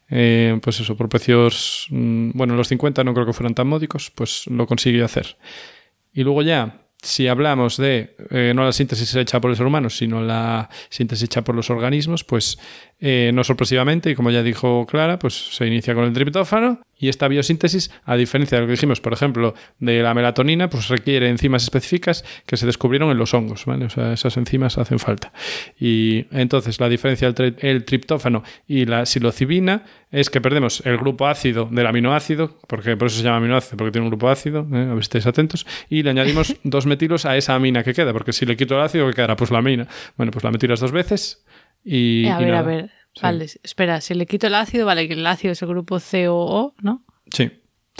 Eh, 0.08 0.58
pues 0.62 0.80
eso, 0.80 0.96
por 0.96 1.08
precios, 1.08 1.86
mm, 1.90 2.30
bueno, 2.34 2.54
los 2.54 2.68
50 2.68 3.04
no 3.04 3.14
creo 3.14 3.26
que 3.26 3.32
fueran 3.32 3.54
tan 3.54 3.66
módicos, 3.66 4.10
pues 4.14 4.46
lo 4.46 4.66
consigue 4.66 5.02
hacer. 5.02 5.36
Y 6.12 6.22
luego 6.22 6.42
ya, 6.42 6.81
si 7.02 7.26
hablamos 7.26 7.76
de 7.76 8.14
eh, 8.30 8.52
no 8.54 8.64
la 8.64 8.72
síntesis 8.72 9.14
hecha 9.16 9.40
por 9.40 9.50
el 9.50 9.56
ser 9.56 9.66
humano, 9.66 9.90
sino 9.90 10.22
la 10.22 10.70
síntesis 10.88 11.24
hecha 11.24 11.42
por 11.42 11.56
los 11.56 11.68
organismos, 11.68 12.22
pues 12.22 12.58
eh, 13.00 13.32
no 13.34 13.42
sorpresivamente, 13.42 14.10
y 14.10 14.14
como 14.14 14.30
ya 14.30 14.44
dijo 14.44 14.86
Clara, 14.86 15.18
pues 15.18 15.56
se 15.56 15.66
inicia 15.66 15.94
con 15.94 16.04
el 16.04 16.12
triptófano 16.12 16.80
y 17.02 17.08
esta 17.08 17.26
biosíntesis, 17.26 17.90
a 18.04 18.14
diferencia 18.14 18.56
de 18.56 18.62
lo 18.62 18.68
que 18.68 18.74
dijimos, 18.74 19.00
por 19.00 19.12
ejemplo, 19.12 19.54
de 19.80 20.04
la 20.04 20.14
melatonina, 20.14 20.70
pues 20.70 20.86
requiere 20.86 21.28
enzimas 21.28 21.64
específicas 21.64 22.24
que 22.46 22.56
se 22.56 22.64
descubrieron 22.64 23.10
en 23.10 23.18
los 23.18 23.34
hongos, 23.34 23.64
¿vale? 23.64 23.86
O 23.86 23.90
sea, 23.90 24.12
esas 24.12 24.36
enzimas 24.36 24.78
hacen 24.78 25.00
falta. 25.00 25.32
Y 25.80 26.26
entonces 26.30 26.78
la 26.78 26.88
diferencia 26.88 27.26
entre 27.26 27.56
el 27.58 27.84
triptófano 27.84 28.44
y 28.68 28.84
la 28.84 29.04
psilocibina 29.04 29.82
es 30.12 30.30
que 30.30 30.40
perdemos 30.40 30.82
el 30.86 30.96
grupo 30.96 31.26
ácido 31.26 31.68
del 31.72 31.88
aminoácido, 31.88 32.58
porque 32.68 32.96
por 32.96 33.08
eso 33.08 33.16
se 33.16 33.24
llama 33.24 33.38
aminoácido, 33.38 33.78
porque 33.78 33.90
tiene 33.90 34.04
un 34.04 34.10
grupo 34.10 34.28
ácido, 34.28 34.64
¿eh? 34.72 34.76
a 34.76 34.94
ver 34.94 34.98
estéis 34.98 35.26
atentos, 35.26 35.66
y 35.88 36.04
le 36.04 36.10
añadimos 36.10 36.54
dos 36.62 36.86
metilos 36.92 37.24
a 37.24 37.36
esa 37.36 37.54
amina 37.54 37.82
que 37.82 37.94
queda, 37.94 38.12
porque 38.12 38.32
si 38.32 38.46
le 38.46 38.56
quito 38.56 38.74
el 38.76 38.82
ácido, 38.82 39.06
¿qué 39.08 39.14
quedará? 39.14 39.36
Pues 39.36 39.50
la 39.50 39.58
amina. 39.58 39.88
Bueno, 40.16 40.30
pues 40.30 40.44
la 40.44 40.50
metilas 40.50 40.80
dos 40.80 40.92
veces 40.92 41.44
y, 41.84 42.26
a 42.26 42.38
ver, 42.38 42.54
a 42.54 42.62
ver. 42.62 42.90
Vale, 43.20 43.46
espera, 43.62 44.00
si 44.00 44.14
le 44.14 44.26
quito 44.26 44.46
el 44.46 44.54
ácido, 44.54 44.86
vale, 44.86 45.06
que 45.06 45.14
el 45.14 45.26
ácido 45.26 45.52
es 45.52 45.62
el 45.62 45.68
grupo 45.68 45.98
COO, 45.98 46.74
¿no? 46.80 47.04
Sí. 47.30 47.50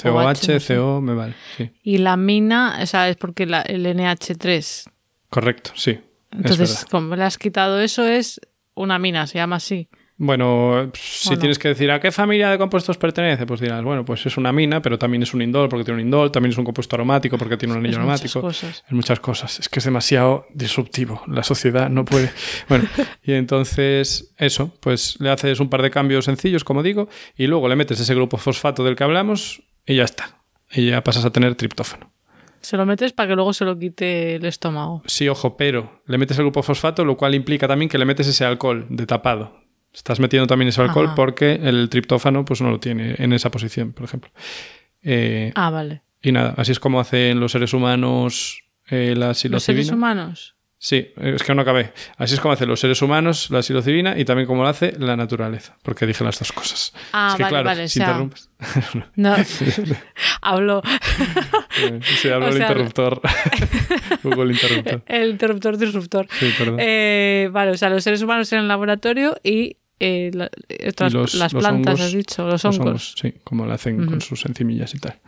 COH, 0.02 0.58
CO, 0.66 1.00
me 1.00 1.14
vale. 1.14 1.34
Y 1.82 1.98
la 1.98 2.16
mina, 2.16 2.78
o 2.82 2.86
sea, 2.86 3.08
es 3.08 3.16
porque 3.16 3.46
la, 3.46 3.60
el 3.62 3.84
NH3. 3.84 4.90
Correcto, 5.28 5.72
sí. 5.74 6.00
Entonces, 6.30 6.86
como 6.90 7.14
le 7.14 7.24
has 7.24 7.36
quitado 7.36 7.80
eso, 7.80 8.06
es 8.06 8.40
una 8.74 8.98
mina, 8.98 9.26
se 9.26 9.38
llama 9.38 9.56
así. 9.56 9.88
Bueno, 10.24 10.92
si 10.94 11.36
tienes 11.36 11.58
que 11.58 11.66
decir 11.66 11.90
a 11.90 11.98
qué 11.98 12.12
familia 12.12 12.48
de 12.48 12.56
compuestos 12.56 12.96
pertenece, 12.96 13.44
pues 13.44 13.58
dirás, 13.58 13.82
bueno, 13.82 14.04
pues 14.04 14.24
es 14.24 14.36
una 14.36 14.52
mina, 14.52 14.80
pero 14.80 14.96
también 14.96 15.24
es 15.24 15.34
un 15.34 15.42
indol 15.42 15.68
porque 15.68 15.82
tiene 15.82 16.00
un 16.00 16.06
indol, 16.06 16.30
también 16.30 16.52
es 16.52 16.58
un 16.58 16.64
compuesto 16.64 16.94
aromático 16.94 17.36
porque 17.36 17.56
tiene 17.56 17.74
un 17.74 17.80
anillo 17.84 17.96
aromático. 17.96 18.40
Muchas 18.40 18.84
Es 18.86 18.92
muchas 18.92 19.18
cosas. 19.18 19.58
Es 19.58 19.68
que 19.68 19.80
es 19.80 19.84
demasiado 19.84 20.46
disruptivo. 20.54 21.22
La 21.26 21.42
sociedad 21.42 21.90
no 21.90 22.04
puede. 22.04 22.30
Bueno, 22.68 22.88
y 23.24 23.32
entonces 23.32 24.32
eso, 24.38 24.72
pues 24.78 25.16
le 25.18 25.28
haces 25.28 25.58
un 25.58 25.68
par 25.68 25.82
de 25.82 25.90
cambios 25.90 26.26
sencillos, 26.26 26.62
como 26.62 26.84
digo, 26.84 27.08
y 27.36 27.48
luego 27.48 27.68
le 27.68 27.74
metes 27.74 27.98
ese 27.98 28.14
grupo 28.14 28.36
fosfato 28.36 28.84
del 28.84 28.94
que 28.94 29.02
hablamos 29.02 29.64
y 29.84 29.96
ya 29.96 30.04
está. 30.04 30.38
Y 30.70 30.90
ya 30.90 31.02
pasas 31.02 31.24
a 31.24 31.30
tener 31.30 31.56
triptófano. 31.56 32.12
Se 32.60 32.76
lo 32.76 32.86
metes 32.86 33.12
para 33.12 33.30
que 33.30 33.34
luego 33.34 33.52
se 33.52 33.64
lo 33.64 33.76
quite 33.76 34.36
el 34.36 34.44
estómago. 34.44 35.02
Sí, 35.06 35.28
ojo, 35.28 35.56
pero 35.56 36.00
le 36.06 36.16
metes 36.16 36.38
el 36.38 36.44
grupo 36.44 36.62
fosfato, 36.62 37.04
lo 37.04 37.16
cual 37.16 37.34
implica 37.34 37.66
también 37.66 37.88
que 37.88 37.98
le 37.98 38.04
metes 38.04 38.28
ese 38.28 38.44
alcohol 38.44 38.86
de 38.88 39.04
tapado. 39.04 39.61
Estás 39.92 40.20
metiendo 40.20 40.46
también 40.46 40.68
ese 40.68 40.80
alcohol 40.80 41.12
porque 41.14 41.60
el 41.62 41.88
triptófano 41.90 42.44
pues 42.44 42.62
no 42.62 42.70
lo 42.70 42.80
tiene 42.80 43.14
en 43.18 43.32
esa 43.32 43.50
posición, 43.50 43.92
por 43.92 44.04
ejemplo. 44.04 44.30
Eh, 45.02 45.52
ah, 45.54 45.70
vale. 45.70 46.02
Y 46.22 46.32
nada, 46.32 46.54
así 46.56 46.72
es 46.72 46.80
como 46.80 47.00
hacen 47.00 47.40
los 47.40 47.52
seres 47.52 47.74
humanos 47.74 48.62
eh, 48.88 49.14
la 49.16 49.34
psilocibina. 49.34 49.56
¿Los 49.56 49.64
seres 49.64 49.90
humanos? 49.90 50.56
Sí, 50.84 51.12
es 51.16 51.44
que 51.44 51.54
no 51.54 51.62
acabé. 51.62 51.92
Así 52.16 52.34
es 52.34 52.40
como 52.40 52.54
hacen 52.54 52.68
los 52.68 52.80
seres 52.80 53.00
humanos 53.02 53.52
la 53.52 53.62
psilocibina 53.62 54.18
y 54.18 54.24
también 54.24 54.48
como 54.48 54.64
lo 54.64 54.68
hace 54.68 54.92
la 54.98 55.16
naturaleza, 55.16 55.78
porque 55.82 56.06
dije 56.06 56.24
las 56.24 56.40
dos 56.40 56.50
cosas. 56.50 56.92
Ah, 57.12 57.28
es 57.30 57.36
que, 57.36 57.42
vale, 57.44 57.52
claro, 57.52 57.66
vale. 57.66 57.88
Si 57.88 58.00
interrumpes. 58.00 58.50
no, 59.14 59.36
hablo. 60.40 60.82
sí, 62.20 62.28
hablo 62.30 62.48
el 62.48 62.62
interruptor. 62.62 63.20
Hugo 64.24 64.42
el 64.42 64.50
interruptor. 64.50 65.02
El 65.06 65.30
interruptor 65.30 65.78
disruptor. 65.78 66.26
Sí, 66.32 66.52
perdón. 66.58 66.78
Eh, 66.80 67.48
vale, 67.52 67.70
o 67.70 67.76
sea, 67.76 67.88
los 67.88 68.02
seres 68.02 68.20
humanos 68.20 68.52
en 68.52 68.58
el 68.58 68.66
laboratorio 68.66 69.36
y 69.44 69.76
eh, 69.98 70.30
las 70.34 71.52
plantas, 71.52 72.00
has 72.00 72.12
dicho, 72.12 72.46
los 72.46 72.64
hongos. 72.64 73.14
sí, 73.20 73.34
como 73.44 73.66
lo 73.66 73.72
hacen 73.72 74.06
con 74.06 74.20
sus 74.20 74.44
encimillas 74.46 74.94
y 74.94 74.98
tal. 74.98 75.20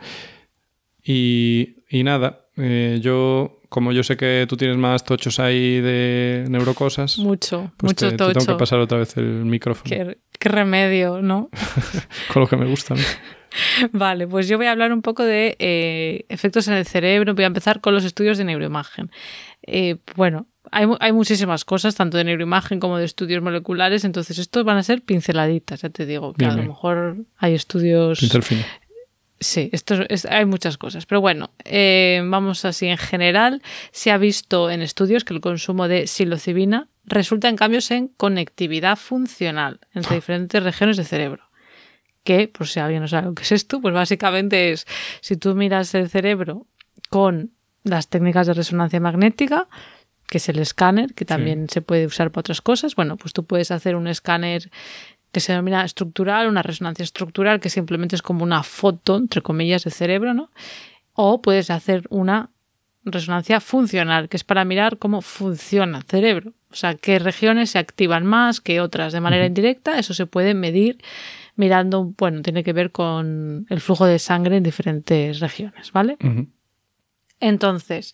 Y, 1.03 1.83
y 1.89 2.03
nada, 2.03 2.47
eh, 2.57 2.99
yo, 3.01 3.61
como 3.69 3.91
yo 3.91 4.03
sé 4.03 4.17
que 4.17 4.45
tú 4.49 4.57
tienes 4.57 4.77
más 4.77 5.03
tochos 5.03 5.39
ahí 5.39 5.79
de 5.81 6.45
neurocosas. 6.49 7.19
Mucho, 7.19 7.71
pues 7.77 7.91
mucho 7.91 8.09
te, 8.09 8.17
tocho. 8.17 8.39
tengo 8.39 8.57
que 8.57 8.59
pasar 8.59 8.79
otra 8.79 8.97
vez 8.97 9.15
el 9.17 9.45
micrófono. 9.45 9.89
Qué, 9.89 10.17
qué 10.39 10.49
remedio, 10.49 11.21
¿no? 11.21 11.49
con 12.33 12.41
lo 12.41 12.47
que 12.47 12.57
me 12.57 12.65
gusta. 12.65 12.95
Vale, 13.91 14.27
pues 14.27 14.47
yo 14.47 14.57
voy 14.57 14.67
a 14.67 14.71
hablar 14.71 14.91
un 14.91 15.01
poco 15.01 15.23
de 15.23 15.55
eh, 15.59 16.25
efectos 16.29 16.67
en 16.67 16.75
el 16.75 16.85
cerebro. 16.85 17.35
Voy 17.35 17.43
a 17.43 17.47
empezar 17.47 17.81
con 17.81 17.93
los 17.93 18.03
estudios 18.03 18.37
de 18.37 18.45
neuroimagen. 18.45 19.11
Eh, 19.63 19.97
bueno, 20.15 20.47
hay, 20.75 21.13
muchísimas 21.13 21.63
cosas, 21.63 21.95
tanto 21.95 22.17
de 22.17 22.25
neuroimagen 22.25 22.81
como 22.81 22.97
de 22.97 23.05
estudios 23.05 23.41
moleculares, 23.41 24.03
entonces 24.03 24.37
estos 24.39 24.65
van 24.65 24.75
a 24.75 24.83
ser 24.83 25.01
pinceladitas, 25.01 25.81
ya 25.81 25.89
te 25.89 26.05
digo, 26.05 26.33
que 26.33 26.45
a 26.45 26.53
lo 26.53 26.63
mejor 26.63 27.17
hay 27.37 27.53
estudios... 27.53 28.19
Sí, 29.39 29.69
esto 29.73 29.95
hay 30.29 30.45
muchas 30.45 30.77
cosas, 30.77 31.05
pero 31.05 31.21
bueno, 31.21 31.51
eh, 31.65 32.21
vamos 32.25 32.65
así 32.65 32.87
en 32.87 32.97
general, 32.97 33.61
se 33.91 34.11
ha 34.11 34.17
visto 34.17 34.69
en 34.69 34.81
estudios 34.81 35.23
que 35.23 35.33
el 35.33 35.41
consumo 35.41 35.87
de 35.87 36.07
psilocibina 36.07 36.87
resulta 37.05 37.47
en 37.49 37.55
cambios 37.55 37.91
en 37.91 38.07
conectividad 38.07 38.97
funcional 38.97 39.79
entre 39.93 40.13
ah. 40.13 40.15
diferentes 40.15 40.63
regiones 40.63 40.97
del 40.97 41.05
cerebro. 41.05 41.43
Que, 42.23 42.47
por 42.47 42.67
si 42.67 42.79
alguien 42.79 43.01
no 43.01 43.07
sabe 43.07 43.27
lo 43.27 43.35
que 43.35 43.43
es 43.43 43.51
esto, 43.51 43.81
pues 43.81 43.93
básicamente 43.93 44.71
es, 44.71 44.87
si 45.21 45.37
tú 45.37 45.53
miras 45.53 45.93
el 45.95 46.09
cerebro 46.09 46.65
con 47.09 47.51
las 47.83 48.07
técnicas 48.07 48.47
de 48.47 48.53
resonancia 48.53 48.99
magnética, 48.99 49.67
que 50.27 50.37
es 50.37 50.49
el 50.49 50.59
escáner, 50.59 51.13
que 51.13 51.25
también 51.25 51.69
se 51.69 51.81
puede 51.81 52.05
usar 52.05 52.31
para 52.31 52.41
otras 52.41 52.61
cosas. 52.61 52.95
Bueno, 52.95 53.17
pues 53.17 53.33
tú 53.33 53.45
puedes 53.45 53.71
hacer 53.71 53.95
un 53.95 54.07
escáner 54.07 54.69
que 55.31 55.39
se 55.39 55.51
denomina 55.51 55.83
estructural, 55.83 56.47
una 56.47 56.61
resonancia 56.61 57.03
estructural, 57.03 57.59
que 57.59 57.69
simplemente 57.69 58.15
es 58.15 58.21
como 58.21 58.43
una 58.43 58.63
foto, 58.63 59.17
entre 59.17 59.41
comillas, 59.41 59.83
de 59.83 59.91
cerebro, 59.91 60.33
¿no? 60.33 60.49
O 61.13 61.41
puedes 61.41 61.69
hacer 61.69 62.05
una 62.09 62.49
resonancia 63.03 63.59
funcional, 63.59 64.29
que 64.29 64.37
es 64.37 64.43
para 64.43 64.65
mirar 64.65 64.97
cómo 64.97 65.21
funciona 65.21 65.99
el 65.99 66.03
cerebro. 66.05 66.53
O 66.71 66.75
sea, 66.75 66.95
qué 66.95 67.19
regiones 67.19 67.71
se 67.71 67.79
activan 67.79 68.25
más 68.25 68.59
que 68.61 68.81
otras 68.81 69.13
de 69.13 69.21
manera 69.21 69.45
indirecta. 69.45 69.99
Eso 69.99 70.13
se 70.13 70.25
puede 70.25 70.53
medir 70.53 70.97
mirando, 71.55 72.13
bueno, 72.17 72.41
tiene 72.41 72.63
que 72.63 72.73
ver 72.73 72.91
con 72.91 73.65
el 73.69 73.79
flujo 73.79 74.05
de 74.05 74.19
sangre 74.19 74.57
en 74.57 74.63
diferentes 74.63 75.39
regiones, 75.39 75.91
¿vale? 75.91 76.17
Entonces, 77.39 78.13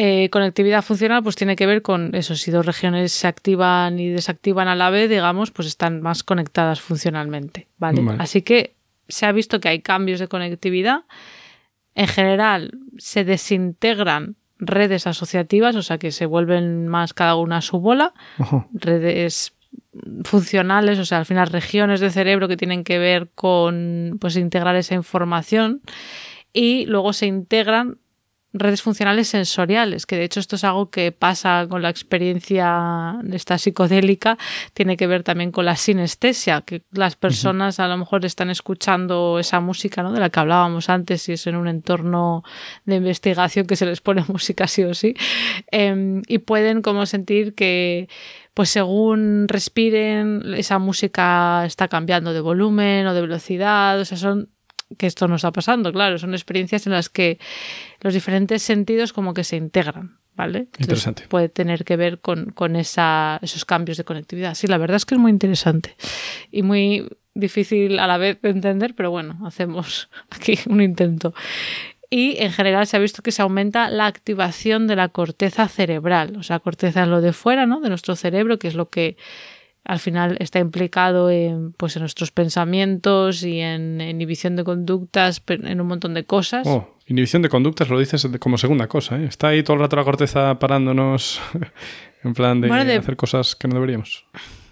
eh, 0.00 0.30
conectividad 0.30 0.84
funcional 0.84 1.24
pues 1.24 1.34
tiene 1.34 1.56
que 1.56 1.66
ver 1.66 1.82
con 1.82 2.14
eso, 2.14 2.36
si 2.36 2.52
dos 2.52 2.64
regiones 2.64 3.10
se 3.10 3.26
activan 3.26 3.98
y 3.98 4.10
desactivan 4.10 4.68
a 4.68 4.76
la 4.76 4.90
vez, 4.90 5.10
digamos, 5.10 5.50
pues 5.50 5.66
están 5.66 6.02
más 6.02 6.22
conectadas 6.22 6.80
funcionalmente, 6.80 7.66
¿vale? 7.78 8.04
Así 8.20 8.42
que 8.42 8.76
se 9.08 9.26
ha 9.26 9.32
visto 9.32 9.58
que 9.58 9.70
hay 9.70 9.80
cambios 9.80 10.20
de 10.20 10.28
conectividad. 10.28 11.00
En 11.96 12.06
general 12.06 12.78
se 12.98 13.24
desintegran 13.24 14.36
redes 14.60 15.08
asociativas, 15.08 15.74
o 15.74 15.82
sea 15.82 15.98
que 15.98 16.12
se 16.12 16.26
vuelven 16.26 16.86
más 16.86 17.12
cada 17.12 17.34
una 17.34 17.56
a 17.56 17.62
su 17.62 17.80
bola, 17.80 18.14
redes 18.72 19.52
funcionales, 20.22 21.00
o 21.00 21.06
sea, 21.06 21.18
al 21.18 21.26
final 21.26 21.48
regiones 21.48 21.98
del 21.98 22.12
cerebro 22.12 22.46
que 22.46 22.56
tienen 22.56 22.84
que 22.84 23.00
ver 23.00 23.30
con 23.34 24.16
pues 24.20 24.36
integrar 24.36 24.76
esa 24.76 24.94
información. 24.94 25.82
Y 26.52 26.86
luego 26.86 27.12
se 27.12 27.26
integran 27.26 27.98
redes 28.52 28.82
funcionales 28.82 29.28
sensoriales, 29.28 30.06
que 30.06 30.16
de 30.16 30.24
hecho 30.24 30.40
esto 30.40 30.56
es 30.56 30.64
algo 30.64 30.90
que 30.90 31.12
pasa 31.12 31.66
con 31.68 31.82
la 31.82 31.90
experiencia 31.90 33.16
de 33.22 33.36
esta 33.36 33.58
psicodélica, 33.58 34.38
tiene 34.72 34.96
que 34.96 35.06
ver 35.06 35.22
también 35.22 35.52
con 35.52 35.66
la 35.66 35.76
sinestesia, 35.76 36.62
que 36.62 36.82
las 36.90 37.14
personas 37.16 37.78
a 37.78 37.88
lo 37.88 37.96
mejor 37.98 38.24
están 38.24 38.48
escuchando 38.48 39.38
esa 39.38 39.60
música 39.60 40.02
¿no? 40.02 40.12
de 40.12 40.20
la 40.20 40.30
que 40.30 40.40
hablábamos 40.40 40.88
antes, 40.88 41.28
y 41.28 41.32
es 41.32 41.46
en 41.46 41.56
un 41.56 41.68
entorno 41.68 42.42
de 42.86 42.96
investigación 42.96 43.66
que 43.66 43.76
se 43.76 43.86
les 43.86 44.00
pone 44.00 44.24
música 44.28 44.66
sí 44.66 44.82
o 44.84 44.94
sí, 44.94 45.14
em, 45.70 46.22
y 46.26 46.38
pueden 46.38 46.80
como 46.82 47.04
sentir 47.06 47.54
que 47.54 48.08
pues 48.54 48.70
según 48.70 49.46
respiren, 49.46 50.54
esa 50.56 50.80
música 50.80 51.64
está 51.64 51.86
cambiando 51.86 52.32
de 52.32 52.40
volumen 52.40 53.06
o 53.06 53.14
de 53.14 53.20
velocidad, 53.20 54.00
o 54.00 54.04
sea, 54.04 54.18
son 54.18 54.50
que 54.96 55.06
esto 55.06 55.28
no 55.28 55.36
está 55.36 55.52
pasando, 55.52 55.92
claro, 55.92 56.18
son 56.18 56.32
experiencias 56.34 56.86
en 56.86 56.92
las 56.92 57.08
que 57.08 57.38
los 58.00 58.14
diferentes 58.14 58.62
sentidos 58.62 59.12
como 59.12 59.34
que 59.34 59.44
se 59.44 59.56
integran, 59.56 60.18
¿vale? 60.34 60.68
interesante. 60.78 61.24
Puede 61.28 61.48
tener 61.48 61.84
que 61.84 61.96
ver 61.96 62.20
con, 62.20 62.50
con 62.52 62.76
esa, 62.76 63.38
esos 63.42 63.64
cambios 63.64 63.98
de 63.98 64.04
conectividad. 64.04 64.54
Sí, 64.54 64.66
la 64.66 64.78
verdad 64.78 64.96
es 64.96 65.04
que 65.04 65.14
es 65.14 65.20
muy 65.20 65.30
interesante 65.30 65.96
y 66.50 66.62
muy 66.62 67.06
difícil 67.34 67.98
a 67.98 68.06
la 68.06 68.18
vez 68.18 68.40
de 68.40 68.50
entender, 68.50 68.94
pero 68.94 69.10
bueno, 69.10 69.38
hacemos 69.44 70.08
aquí 70.30 70.58
un 70.66 70.80
intento. 70.80 71.34
Y 72.10 72.42
en 72.42 72.52
general 72.52 72.86
se 72.86 72.96
ha 72.96 73.00
visto 73.00 73.22
que 73.22 73.32
se 73.32 73.42
aumenta 73.42 73.90
la 73.90 74.06
activación 74.06 74.86
de 74.86 74.96
la 74.96 75.08
corteza 75.08 75.68
cerebral. 75.68 76.36
O 76.38 76.42
sea, 76.42 76.58
corteza 76.58 77.02
es 77.02 77.08
lo 77.08 77.20
de 77.20 77.34
fuera, 77.34 77.66
¿no? 77.66 77.80
De 77.80 77.90
nuestro 77.90 78.16
cerebro, 78.16 78.58
que 78.58 78.68
es 78.68 78.74
lo 78.74 78.88
que 78.88 79.18
al 79.88 79.98
final 79.98 80.36
está 80.38 80.58
implicado 80.58 81.30
en, 81.30 81.72
pues, 81.72 81.96
en 81.96 82.00
nuestros 82.00 82.30
pensamientos 82.30 83.42
y 83.42 83.60
en 83.60 84.02
inhibición 84.02 84.54
de 84.54 84.62
conductas, 84.62 85.42
en 85.48 85.80
un 85.80 85.86
montón 85.86 86.12
de 86.12 86.24
cosas. 86.24 86.66
Oh, 86.66 86.94
inhibición 87.06 87.40
de 87.40 87.48
conductas 87.48 87.88
lo 87.88 87.98
dices 87.98 88.28
como 88.38 88.58
segunda 88.58 88.86
cosa. 88.86 89.18
¿eh? 89.18 89.24
Está 89.24 89.48
ahí 89.48 89.62
todo 89.62 89.74
el 89.74 89.80
rato 89.80 89.96
la 89.96 90.04
corteza 90.04 90.58
parándonos 90.58 91.40
en 92.22 92.34
plan 92.34 92.60
de, 92.60 92.68
de... 92.68 92.96
hacer 92.96 93.16
cosas 93.16 93.56
que 93.56 93.66
no 93.66 93.74
deberíamos. 93.74 94.26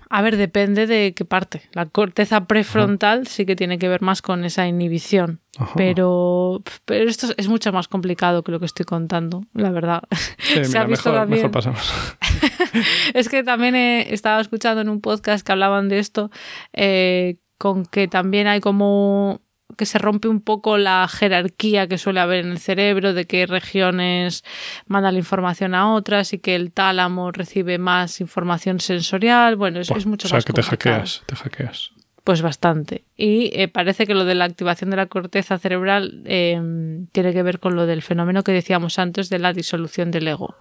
A 0.08 0.22
ver, 0.22 0.36
depende 0.36 0.86
de 0.86 1.14
qué 1.14 1.24
parte. 1.24 1.62
La 1.72 1.86
corteza 1.86 2.46
prefrontal 2.46 3.26
sí 3.26 3.44
que 3.44 3.56
tiene 3.56 3.78
que 3.78 3.88
ver 3.88 4.02
más 4.02 4.22
con 4.22 4.44
esa 4.44 4.66
inhibición. 4.66 5.40
Pero, 5.74 6.62
pero 6.84 7.08
esto 7.08 7.28
es 7.36 7.48
mucho 7.48 7.72
más 7.72 7.88
complicado 7.88 8.42
que 8.42 8.52
lo 8.52 8.60
que 8.60 8.66
estoy 8.66 8.84
contando, 8.84 9.44
la 9.54 9.70
verdad. 9.70 10.02
Se 10.38 10.78
ha 10.78 10.84
visto 10.84 11.10
mejor, 11.26 11.50
pasamos. 11.50 12.16
es 13.14 13.28
que 13.28 13.42
también 13.42 13.74
he 13.74 14.12
estado 14.12 14.40
escuchando 14.40 14.82
en 14.82 14.88
un 14.88 15.00
podcast 15.00 15.44
que 15.44 15.52
hablaban 15.52 15.88
de 15.88 15.98
esto, 15.98 16.30
eh, 16.72 17.38
con 17.58 17.86
que 17.86 18.06
también 18.06 18.46
hay 18.46 18.60
como 18.60 19.40
que 19.76 19.86
se 19.86 19.98
rompe 19.98 20.28
un 20.28 20.40
poco 20.40 20.78
la 20.78 21.06
jerarquía 21.08 21.88
que 21.88 21.98
suele 21.98 22.20
haber 22.20 22.44
en 22.44 22.52
el 22.52 22.58
cerebro, 22.58 23.12
de 23.14 23.26
qué 23.26 23.46
regiones 23.46 24.44
mandan 24.86 25.14
la 25.14 25.18
información 25.18 25.74
a 25.74 25.92
otras 25.92 26.32
y 26.32 26.38
que 26.38 26.54
el 26.54 26.72
tálamo 26.72 27.32
recibe 27.32 27.78
más 27.78 28.20
información 28.20 28.80
sensorial. 28.80 29.56
Bueno, 29.56 29.80
es, 29.80 29.90
es 29.90 30.06
mucho 30.06 30.28
o 30.28 30.30
sea, 30.30 30.40
que 30.40 30.52
te 30.52 30.62
hackeas, 30.62 31.22
te 31.26 31.36
hackeas. 31.36 31.92
Pues 32.24 32.42
bastante. 32.42 33.04
Y 33.16 33.50
eh, 33.54 33.68
parece 33.68 34.06
que 34.06 34.14
lo 34.14 34.24
de 34.24 34.34
la 34.34 34.46
activación 34.46 34.90
de 34.90 34.96
la 34.96 35.06
corteza 35.06 35.58
cerebral 35.58 36.22
eh, 36.24 36.60
tiene 37.12 37.32
que 37.32 37.42
ver 37.42 37.60
con 37.60 37.76
lo 37.76 37.86
del 37.86 38.02
fenómeno 38.02 38.42
que 38.42 38.52
decíamos 38.52 38.98
antes 38.98 39.28
de 39.28 39.38
la 39.38 39.52
disolución 39.52 40.10
del 40.10 40.26
ego. 40.26 40.56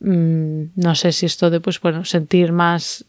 Mm, 0.00 0.72
no 0.74 0.94
sé 0.94 1.12
si 1.12 1.26
esto 1.26 1.50
de, 1.50 1.60
pues 1.60 1.80
bueno, 1.80 2.04
sentir 2.04 2.52
más 2.52 3.06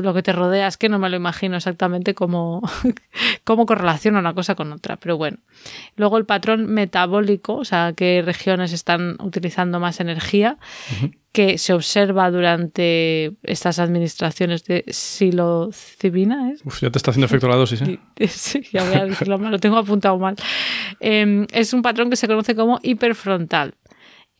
lo 0.00 0.12
que 0.12 0.22
te 0.22 0.32
rodea 0.32 0.66
es 0.66 0.76
que 0.76 0.88
no 0.88 0.98
me 0.98 1.08
lo 1.08 1.16
imagino 1.16 1.56
exactamente 1.56 2.14
cómo, 2.14 2.62
cómo 3.44 3.66
correlaciona 3.66 4.18
una 4.18 4.34
cosa 4.34 4.54
con 4.54 4.72
otra, 4.72 4.96
pero 4.96 5.16
bueno. 5.16 5.38
Luego 5.96 6.18
el 6.18 6.24
patrón 6.24 6.66
metabólico, 6.66 7.54
o 7.54 7.64
sea, 7.64 7.92
qué 7.96 8.22
regiones 8.24 8.72
están 8.72 9.16
utilizando 9.20 9.78
más 9.78 10.00
energía, 10.00 10.58
que 11.30 11.56
se 11.56 11.72
observa 11.72 12.30
durante 12.30 13.32
estas 13.42 13.78
administraciones 13.78 14.64
de 14.64 14.84
psilocibina. 14.88 16.50
¿es? 16.50 16.60
Uf, 16.64 16.80
ya 16.80 16.90
te 16.90 16.98
está 16.98 17.10
haciendo 17.10 17.26
efecto 17.26 17.48
la 17.48 17.56
dosis, 17.56 17.82
¿eh? 17.82 17.98
Sí, 18.28 18.62
ya 18.72 18.84
voy 18.84 18.96
a 18.96 19.04
decirlo 19.06 19.38
mal, 19.38 19.52
lo 19.52 19.58
tengo 19.58 19.78
apuntado 19.78 20.18
mal. 20.18 20.36
Em, 21.00 21.46
es 21.52 21.72
un 21.72 21.82
patrón 21.82 22.10
que 22.10 22.16
se 22.16 22.26
conoce 22.26 22.54
como 22.54 22.80
hiperfrontal 22.82 23.74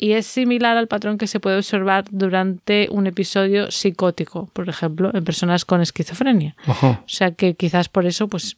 y 0.02 0.14
es 0.14 0.26
similar 0.26 0.76
al 0.76 0.88
patrón 0.88 1.16
que 1.16 1.28
se 1.28 1.38
puede 1.38 1.58
observar 1.58 2.06
durante 2.10 2.88
un 2.90 3.06
episodio 3.06 3.70
psicótico, 3.70 4.50
por 4.52 4.68
ejemplo, 4.68 5.12
en 5.14 5.22
personas 5.22 5.64
con 5.64 5.80
esquizofrenia. 5.80 6.56
O 6.66 7.04
sea 7.06 7.30
que 7.30 7.54
quizás 7.54 7.88
por 7.88 8.04
eso, 8.06 8.26
pues 8.26 8.56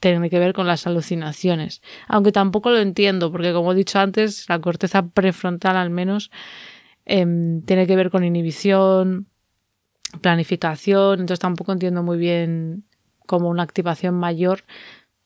tiene 0.00 0.30
que 0.30 0.38
ver 0.38 0.54
con 0.54 0.66
las 0.66 0.86
alucinaciones. 0.86 1.82
Aunque 2.08 2.32
tampoco 2.32 2.70
lo 2.70 2.78
entiendo, 2.78 3.30
porque 3.30 3.52
como 3.52 3.72
he 3.72 3.74
dicho 3.74 3.98
antes, 3.98 4.48
la 4.48 4.58
corteza 4.58 5.06
prefrontal 5.06 5.76
al 5.76 5.90
menos 5.90 6.30
em, 7.04 7.60
tiene 7.60 7.86
que 7.86 7.94
ver 7.94 8.08
con 8.08 8.24
inhibición, 8.24 9.26
planificación, 10.22 11.20
entonces 11.20 11.40
tampoco 11.40 11.72
entiendo 11.72 12.02
muy 12.02 12.16
bien 12.16 12.84
como 13.26 13.50
una 13.50 13.64
activación 13.64 14.14
mayor. 14.14 14.64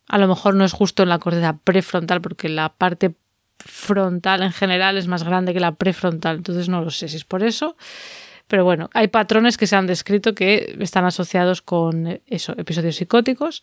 A 0.08 0.18
lo 0.18 0.26
mejor 0.26 0.56
no 0.56 0.64
es 0.64 0.72
justo 0.72 1.04
en 1.04 1.10
la 1.10 1.20
corteza 1.20 1.60
prefrontal, 1.62 2.20
porque 2.20 2.48
la 2.48 2.70
parte 2.70 3.14
frontal 3.58 4.42
en 4.42 4.52
general 4.52 4.96
es 4.98 5.06
más 5.06 5.24
grande 5.24 5.52
que 5.52 5.60
la 5.60 5.74
prefrontal, 5.74 6.36
entonces 6.36 6.68
no 6.68 6.82
lo 6.82 6.90
sé 6.90 7.08
si 7.08 7.16
es 7.16 7.24
por 7.24 7.42
eso. 7.42 7.76
Pero 8.48 8.64
bueno, 8.64 8.88
hay 8.94 9.08
patrones 9.08 9.58
que 9.58 9.66
se 9.66 9.76
han 9.76 9.86
descrito 9.86 10.34
que 10.34 10.74
están 10.80 11.04
asociados 11.04 11.60
con 11.60 12.20
eso, 12.26 12.54
episodios 12.56 12.96
psicóticos 12.96 13.62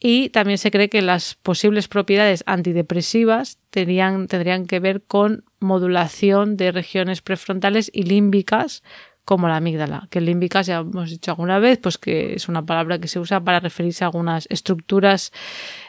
y 0.00 0.28
también 0.30 0.58
se 0.58 0.72
cree 0.72 0.88
que 0.88 1.02
las 1.02 1.36
posibles 1.36 1.86
propiedades 1.86 2.42
antidepresivas 2.46 3.58
tendrían, 3.70 4.26
tendrían 4.26 4.66
que 4.66 4.80
ver 4.80 5.02
con 5.02 5.44
modulación 5.60 6.56
de 6.56 6.72
regiones 6.72 7.22
prefrontales 7.22 7.90
y 7.94 8.02
límbicas 8.02 8.82
como 9.24 9.48
la 9.48 9.56
amígdala, 9.56 10.06
que 10.10 10.20
límbicas 10.20 10.66
ya 10.66 10.78
hemos 10.78 11.10
dicho 11.10 11.30
alguna 11.30 11.58
vez, 11.58 11.78
pues 11.78 11.98
que 11.98 12.34
es 12.34 12.48
una 12.48 12.64
palabra 12.64 12.98
que 12.98 13.08
se 13.08 13.18
usa 13.18 13.40
para 13.40 13.60
referirse 13.60 14.04
a 14.04 14.08
algunas 14.08 14.46
estructuras 14.50 15.32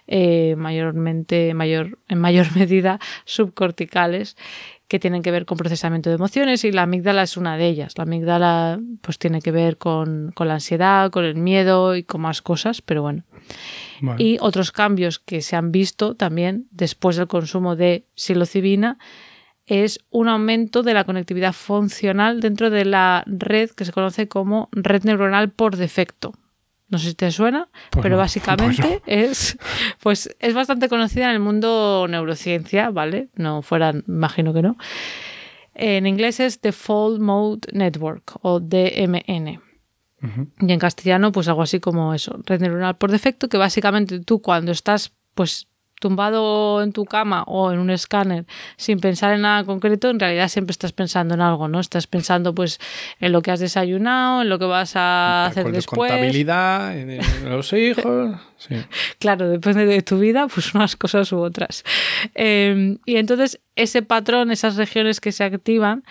eh, 0.07 0.55
mayormente, 0.57 1.53
mayor, 1.53 1.99
en 2.07 2.19
mayor 2.19 2.47
medida 2.55 2.99
subcorticales 3.25 4.38
que 4.88 4.99
tienen 4.99 5.23
que 5.23 5.31
ver 5.31 5.45
con 5.45 5.57
procesamiento 5.57 6.09
de 6.09 6.15
emociones 6.15 6.63
y 6.63 6.71
la 6.71 6.83
amígdala 6.83 7.23
es 7.23 7.38
una 7.38 7.57
de 7.57 7.67
ellas. 7.67 7.97
La 7.97 8.03
amígdala 8.03 8.79
pues 9.01 9.17
tiene 9.17 9.41
que 9.41 9.51
ver 9.51 9.77
con, 9.77 10.31
con 10.36 10.47
la 10.47 10.55
ansiedad, 10.55 11.09
con 11.09 11.25
el 11.25 11.36
miedo 11.36 11.95
y 11.95 12.03
con 12.03 12.21
más 12.21 12.41
cosas, 12.41 12.81
pero 12.81 13.01
bueno. 13.01 13.23
Y 14.19 14.38
otros 14.41 14.71
cambios 14.71 15.19
que 15.19 15.41
se 15.41 15.55
han 15.55 15.71
visto 15.71 16.15
también 16.15 16.67
después 16.71 17.15
del 17.15 17.27
consumo 17.27 17.75
de 17.75 18.05
psilocibina 18.15 18.97
es 19.66 19.99
un 20.11 20.28
aumento 20.28 20.84
de 20.84 20.93
la 20.93 21.03
conectividad 21.03 21.53
funcional 21.53 22.39
dentro 22.39 22.70
de 22.70 22.86
la 22.86 23.24
red 23.26 23.72
que 23.72 23.86
se 23.86 23.91
conoce 23.91 24.28
como 24.28 24.70
red 24.72 25.03
neuronal 25.03 25.49
por 25.49 25.76
defecto. 25.76 26.34
No 26.88 26.99
sé 26.99 27.09
si 27.09 27.16
te 27.16 27.32
suena, 27.32 27.68
pues 27.89 28.03
pero 28.03 28.18
básicamente 28.26 29.01
es, 29.05 29.57
pues, 30.01 30.36
es 30.39 30.53
bastante 30.53 30.88
conocida 30.88 31.26
en 31.26 31.32
el 31.32 31.39
mundo 31.39 32.05
neurociencia, 32.07 32.91
¿vale? 32.91 33.30
No 33.36 33.61
fuera, 33.61 33.93
imagino 34.07 34.53
que 34.53 34.61
no. 34.61 34.78
En 35.74 36.07
inglés 36.07 36.39
es 36.39 36.61
Default 36.61 37.20
Mode 37.20 37.68
Network 37.74 38.38
o 38.41 38.59
DMN. 38.59 39.61
Y 40.59 40.72
en 40.72 40.80
castellano, 40.80 41.32
pues 41.32 41.47
algo 41.47 41.61
así 41.61 41.80
como 41.80 42.11
eso, 42.16 42.39
red 42.45 42.59
neuronal 42.59 42.97
por 42.97 43.11
defecto, 43.11 43.47
que 43.47 43.57
básicamente 43.57 44.20
tú 44.22 44.41
cuando 44.41 44.72
estás 44.72 45.11
pues 45.36 45.68
tumbado 46.05 46.83
en 46.83 46.91
tu 46.93 47.03
cama 47.05 47.41
o 47.47 47.71
en 47.71 47.79
un 47.79 47.89
escáner 47.89 48.45
sin 48.77 48.99
pensar 48.99 49.33
en 49.33 49.41
nada 49.41 49.63
concreto, 49.63 50.11
en 50.11 50.19
realidad 50.19 50.49
siempre 50.49 50.71
estás 50.71 50.91
pensando 50.91 51.33
en 51.33 51.41
algo, 51.41 51.67
¿no? 51.67 51.79
Estás 51.79 52.05
pensando 52.05 52.53
pues 52.53 52.79
en 53.19 53.31
lo 53.31 53.41
que 53.41 53.49
has 53.49 53.59
desayunado, 53.59 54.43
en 54.43 54.49
lo 54.49 54.59
que 54.59 54.65
vas 54.65 54.95
a 54.95 55.47
hacer 55.47 55.71
después. 55.71 56.11
Contabilidad, 56.11 56.95
en 56.95 57.49
los 57.49 57.73
hijos. 57.73 58.35
Sí. 58.57 58.75
Claro, 59.19 59.49
depende 59.49 59.85
de 59.85 60.01
tu 60.01 60.17
vida, 60.17 60.47
pues 60.47 60.73
unas 60.73 60.95
cosas 60.95 61.29
u 61.33 61.39
otras. 61.39 61.83
Em, 62.33 62.99
y 63.05 63.17
entonces 63.17 63.59
ese 63.75 64.01
patrón, 64.01 64.49
esas 64.49 64.77
regiones 64.77 65.19
que 65.19 65.33
se 65.33 65.43
activan, 65.43 66.05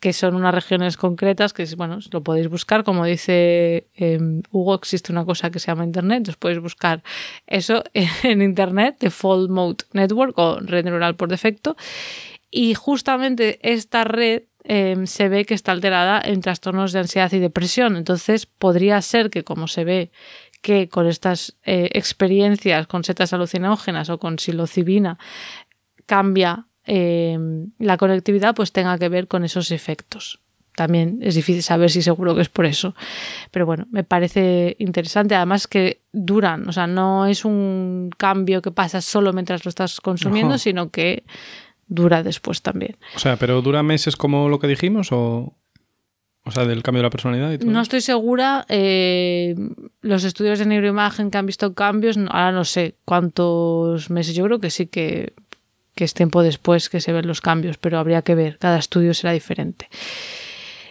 que 0.00 0.14
son 0.14 0.34
unas 0.34 0.54
regiones 0.54 0.96
concretas 0.96 1.52
que, 1.52 1.64
bueno, 1.76 1.98
lo 2.10 2.22
podéis 2.22 2.48
buscar. 2.48 2.84
Como 2.84 3.04
dice 3.04 3.88
em, 3.94 4.42
Hugo, 4.50 4.74
existe 4.74 5.12
una 5.12 5.26
cosa 5.26 5.50
que 5.50 5.58
se 5.58 5.66
llama 5.66 5.84
Internet, 5.84 6.28
os 6.28 6.36
podéis 6.36 6.60
buscar 6.60 7.02
eso 7.46 7.84
en 8.22 8.42
Internet, 8.42 8.96
Default 8.98 9.50
Mode 9.50 9.84
Network 9.92 10.36
o 10.38 10.58
red 10.60 10.84
neural 10.84 11.16
por 11.16 11.28
defecto. 11.28 11.76
Y 12.50 12.74
justamente 12.74 13.60
esta 13.62 14.04
red 14.04 14.44
em, 14.64 15.06
se 15.06 15.28
ve 15.28 15.44
que 15.44 15.54
está 15.54 15.72
alterada 15.72 16.20
en 16.24 16.40
trastornos 16.40 16.92
de 16.92 17.00
ansiedad 17.00 17.30
y 17.32 17.38
depresión. 17.38 17.96
Entonces, 17.96 18.46
podría 18.46 19.00
ser 19.02 19.28
que, 19.30 19.44
como 19.44 19.68
se 19.68 19.84
ve 19.84 20.10
que 20.62 20.88
con 20.88 21.06
estas 21.06 21.56
eh, 21.64 21.90
experiencias 21.92 22.86
con 22.86 23.04
setas 23.04 23.32
alucinógenas 23.32 24.10
o 24.10 24.18
con 24.18 24.38
psilocibina 24.38 25.18
cambia 26.06 26.66
Em, 26.92 27.70
la 27.78 27.96
conectividad 27.96 28.52
pues 28.52 28.72
tenga 28.72 28.98
que 28.98 29.08
ver 29.08 29.28
con 29.28 29.44
esos 29.44 29.70
efectos. 29.70 30.40
También 30.74 31.20
es 31.22 31.36
difícil 31.36 31.62
saber 31.62 31.88
si 31.88 32.02
seguro 32.02 32.34
que 32.34 32.40
es 32.40 32.48
por 32.48 32.66
eso. 32.66 32.96
Pero 33.52 33.64
bueno, 33.64 33.86
me 33.92 34.02
parece 34.02 34.74
interesante. 34.80 35.36
Además 35.36 35.68
que 35.68 36.00
duran, 36.10 36.68
o 36.68 36.72
sea, 36.72 36.88
no 36.88 37.26
es 37.26 37.44
un 37.44 38.10
cambio 38.16 38.60
que 38.60 38.72
pasa 38.72 39.00
solo 39.02 39.32
mientras 39.32 39.64
lo 39.64 39.68
estás 39.68 40.00
consumiendo, 40.00 40.58
sino 40.58 40.90
que 40.90 41.22
dura 41.86 42.24
después 42.24 42.60
también. 42.60 42.96
O 43.14 43.20
sea, 43.20 43.36
pero 43.36 43.62
dura 43.62 43.84
meses 43.84 44.16
como 44.16 44.48
lo 44.48 44.58
que 44.58 44.66
dijimos 44.66 45.12
o... 45.12 45.54
O 46.42 46.50
sea, 46.50 46.64
del 46.64 46.82
cambio 46.82 47.02
de 47.02 47.06
la 47.06 47.10
personalidad 47.10 47.52
y 47.52 47.58
todo. 47.58 47.70
No 47.70 47.82
estoy 47.82 48.00
segura. 48.00 48.66
Eh, 48.68 49.54
los 50.00 50.24
estudios 50.24 50.58
de 50.58 50.66
neuroimagen 50.66 51.30
que 51.30 51.38
han 51.38 51.46
visto 51.46 51.74
cambios, 51.74 52.16
ahora 52.16 52.50
no 52.50 52.64
sé 52.64 52.96
cuántos 53.04 54.10
meses. 54.10 54.34
Yo 54.34 54.44
creo 54.44 54.58
que 54.58 54.70
sí 54.70 54.86
que 54.86 55.34
que 56.00 56.04
es 56.04 56.14
tiempo 56.14 56.42
después 56.42 56.88
que 56.88 56.98
se 56.98 57.12
ven 57.12 57.26
los 57.26 57.42
cambios, 57.42 57.76
pero 57.76 57.98
habría 57.98 58.22
que 58.22 58.34
ver, 58.34 58.56
cada 58.56 58.78
estudio 58.78 59.12
será 59.12 59.34
diferente. 59.34 59.90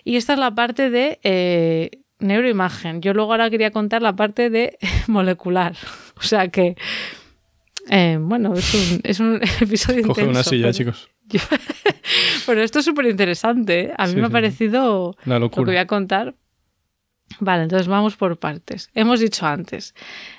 Y 0.03 0.17
esta 0.17 0.33
es 0.33 0.39
la 0.39 0.53
parte 0.53 0.91
de 0.91 1.19
eh, 1.23 1.89
neuroimagen. 2.19 3.01
Yo 3.01 3.15
luego 3.15 3.31
ahora 3.31 3.49
quería 3.49 3.71
contar 3.71 4.03
la 4.03 4.15
parte 4.15 4.51
de 4.51 4.77
molecular. 5.07 5.75
O 6.15 6.21
sea 6.21 6.49
que, 6.49 6.75
eh, 7.89 8.19
bueno, 8.21 8.53
es 8.53 8.71
un, 8.75 9.01
es 9.03 9.19
un 9.19 9.41
episodio 9.61 10.05
Coge 10.05 10.27
una 10.27 10.43
silla, 10.43 10.71
chicos. 10.71 11.09
Pero 12.45 12.61
esto 12.61 12.77
es 12.77 12.85
súper 12.85 13.07
interesante. 13.07 13.85
¿eh? 13.85 13.93
A 13.97 14.05
mí 14.05 14.13
Sí, 14.13 14.19
me 14.19 14.27
ha 14.27 14.29
parecido 14.29 15.15
lo 15.25 15.49
que 15.49 15.61
voy 15.61 15.77
a 15.77 15.87
contar. 15.87 16.35
Vale, 17.39 17.63
entonces 17.63 17.87
vamos 17.87 18.15
por 18.15 18.37
partes. 18.37 18.91
Hemos 18.93 19.21
dicho 19.21 19.47
antes, 19.47 19.95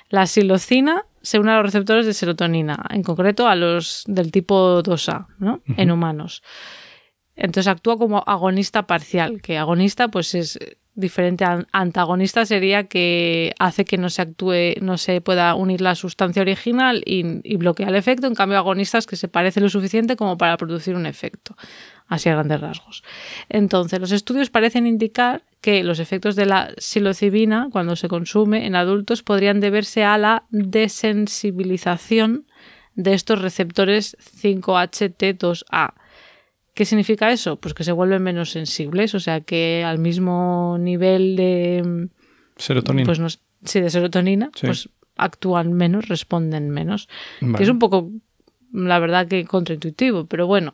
la 0.07 0.27
psilocina 0.27 1.05
se 1.21 1.39
une 1.39 1.51
a 1.51 1.55
los 1.57 1.65
receptores 1.65 2.05
de 2.05 2.13
serotonina, 2.13 2.83
en 2.89 3.03
concreto 3.03 3.47
a 3.47 3.55
los 3.55 4.03
del 4.07 4.31
tipo 4.31 4.81
2A, 4.83 5.27
¿no? 5.39 5.61
En 5.77 5.91
humanos. 5.91 6.41
Entonces 7.35 7.67
actúa 7.67 7.97
como 7.97 8.23
agonista 8.25 8.87
parcial, 8.87 9.41
que 9.41 9.57
agonista 9.57 10.09
pues 10.09 10.35
es 10.35 10.59
diferente 10.93 11.45
antagonista 11.71 12.45
sería 12.45 12.83
que 12.85 13.53
hace 13.59 13.85
que 13.85 13.97
no 13.97 14.09
se 14.09 14.21
actúe, 14.21 14.75
no 14.81 14.97
se 14.97 15.21
pueda 15.21 15.55
unir 15.55 15.81
la 15.81 15.95
sustancia 15.95 16.41
original 16.41 17.01
y, 17.05 17.55
bloquea 17.55 17.87
el 17.87 17.95
efecto, 17.95 18.27
en 18.27 18.35
cambio 18.35 18.57
agonista 18.57 18.97
es 18.97 19.07
que 19.07 19.15
se 19.15 19.27
parece 19.27 19.61
lo 19.61 19.69
suficiente 19.69 20.15
como 20.15 20.37
para 20.37 20.57
producir 20.57 20.95
un 20.95 21.05
efecto, 21.05 21.55
así 22.07 22.29
a 22.29 22.33
grandes 22.33 22.59
rasgos. 22.59 23.03
Entonces, 23.47 23.99
los 23.99 24.11
estudios 24.11 24.49
parecen 24.49 24.85
indicar 24.85 25.43
que 25.61 25.83
los 25.83 25.99
efectos 25.99 26.35
de 26.35 26.45
la 26.45 26.71
psilocibina 26.77 27.69
cuando 27.71 27.95
se 27.95 28.09
consume 28.09 28.65
en 28.65 28.75
adultos 28.75 29.23
podrían 29.23 29.59
deberse 29.59 30.03
a 30.03 30.17
la 30.17 30.43
desensibilización 30.49 32.47
de 32.95 33.13
estos 33.13 33.41
receptores 33.41 34.17
5HT2A. 34.41 35.93
¿Qué 36.73 36.85
significa 36.85 37.31
eso? 37.31 37.57
Pues 37.59 37.73
que 37.73 37.83
se 37.83 37.91
vuelven 37.91 38.23
menos 38.23 38.51
sensibles, 38.51 39.13
o 39.13 39.19
sea 39.19 39.41
que 39.41 39.83
al 39.85 39.99
mismo 39.99 40.77
nivel 40.79 41.35
de, 41.35 42.07
Serotonina. 42.55 43.05
pues 43.05 43.19
no, 43.19 43.27
sí, 43.29 43.81
de 43.81 43.89
serotonina, 43.89 44.51
Sí. 44.55 44.67
pues 44.67 44.89
actúan 45.17 45.73
menos, 45.73 46.07
responden 46.07 46.69
menos. 46.69 47.09
Vale. 47.41 47.57
Que 47.57 47.63
es 47.63 47.69
un 47.69 47.79
poco, 47.79 48.09
la 48.71 48.99
verdad, 48.99 49.27
que 49.27 49.43
contraintuitivo, 49.45 50.25
pero 50.27 50.47
bueno, 50.47 50.73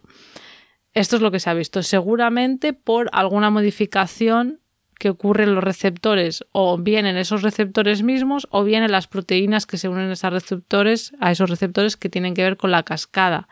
esto 0.93 1.15
es 1.15 1.21
lo 1.21 1.31
que 1.31 1.39
se 1.39 1.49
ha 1.49 1.53
visto. 1.55 1.81
Seguramente 1.81 2.73
por 2.73 3.09
alguna 3.11 3.49
modificación 3.49 4.59
que 4.99 5.09
ocurre 5.09 5.43
en 5.43 5.53
los 5.53 5.63
receptores, 5.63 6.43
o 6.51 6.77
bien 6.77 7.05
en 7.05 7.17
esos 7.17 7.43
receptores 7.43 8.01
mismos, 8.03 8.47
o 8.49 8.63
bien 8.63 8.81
en 8.83 8.91
las 8.91 9.07
proteínas 9.07 9.65
que 9.67 9.77
se 9.77 9.89
unen 9.89 10.09
a 10.09 10.13
esos 10.13 10.31
receptores, 10.33 11.13
a 11.19 11.31
esos 11.31 11.49
receptores 11.49 11.97
que 11.97 12.09
tienen 12.09 12.33
que 12.33 12.43
ver 12.43 12.57
con 12.57 12.71
la 12.71 12.81
cascada 12.83 13.47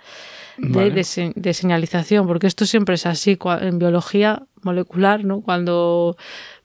de, 0.58 0.70
Vale. 0.70 0.91
de 0.91 1.03
se- 1.03 1.34
de 1.36 1.53
señalización, 1.53 2.28
porque 2.28 2.47
esto 2.47 2.66
siempre 2.66 2.95
es 2.95 3.06
así 3.06 3.38
en 3.62 3.80
biología 3.80 4.43
molecular, 4.64 5.24
¿no? 5.26 5.41
Cuando 5.41 6.18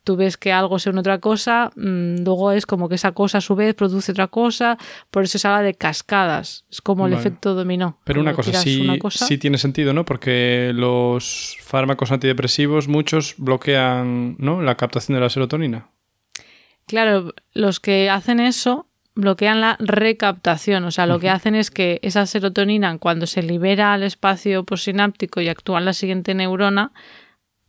tú 0.05 0.17
ves 0.17 0.37
que 0.39 0.53
algo 0.53 0.79
se 0.79 0.89
une 0.89 0.99
a 0.99 1.01
otra 1.01 1.19
cosa, 1.19 1.71
mm, 1.77 2.23
luego 2.25 2.53
es 2.53 2.65
como 2.65 2.89
que 2.89 2.95
esa 2.95 3.13
cosa 3.13 3.39
a 3.39 3.41
su 3.43 3.55
vez 3.55 3.75
produce 3.75 4.13
otra 4.13 4.29
cosa, 4.29 4.79
por 5.11 5.25
eso 5.25 5.39
se 5.39 5.47
habla 5.47 5.63
de 5.63 5.75
cascadas, 5.75 6.65
es 6.71 6.81
como 6.81 7.05
el 7.07 7.13
Vale. 7.13 7.21
efecto 7.21 7.55
dominó. 7.55 7.99
Pero 8.05 8.21
una 8.23 8.33
cosa, 8.33 8.53
sí, 8.55 8.81
una 8.81 8.99
cosa- 8.99 9.27
sí 9.27 9.37
tiene 9.37 9.59
sentido, 9.59 9.93
¿no? 9.93 10.05
Porque 10.07 10.73
los 10.75 11.59
fármacos 11.61 12.11
antidepresivos, 12.13 12.89
muchos 12.89 13.35
bloquean 13.37 14.37
¿no? 14.39 14.63
la 14.63 14.77
captación 14.77 15.17
de 15.17 15.21
la 15.21 15.29
serotonina. 15.29 15.91
Claro, 16.87 17.35
los 17.53 17.79
que 17.81 18.11
hacen 18.11 18.41
eso 18.41 18.87
bloquean 19.15 19.61
la 19.61 19.77
recaptación, 19.81 20.85
o 20.85 20.91
sea, 20.91 21.07
lo 21.07 21.19
que 21.19 21.29
hacen 21.31 21.55
es 21.55 21.71
que 21.71 21.99
esa 22.03 22.27
serotonina, 22.27 22.97
cuando 22.99 23.27
se 23.27 23.43
libera 23.43 23.93
al 23.93 24.03
espacio 24.03 24.65
posináptico 24.65 25.41
y 25.41 25.49
actúa 25.49 25.79
en 25.79 25.85
la 25.85 25.93
siguiente 25.93 26.35
neurona, 26.35 26.93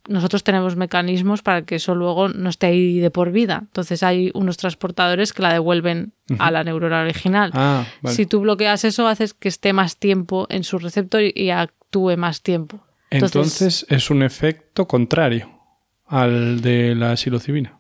nosotros 0.07 0.43
tenemos 0.43 0.75
mecanismos 0.75 1.41
para 1.43 1.61
que 1.63 1.75
eso 1.75 1.93
luego 1.93 2.27
no 2.29 2.49
esté 2.49 2.67
ahí 2.67 2.99
de 2.99 3.11
por 3.11 3.31
vida. 3.31 3.59
Entonces 3.61 4.01
hay 4.01 4.31
unos 4.33 4.57
transportadores 4.57 5.31
que 5.31 5.43
la 5.43 5.53
devuelven 5.53 6.13
a 6.39 6.49
la 6.51 6.63
neurona 6.63 7.01
original. 7.01 7.51
Ah, 7.53 7.85
vale. 8.01 8.15
Si 8.15 8.25
tú 8.25 8.39
bloqueas 8.39 8.83
eso, 8.83 9.07
haces 9.07 9.33
que 9.35 9.47
esté 9.47 9.73
más 9.73 9.97
tiempo 9.97 10.47
en 10.49 10.63
su 10.63 10.79
receptor 10.79 11.21
y- 11.21 11.51
actúe 11.51 12.15
más 12.17 12.41
tiempo. 12.41 12.83
Entonces, 13.09 13.85
es 13.89 14.09
un 14.09 14.23
efecto 14.23 14.87
contrario 14.87 15.49
al 16.07 16.61
de 16.61 16.95
la 16.95 17.15
psilocibina. 17.17 17.79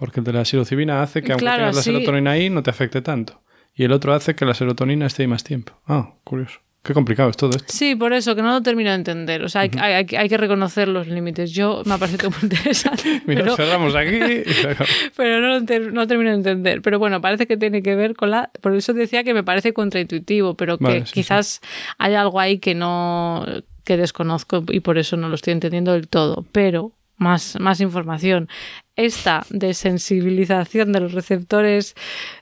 Porque 0.00 0.18
el 0.20 0.24
de 0.24 0.32
la 0.32 0.44
psilocibina 0.44 1.02
hace 1.02 1.22
que 1.22 1.30
aunque 1.32 1.44
Claro, 1.44 1.58
tengas 1.60 1.76
la 1.76 1.82
serotonina 1.82 2.32
ahí, 2.32 2.50
no 2.50 2.62
te 2.64 2.70
afecte 2.70 3.02
tanto. 3.02 3.42
Y 3.74 3.84
el 3.84 3.92
otro 3.92 4.12
hace 4.12 4.34
que 4.34 4.44
la 4.44 4.54
serotonina 4.54 5.06
esté 5.06 5.22
ahí 5.22 5.28
más 5.28 5.44
tiempo. 5.44 5.78
Ah, 5.86 6.14
curioso. 6.24 6.58
Qué 6.82 6.94
complicado 6.94 7.28
es 7.28 7.36
todo 7.36 7.50
esto. 7.50 7.66
Sí, 7.68 7.94
por 7.94 8.14
eso, 8.14 8.34
que 8.34 8.40
no 8.40 8.50
lo 8.52 8.62
termino 8.62 8.88
de 8.88 8.96
entender. 8.96 9.42
O 9.44 9.50
sea, 9.50 9.60
hay, 9.60 9.70
hay- 9.78 10.06
hay 10.16 10.28
que 10.30 10.36
reconocer 10.38 10.88
los 10.88 11.06
límites. 11.08 11.52
Yo 11.52 11.82
me 11.84 11.92
ha 11.92 11.98
parecido 11.98 12.30
muy 12.30 12.38
interesante, 12.44 13.20
Mira, 13.26 13.42
pero, 13.42 13.54
cerramos 13.56 13.94
aquí 13.94 14.14
y 14.16 14.42
pero 15.16 15.40
no, 15.42 15.48
lo 15.58 15.64
ter- 15.66 15.92
no 15.92 16.06
termino 16.06 16.30
de 16.30 16.36
entender. 16.36 16.80
Pero 16.80 16.98
bueno, 16.98 17.20
parece 17.20 17.46
que 17.46 17.58
tiene 17.58 17.82
que 17.82 17.94
ver 17.94 18.16
con 18.16 18.30
la... 18.30 18.50
Por 18.62 18.74
eso 18.74 18.94
decía 18.94 19.22
que 19.24 19.34
me 19.34 19.44
parece 19.44 19.74
contraintuitivo, 19.74 20.54
pero 20.54 20.78
que 20.78 20.84
Vale, 20.84 21.06
sí, 21.06 21.12
quizás 21.12 21.60
hay 21.98 22.14
algo 22.14 22.40
ahí 22.40 22.58
que 22.58 22.74
no... 22.74 23.44
que 23.84 23.98
desconozco 23.98 24.64
y 24.70 24.80
por 24.80 24.96
eso 24.96 25.18
no 25.18 25.28
lo 25.28 25.34
estoy 25.34 25.52
entendiendo 25.52 25.92
del 25.92 26.08
todo. 26.08 26.46
Pero 26.50 26.92
más, 27.20 27.58
más 27.60 27.80
información. 27.80 28.48
Esta 28.96 29.46
desensibilización 29.50 30.92
de 30.92 31.00
los 31.00 31.12
receptores 31.12 31.94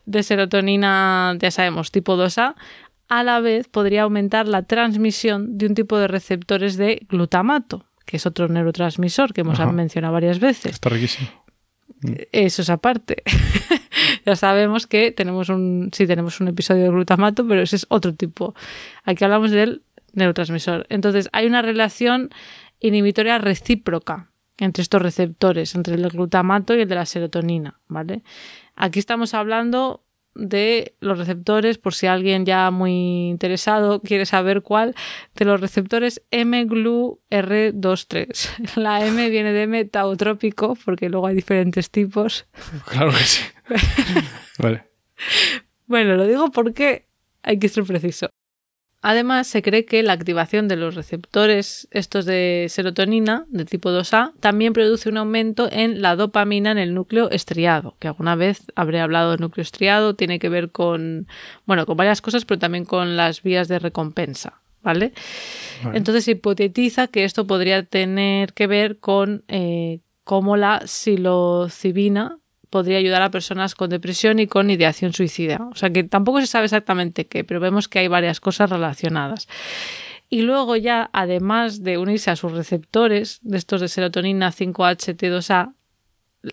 de 0.06 0.22
serotonina, 0.22 1.36
ya 1.38 1.50
sabemos, 1.50 1.90
tipo 1.90 2.16
2A, 2.16 2.54
a 3.08 3.22
la 3.24 3.40
vez 3.40 3.68
podría 3.68 4.02
aumentar 4.02 4.46
la 4.46 4.62
transmisión 4.62 5.58
de 5.58 5.66
un 5.66 5.74
tipo 5.74 5.98
de 5.98 6.08
receptores 6.08 6.76
de 6.76 7.06
glutamato, 7.08 7.86
que 8.06 8.18
es 8.18 8.26
otro 8.26 8.48
neurotransmisor 8.48 9.34
que 9.34 9.40
hemos 9.40 9.58
Ajá. 9.58 9.72
mencionado 9.72 10.14
varias 10.14 10.38
veces. 10.38 10.72
Está 10.72 10.90
riquísimo. 10.90 11.28
Eso 12.30 12.62
es 12.62 12.70
aparte. 12.70 13.24
ya 14.26 14.36
sabemos 14.36 14.86
que 14.86 15.10
tenemos 15.10 15.48
un, 15.48 15.90
sí 15.92 16.06
tenemos 16.06 16.40
un 16.40 16.48
episodio 16.48 16.84
de 16.84 16.90
glutamato, 16.90 17.46
pero 17.48 17.62
ese 17.62 17.76
es 17.76 17.86
otro 17.88 18.14
tipo. 18.14 18.54
Aquí 19.04 19.24
hablamos 19.24 19.50
del 19.50 19.82
neurotransmisor. 20.12 20.86
Entonces, 20.88 21.28
hay 21.32 21.46
una 21.46 21.62
relación 21.62 22.30
inhibitoria 22.78 23.38
recíproca 23.38 24.27
entre 24.58 24.82
estos 24.82 25.00
receptores, 25.00 25.74
entre 25.74 25.94
el 25.94 26.06
glutamato 26.08 26.74
y 26.74 26.82
el 26.82 26.88
de 26.88 26.94
la 26.94 27.06
serotonina, 27.06 27.80
¿vale? 27.88 28.22
Aquí 28.74 28.98
estamos 28.98 29.32
hablando 29.34 30.04
de 30.34 30.94
los 31.00 31.16
receptores, 31.18 31.78
por 31.78 31.94
si 31.94 32.06
alguien 32.06 32.44
ya 32.46 32.70
muy 32.70 33.28
interesado 33.28 34.00
quiere 34.00 34.24
saber 34.24 34.62
cuál, 34.62 34.94
de 35.34 35.44
los 35.44 35.60
receptores 35.60 36.22
M-GLU-R23. 36.30 38.76
La 38.80 39.04
M 39.04 39.28
viene 39.30 39.52
de 39.52 39.66
metautópico, 39.66 40.78
porque 40.84 41.08
luego 41.08 41.26
hay 41.26 41.34
diferentes 41.34 41.90
tipos. 41.90 42.46
Claro 42.86 43.10
que 43.10 43.18
sí. 43.18 43.42
vale. 44.58 44.84
Bueno, 45.86 46.14
lo 46.14 46.24
digo 46.26 46.52
porque 46.52 47.08
hay 47.42 47.58
que 47.58 47.68
ser 47.68 47.82
preciso. 47.84 48.30
Además, 49.00 49.46
se 49.46 49.62
cree 49.62 49.84
que 49.84 50.02
la 50.02 50.12
activación 50.12 50.66
de 50.66 50.74
los 50.74 50.96
receptores 50.96 51.86
estos 51.92 52.24
de 52.24 52.66
serotonina 52.68 53.46
de 53.48 53.64
tipo 53.64 53.90
2A 53.90 54.32
también 54.40 54.72
produce 54.72 55.08
un 55.08 55.18
aumento 55.18 55.68
en 55.70 56.02
la 56.02 56.16
dopamina 56.16 56.72
en 56.72 56.78
el 56.78 56.94
núcleo 56.94 57.30
estriado, 57.30 57.94
que 58.00 58.08
alguna 58.08 58.34
vez 58.34 58.64
habré 58.74 59.00
hablado 59.00 59.30
de 59.30 59.38
núcleo 59.38 59.62
estriado, 59.62 60.14
tiene 60.14 60.40
que 60.40 60.48
ver 60.48 60.70
con, 60.70 61.28
bueno, 61.64 61.86
con 61.86 61.96
varias 61.96 62.20
cosas, 62.20 62.44
pero 62.44 62.58
también 62.58 62.84
con 62.84 63.16
las 63.16 63.42
vías 63.44 63.68
de 63.68 63.78
recompensa, 63.78 64.60
¿vale? 64.82 65.12
Vale. 65.84 65.96
Entonces 65.96 66.24
se 66.24 66.32
hipotetiza 66.32 67.06
que 67.06 67.22
esto 67.22 67.46
podría 67.46 67.84
tener 67.84 68.52
que 68.52 68.66
ver 68.66 68.98
con 68.98 69.44
eh, 69.46 70.00
cómo 70.24 70.56
la 70.56 70.82
psilocibina 70.86 72.38
podría 72.70 72.98
ayudar 72.98 73.22
a 73.22 73.30
personas 73.30 73.74
con 73.74 73.90
depresión 73.90 74.38
y 74.38 74.46
con 74.46 74.70
ideación 74.70 75.12
suicida. 75.12 75.58
O 75.70 75.74
sea 75.74 75.90
que 75.90 76.04
tampoco 76.04 76.40
se 76.40 76.46
sabe 76.46 76.66
exactamente 76.66 77.26
qué, 77.26 77.44
pero 77.44 77.60
vemos 77.60 77.88
que 77.88 77.98
hay 78.00 78.08
varias 78.08 78.40
cosas 78.40 78.70
relacionadas. 78.70 79.48
Y 80.30 80.42
luego 80.42 80.76
ya, 80.76 81.08
además 81.12 81.82
de 81.82 81.98
unirse 81.98 82.30
a 82.30 82.36
sus 82.36 82.52
receptores 82.52 83.38
de 83.42 83.56
estos 83.56 83.80
de 83.80 83.88
serotonina 83.88 84.52
5HT2A, 84.52 85.72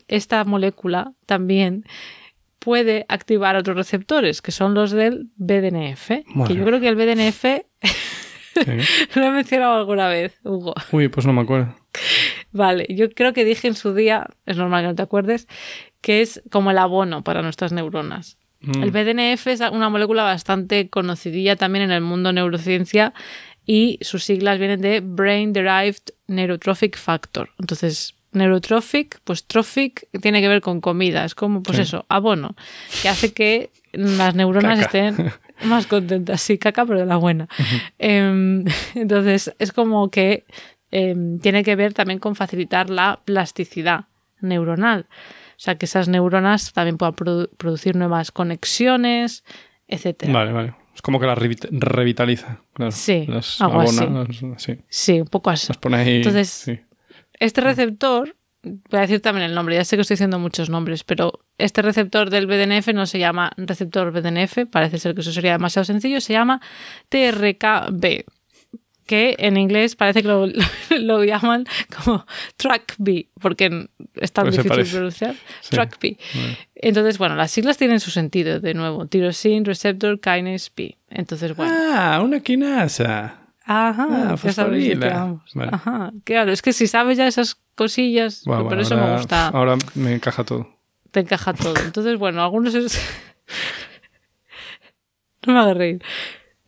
esta 0.08 0.44
molécula 0.46 1.14
también 1.26 1.86
puede 2.60 3.06
activar 3.10 3.56
otros 3.58 3.76
receptores, 3.76 4.42
que 4.42 4.52
son 4.52 4.74
los 4.74 4.92
del 4.92 5.28
BDNF. 5.36 6.08
Que 6.48 6.56
yo 6.56 6.66
creo 6.66 6.80
que 6.80 6.88
el 6.88 6.96
BDNF 6.96 7.46
Sí. 8.64 8.72
lo 9.16 9.26
he 9.26 9.32
mencionado 9.32 9.76
alguna 9.76 10.08
vez, 10.08 10.40
Hugo. 10.44 10.74
Uy, 10.92 11.10
pues 11.10 11.26
no 11.26 11.34
me 11.34 11.42
acuerdo. 11.42 11.76
Vale, 12.52 12.86
yo 12.90 13.10
creo 13.10 13.34
que 13.34 13.44
dije 13.44 13.68
en 13.68 13.76
su 13.76 13.94
día, 13.94 14.28
es 14.46 14.58
normal 14.58 14.84
que 14.84 14.88
no 14.88 14.96
te 14.96 15.02
acuerdes, 15.02 15.48
que 16.06 16.22
es 16.22 16.44
como 16.52 16.70
el 16.70 16.78
abono 16.78 17.24
para 17.24 17.42
nuestras 17.42 17.72
neuronas. 17.72 18.38
Mm. 18.62 18.84
El 18.84 18.92
BDNF 18.92 19.48
es 19.48 19.60
una 19.72 19.90
molécula 19.90 20.22
bastante 20.24 20.88
conocidilla 20.88 21.56
también 21.56 21.86
en 21.86 21.92
el 21.92 22.02
mundo 22.02 22.32
neurociencia 22.32 23.12
y 23.66 23.98
sus 24.02 24.24
siglas 24.24 24.60
vienen 24.60 24.82
de 24.82 25.00
Brain 25.00 25.52
Derived 25.52 26.14
Neurotrophic 26.28 26.96
Factor. 26.96 27.50
Entonces, 27.58 28.14
neurotrophic, 28.34 29.20
pues 29.24 29.46
trophic 29.48 30.08
tiene 30.22 30.42
que 30.42 30.48
ver 30.48 30.62
con 30.62 30.80
comida, 30.80 31.26
es 31.26 31.34
como, 31.34 31.64
pues 31.64 31.78
Sí. 31.78 31.82
eso, 31.82 32.06
abono, 32.08 32.56
que 33.02 33.10
hace 33.10 33.34
que 33.34 33.72
las 33.92 34.36
neuronas 34.36 34.80
Caca. 34.80 35.08
estén 35.08 35.32
más 35.64 35.88
contentas. 35.88 36.40
Sí, 36.40 36.60
caca, 36.60 36.86
pero 36.86 37.00
de 37.00 37.08
la 37.08 37.16
buena. 37.18 37.48
Em, 37.98 38.64
entonces, 38.94 39.56
es 39.58 39.72
como 39.72 40.12
que 40.12 40.46
em, 40.92 41.40
tiene 41.40 41.64
que 41.64 41.76
ver 41.76 41.96
también 41.96 42.20
con 42.20 42.36
facilitar 42.36 42.92
la 42.92 43.22
plasticidad 43.26 44.06
neuronal. 44.40 45.08
O 45.58 45.60
sea, 45.60 45.76
que 45.78 45.86
esas 45.86 46.08
neuronas 46.08 46.74
también 46.74 46.98
puedan 46.98 47.16
produ- 47.16 47.50
producir 47.58 47.96
nuevas 47.96 48.32
conexiones, 48.32 49.44
etcétera. 49.88 50.34
Vale, 50.34 50.52
vale. 50.52 50.76
Es 50.94 51.02
como 51.02 51.20
que 51.20 51.26
las 51.28 51.38
revit- 51.38 51.68
revitaliza. 51.72 52.62
Claro. 52.74 52.92
Sí, 52.92 53.26
Las 53.28 53.60
algo 53.62 53.82
así. 53.82 54.00
abona, 54.04 54.26
las- 54.28 54.62
sí. 54.64 54.78
Sí, 54.88 55.20
un 55.22 55.28
poco 55.28 55.50
así. 55.50 55.68
Las 55.70 55.78
pone 55.78 55.98
ahí. 55.98 56.16
Entonces, 56.18 56.50
sí. 56.50 56.80
Este 57.40 57.60
receptor, 57.62 58.36
voy 58.64 58.98
a 58.98 59.02
decir 59.02 59.22
también 59.22 59.46
el 59.50 59.54
nombre, 59.56 59.76
ya 59.76 59.84
sé 59.84 59.98
que 59.98 60.02
estoy 60.04 60.16
diciendo 60.16 60.40
muchos 60.40 60.70
nombres, 60.70 61.04
pero 61.04 61.40
este 61.58 61.82
receptor 61.82 62.30
del 62.30 62.48
BDNF 62.48 62.94
no 62.94 63.06
se 63.06 63.20
llama 63.20 63.52
receptor 63.58 64.12
BDNF, 64.12 64.66
parece 64.72 64.98
ser 65.00 65.14
que 65.16 65.22
eso 65.22 65.32
sería 65.34 65.52
demasiado 65.52 65.84
sencillo, 65.84 66.22
se 66.22 66.32
llama 66.34 66.62
TRKB, 67.10 68.26
que 69.06 69.36
en 69.38 69.58
inglés 69.58 69.96
parece 69.96 70.22
que 70.22 70.28
lo, 70.30 70.48
lo 71.00 71.24
llaman 71.24 71.66
como 71.96 72.26
track 72.58 72.96
B, 72.98 73.30
porque 73.42 73.88
es 74.16 74.32
tan 74.32 74.46
Pues 74.46 74.58
difícil 74.58 74.86
pronunciar. 74.92 75.36
Sí. 75.62 75.70
Track 75.72 75.98
B. 76.02 76.18
Vale. 76.36 76.58
Entonces, 76.76 77.18
bueno, 77.18 77.36
las 77.36 77.52
siglas 77.52 77.78
tienen 77.78 78.00
su 78.00 78.12
sentido, 78.12 78.60
de 78.60 78.74
nuevo. 78.74 79.08
Tyrosine 79.08 79.66
Receptor 79.66 80.20
Kinase 80.20 80.72
B. 80.76 80.98
Entonces, 81.10 81.56
bueno. 81.56 81.74
Ah, 81.76 82.22
una 82.24 82.40
quinasa. 82.42 83.40
Ajá, 83.68 84.34
Ah, 84.34 84.38
fosforila. 84.38 85.42
Vale. 85.56 85.72
Ajá, 85.74 86.12
claro, 86.24 86.52
es 86.52 86.62
que 86.62 86.72
si 86.74 86.86
sabes 86.86 87.18
ya 87.18 87.26
esas 87.28 87.60
cosillas, 87.74 88.44
Bueno, 88.46 88.62
por 88.64 88.68
bueno, 88.70 88.82
eso 88.84 88.94
ahora, 88.94 89.08
me 89.08 89.18
gusta, 89.18 89.48
Ahora 89.48 89.76
me 89.96 90.14
encaja 90.14 90.44
todo. 90.44 90.70
te 91.12 91.22
encaja 91.22 91.54
todo. 91.54 91.74
Entonces, 91.84 92.20
bueno, 92.20 92.44
algunos 92.44 92.76
es... 92.76 93.02
no 95.48 95.54
me 95.54 95.60
hagas 95.60 95.78
reír. 95.78 96.04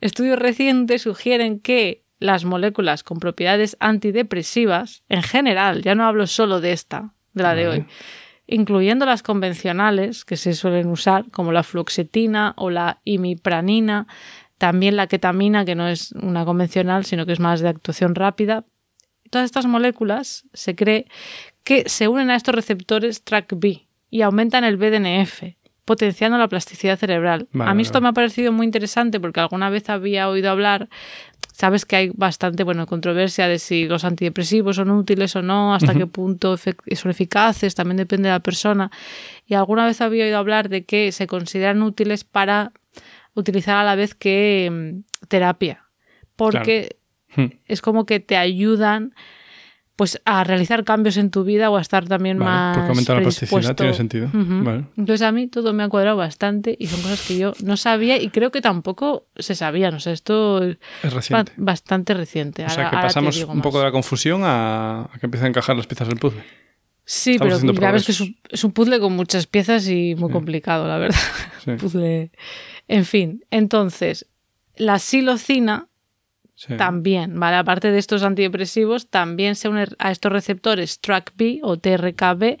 Estudios 0.00 0.38
recientes 0.38 1.02
sugieren 1.02 1.60
que 1.60 2.04
las 2.18 2.44
moléculas 2.44 3.02
con 3.02 3.18
propiedades 3.18 3.76
antidepresivas, 3.80 5.02
en 5.08 5.22
general, 5.22 5.82
ya 5.82 5.94
no 5.94 6.04
hablo 6.04 6.26
solo 6.26 6.60
de 6.60 6.72
esta, 6.72 7.14
de 7.32 7.42
la 7.42 7.54
de 7.54 7.68
hoy, 7.68 7.86
incluyendo 8.46 9.06
las 9.06 9.22
convencionales 9.22 10.24
que 10.24 10.36
se 10.36 10.54
suelen 10.54 10.88
usar, 10.88 11.30
como 11.30 11.52
la 11.52 11.62
fluoxetina 11.62 12.54
o 12.56 12.70
la 12.70 13.00
imipranina, 13.04 14.06
también 14.58 14.96
la 14.96 15.06
ketamina, 15.06 15.64
que 15.64 15.76
no 15.76 15.86
es 15.88 16.12
una 16.12 16.44
convencional, 16.44 17.04
sino 17.04 17.24
que 17.26 17.32
es 17.32 17.40
más 17.40 17.60
de 17.60 17.68
actuación 17.68 18.14
rápida. 18.14 18.64
Todas 19.30 19.44
estas 19.44 19.66
moléculas 19.66 20.44
se 20.52 20.74
cree 20.74 21.06
que 21.62 21.88
se 21.88 22.08
unen 22.08 22.30
a 22.30 22.36
estos 22.36 22.54
receptores 22.54 23.24
TRAC-B 23.24 23.86
y 24.10 24.22
aumentan 24.22 24.64
el 24.64 24.78
BDNF, 24.78 25.42
potenciando 25.84 26.38
la 26.38 26.48
plasticidad 26.48 26.98
cerebral. 26.98 27.48
Vale, 27.52 27.70
a 27.70 27.74
mí 27.74 27.82
esto 27.82 27.94
vale. 27.94 28.02
me 28.04 28.08
ha 28.08 28.12
parecido 28.14 28.52
muy 28.52 28.66
interesante 28.66 29.20
porque 29.20 29.40
alguna 29.40 29.70
vez 29.70 29.88
había 29.90 30.28
oído 30.28 30.50
hablar, 30.50 30.88
sabes 31.58 31.84
que 31.84 31.96
hay 31.96 32.10
bastante 32.14 32.62
bueno, 32.62 32.86
controversia 32.86 33.48
de 33.48 33.58
si 33.58 33.88
los 33.88 34.04
antidepresivos 34.04 34.76
son 34.76 34.90
útiles 34.90 35.34
o 35.34 35.42
no, 35.42 35.74
hasta 35.74 35.94
qué 35.94 36.06
punto 36.06 36.56
son 36.56 37.10
eficaces, 37.10 37.74
también 37.74 37.96
depende 37.96 38.28
de 38.28 38.34
la 38.34 38.40
persona. 38.40 38.90
Y 39.46 39.54
alguna 39.54 39.84
vez 39.84 40.00
había 40.00 40.24
oído 40.24 40.38
hablar 40.38 40.68
de 40.68 40.84
que 40.84 41.10
se 41.10 41.26
consideran 41.26 41.82
útiles 41.82 42.22
para 42.22 42.72
utilizar 43.34 43.76
a 43.76 43.84
la 43.84 43.96
vez 43.96 44.14
que 44.14 44.68
mm, 44.70 45.26
terapia, 45.26 45.84
porque 46.36 46.98
Hmm. 47.36 47.48
es 47.66 47.82
como 47.82 48.06
que 48.06 48.20
te 48.20 48.36
ayudan 48.36 49.14
pues 49.98 50.22
a 50.24 50.44
realizar 50.44 50.84
cambios 50.84 51.16
en 51.16 51.32
tu 51.32 51.42
vida 51.42 51.70
o 51.70 51.76
a 51.76 51.80
estar 51.80 52.06
también 52.06 52.38
Vale, 52.38 52.50
más 52.50 52.76
porque 52.76 52.88
aumenta 52.90 53.14
la 53.14 53.20
plasticidad, 53.22 53.74
tiene 53.74 53.94
sentido. 53.94 54.30
Vale. 54.32 54.84
Entonces 54.96 55.22
a 55.22 55.32
mí 55.32 55.48
todo 55.48 55.72
me 55.72 55.82
ha 55.82 55.88
cuadrado 55.88 56.16
bastante 56.16 56.76
y 56.78 56.86
son 56.86 57.02
cosas 57.02 57.20
que 57.26 57.36
yo 57.36 57.52
no 57.64 57.76
sabía 57.76 58.16
y 58.22 58.28
creo 58.30 58.52
que 58.52 58.60
tampoco 58.60 59.26
se 59.34 59.56
sabían. 59.56 59.94
O 59.94 59.98
sea, 59.98 60.12
esto 60.12 60.62
es 60.62 60.76
reciente. 61.12 61.50
bastante 61.56 62.14
reciente. 62.14 62.64
O 62.64 62.68
sea 62.68 62.84
Ahora- 62.86 62.90
que 63.00 63.06
pasamos 63.08 63.42
un 63.42 63.60
poco 63.60 63.78
de 63.80 63.86
la 63.86 63.90
confusión 63.90 64.42
a, 64.44 65.00
a 65.12 65.18
que 65.18 65.26
empiecen 65.26 65.46
a 65.46 65.48
encajar 65.48 65.74
las 65.76 65.88
piezas 65.88 66.06
del 66.06 66.18
puzzle. 66.18 66.44
Sí, 67.04 67.32
estamos 67.32 67.60
pero 67.62 67.72
ya 67.72 67.90
ves 67.90 68.06
que 68.06 68.12
es 68.12 68.20
un, 68.20 68.36
es 68.50 68.62
un 68.62 68.70
puzzle 68.70 69.00
con 69.00 69.14
muchas 69.16 69.48
piezas 69.48 69.88
y 69.88 70.14
muy 70.14 70.28
Sí. 70.28 70.32
complicado, 70.32 70.86
la 70.86 70.98
verdad. 70.98 71.18
Sí, 71.64 71.72
puzzle. 71.80 72.30
En 72.86 73.04
fin, 73.04 73.44
entonces, 73.50 74.26
la 74.76 75.00
silocina 75.00 75.88
sí. 76.58 76.76
También, 76.76 77.38
¿vale? 77.38 77.56
Aparte 77.56 77.92
de 77.92 77.98
estos 77.98 78.24
antidepresivos, 78.24 79.08
también 79.08 79.54
se 79.54 79.68
une 79.68 79.86
a 79.98 80.10
estos 80.10 80.32
receptores 80.32 81.00
TRKB 81.00 81.60
o 81.62 81.76
TRKB, 81.78 82.58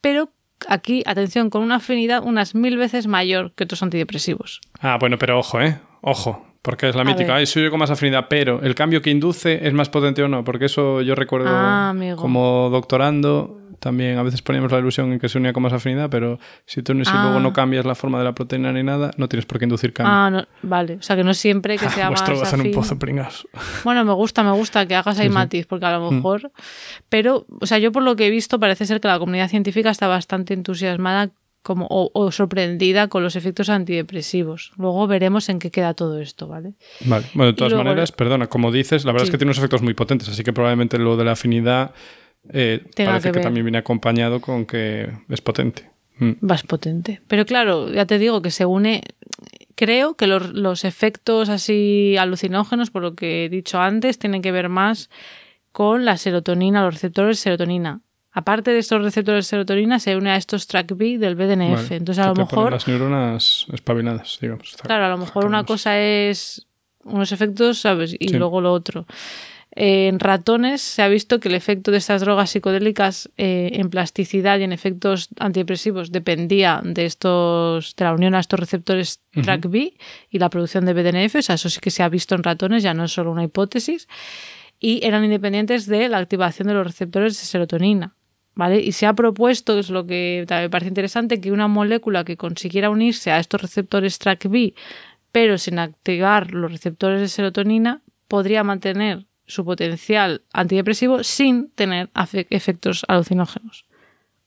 pero 0.00 0.30
aquí, 0.68 1.04
atención, 1.06 1.48
con 1.48 1.62
una 1.62 1.76
afinidad 1.76 2.24
unas 2.24 2.54
mil 2.56 2.76
veces 2.76 3.06
mayor 3.06 3.52
que 3.54 3.64
otros 3.64 3.82
antidepresivos. 3.82 4.60
Ah, 4.80 4.96
bueno, 4.98 5.16
pero 5.16 5.38
ojo, 5.38 5.60
¿eh? 5.60 5.78
Ojo. 6.00 6.44
Porque 6.66 6.88
es 6.88 6.96
la 6.96 7.04
mítica, 7.04 7.36
ay, 7.36 7.46
soy 7.46 7.62
yo 7.62 7.70
con 7.70 7.78
más 7.78 7.92
afinidad, 7.92 8.26
pero 8.28 8.60
el 8.60 8.74
cambio 8.74 9.00
que 9.00 9.10
induce 9.10 9.68
es 9.68 9.72
más 9.72 9.88
potente 9.88 10.24
o 10.24 10.28
no, 10.28 10.42
porque 10.42 10.64
eso 10.64 11.00
yo 11.00 11.14
recuerdo 11.14 11.46
Ah, 11.48 11.94
como 12.16 12.70
doctorando, 12.70 13.60
también 13.78 14.18
a 14.18 14.22
veces 14.22 14.42
poníamos 14.42 14.70
la 14.72 14.78
ilusión 14.78 15.12
en 15.12 15.18
que 15.18 15.28
se 15.28 15.38
unía 15.38 15.52
con 15.52 15.62
más 15.62 15.72
afinidad, 15.72 16.08
pero 16.10 16.38
si 16.64 16.82
tú 16.82 16.92
si 17.04 17.10
Ah. 17.12 17.24
luego 17.24 17.40
no 17.40 17.52
cambias 17.52 17.84
la 17.84 17.94
forma 17.94 18.18
de 18.18 18.24
la 18.24 18.34
proteína 18.34 18.72
ni 18.72 18.82
nada, 18.82 19.10
no 19.16 19.28
tienes 19.28 19.46
por 19.46 19.58
qué 19.58 19.64
inducir 19.66 19.92
cambio. 19.92 20.12
Ah, 20.14 20.30
no, 20.30 20.46
vale. 20.62 20.94
O 20.96 21.02
sea, 21.02 21.16
que 21.16 21.24
no 21.24 21.34
siempre 21.34 21.76
que 21.78 21.88
sea 21.90 22.10
más 22.10 22.20
Vuestro 22.22 22.34
en 22.34 22.40
un 22.60 22.60
afín. 22.60 22.72
pozo. 22.72 22.96
Bueno, 23.84 24.04
me 24.04 24.12
gusta, 24.12 24.42
me 24.42 24.52
gusta 24.52 24.86
que 24.86 24.94
hagas 24.94 25.18
ahí 25.18 25.26
Sí, 25.26 25.30
sí. 25.30 25.34
matiz, 25.34 25.66
porque 25.66 25.86
a 25.86 25.98
lo 25.98 26.10
Mm. 26.10 26.14
mejor... 26.16 26.50
Pero, 27.08 27.46
o 27.60 27.66
sea, 27.66 27.78
yo 27.78 27.92
por 27.92 28.02
lo 28.02 28.16
que 28.16 28.26
he 28.26 28.30
visto 28.30 28.58
parece 28.58 28.86
ser 28.86 29.00
que 29.00 29.08
la 29.08 29.18
comunidad 29.18 29.48
científica 29.48 29.90
está 29.90 30.06
bastante 30.08 30.54
entusiasmada 30.54 31.30
como, 31.62 31.86
o, 31.90 32.10
o 32.14 32.30
sorprendida 32.30 33.08
con 33.08 33.24
los 33.24 33.34
efectos 33.34 33.68
antidepresivos. 33.70 34.72
Luego 34.76 35.06
veremos 35.08 35.48
en 35.48 35.58
qué 35.58 35.72
queda 35.72 35.94
todo 35.94 36.20
esto, 36.20 36.46
¿vale? 36.46 36.74
Vale, 37.04 37.26
bueno, 37.34 37.50
de 37.52 37.56
todas 37.56 37.72
luego- 37.72 37.84
maneras, 37.84 38.12
perdona, 38.12 38.46
como 38.46 38.70
dices, 38.70 39.04
la 39.04 39.10
verdad 39.12 39.24
Sí. 39.24 39.28
es 39.28 39.32
que 39.32 39.38
tiene 39.38 39.48
unos 39.48 39.58
efectos 39.58 39.82
muy 39.82 39.94
potentes, 39.94 40.28
así 40.28 40.44
que 40.44 40.52
probablemente 40.52 40.96
lo 40.98 41.16
de 41.16 41.24
la 41.24 41.32
afinidad 41.32 41.90
eh, 42.52 42.84
parece 42.96 43.30
que 43.30 43.38
que, 43.38 43.40
también 43.40 43.64
viene 43.64 43.78
acompañado 43.78 44.40
con 44.40 44.66
que 44.66 45.10
es 45.28 45.40
potente. 45.40 45.90
Mm. 46.18 46.32
más 46.40 46.62
potente. 46.62 47.20
Pero 47.28 47.44
claro, 47.44 47.90
ya 47.90 48.06
te 48.06 48.18
digo 48.18 48.40
que 48.42 48.50
se 48.50 48.64
une. 48.64 49.02
Creo 49.74 50.14
que 50.14 50.26
los, 50.26 50.54
los 50.54 50.84
efectos 50.86 51.50
así 51.50 52.16
alucinógenos, 52.18 52.90
por 52.90 53.02
lo 53.02 53.14
que 53.14 53.44
he 53.44 53.48
dicho 53.50 53.78
antes, 53.80 54.18
tienen 54.18 54.40
que 54.40 54.50
ver 54.52 54.70
más 54.70 55.10
con 55.72 56.06
la 56.06 56.16
serotonina, 56.16 56.82
los 56.82 56.94
receptores 56.94 57.36
de 57.36 57.42
serotonina. 57.42 58.00
Aparte 58.32 58.70
de 58.70 58.78
estos 58.78 59.02
receptores 59.02 59.44
de 59.44 59.48
serotonina, 59.50 59.98
se 59.98 60.16
une 60.16 60.30
a 60.30 60.36
estos 60.36 60.66
TRAC-B 60.68 61.18
del 61.18 61.36
BDNF. 61.36 61.84
Vale, 61.84 61.96
Entonces, 61.96 62.24
a 62.24 62.28
lo 62.28 62.34
mejor, 62.34 62.72
las 62.72 62.88
neuronas 62.88 63.66
espabiladas, 63.72 64.38
digamos. 64.40 64.76
Claro, 64.82 65.04
a 65.04 65.08
lo 65.08 65.18
mejor 65.18 65.44
una 65.44 65.64
cosa 65.64 65.98
es 66.00 66.66
unos 67.04 67.32
efectos, 67.32 67.78
¿sabes? 67.80 68.14
Y 68.18 68.28
Sí. 68.28 68.38
luego 68.38 68.60
lo 68.60 68.72
otro. 68.72 69.06
En 69.78 70.20
ratones 70.20 70.80
se 70.80 71.02
ha 71.02 71.08
visto 71.08 71.38
que 71.38 71.48
el 71.48 71.54
efecto 71.54 71.90
de 71.90 71.98
estas 71.98 72.22
drogas 72.22 72.48
psicodélicas 72.48 73.30
eh, 73.36 73.72
en 73.74 73.90
plasticidad 73.90 74.58
y 74.58 74.62
en 74.62 74.72
efectos 74.72 75.28
antidepresivos 75.38 76.10
dependía 76.10 76.80
de 76.82 77.04
estos 77.04 77.94
de 77.94 78.04
la 78.06 78.14
unión 78.14 78.34
a 78.34 78.40
estos 78.40 78.58
receptores 78.58 79.20
Ujú. 79.34 79.42
TRAC-B 79.42 79.92
y 80.30 80.38
la 80.38 80.48
producción 80.48 80.86
de 80.86 80.94
BDNF. 80.94 81.34
O 81.34 81.42
sea, 81.42 81.56
eso 81.56 81.68
sí 81.68 81.78
que 81.80 81.90
se 81.90 82.02
ha 82.02 82.08
visto 82.08 82.34
en 82.34 82.42
ratones, 82.42 82.82
ya 82.82 82.94
no 82.94 83.04
es 83.04 83.12
solo 83.12 83.30
una 83.30 83.44
hipótesis. 83.44 84.08
Y 84.80 85.04
eran 85.04 85.24
independientes 85.24 85.84
de 85.84 86.08
la 86.08 86.18
activación 86.18 86.68
de 86.68 86.74
los 86.74 86.86
receptores 86.86 87.38
de 87.38 87.44
serotonina. 87.44 88.14
¿Vale? 88.54 88.80
Y 88.80 88.92
se 88.92 89.04
ha 89.04 89.12
propuesto, 89.12 89.74
que 89.74 89.80
es 89.80 89.90
lo 89.90 90.06
que 90.06 90.46
también 90.48 90.64
me 90.64 90.70
parece 90.70 90.88
interesante, 90.88 91.38
que 91.38 91.52
una 91.52 91.68
molécula 91.68 92.24
que 92.24 92.38
consiguiera 92.38 92.88
unirse 92.88 93.30
a 93.30 93.38
estos 93.38 93.60
receptores 93.60 94.18
TRAC-B, 94.18 94.72
pero 95.32 95.58
sin 95.58 95.78
activar 95.78 96.52
los 96.52 96.72
receptores 96.72 97.20
de 97.20 97.28
serotonina, 97.28 98.00
podría 98.26 98.64
mantener 98.64 99.26
su 99.46 99.64
potencial 99.64 100.42
antidepresivo 100.52 101.22
sin 101.24 101.70
tener 101.70 102.10
efectos 102.50 103.04
alucinógenos. 103.08 103.86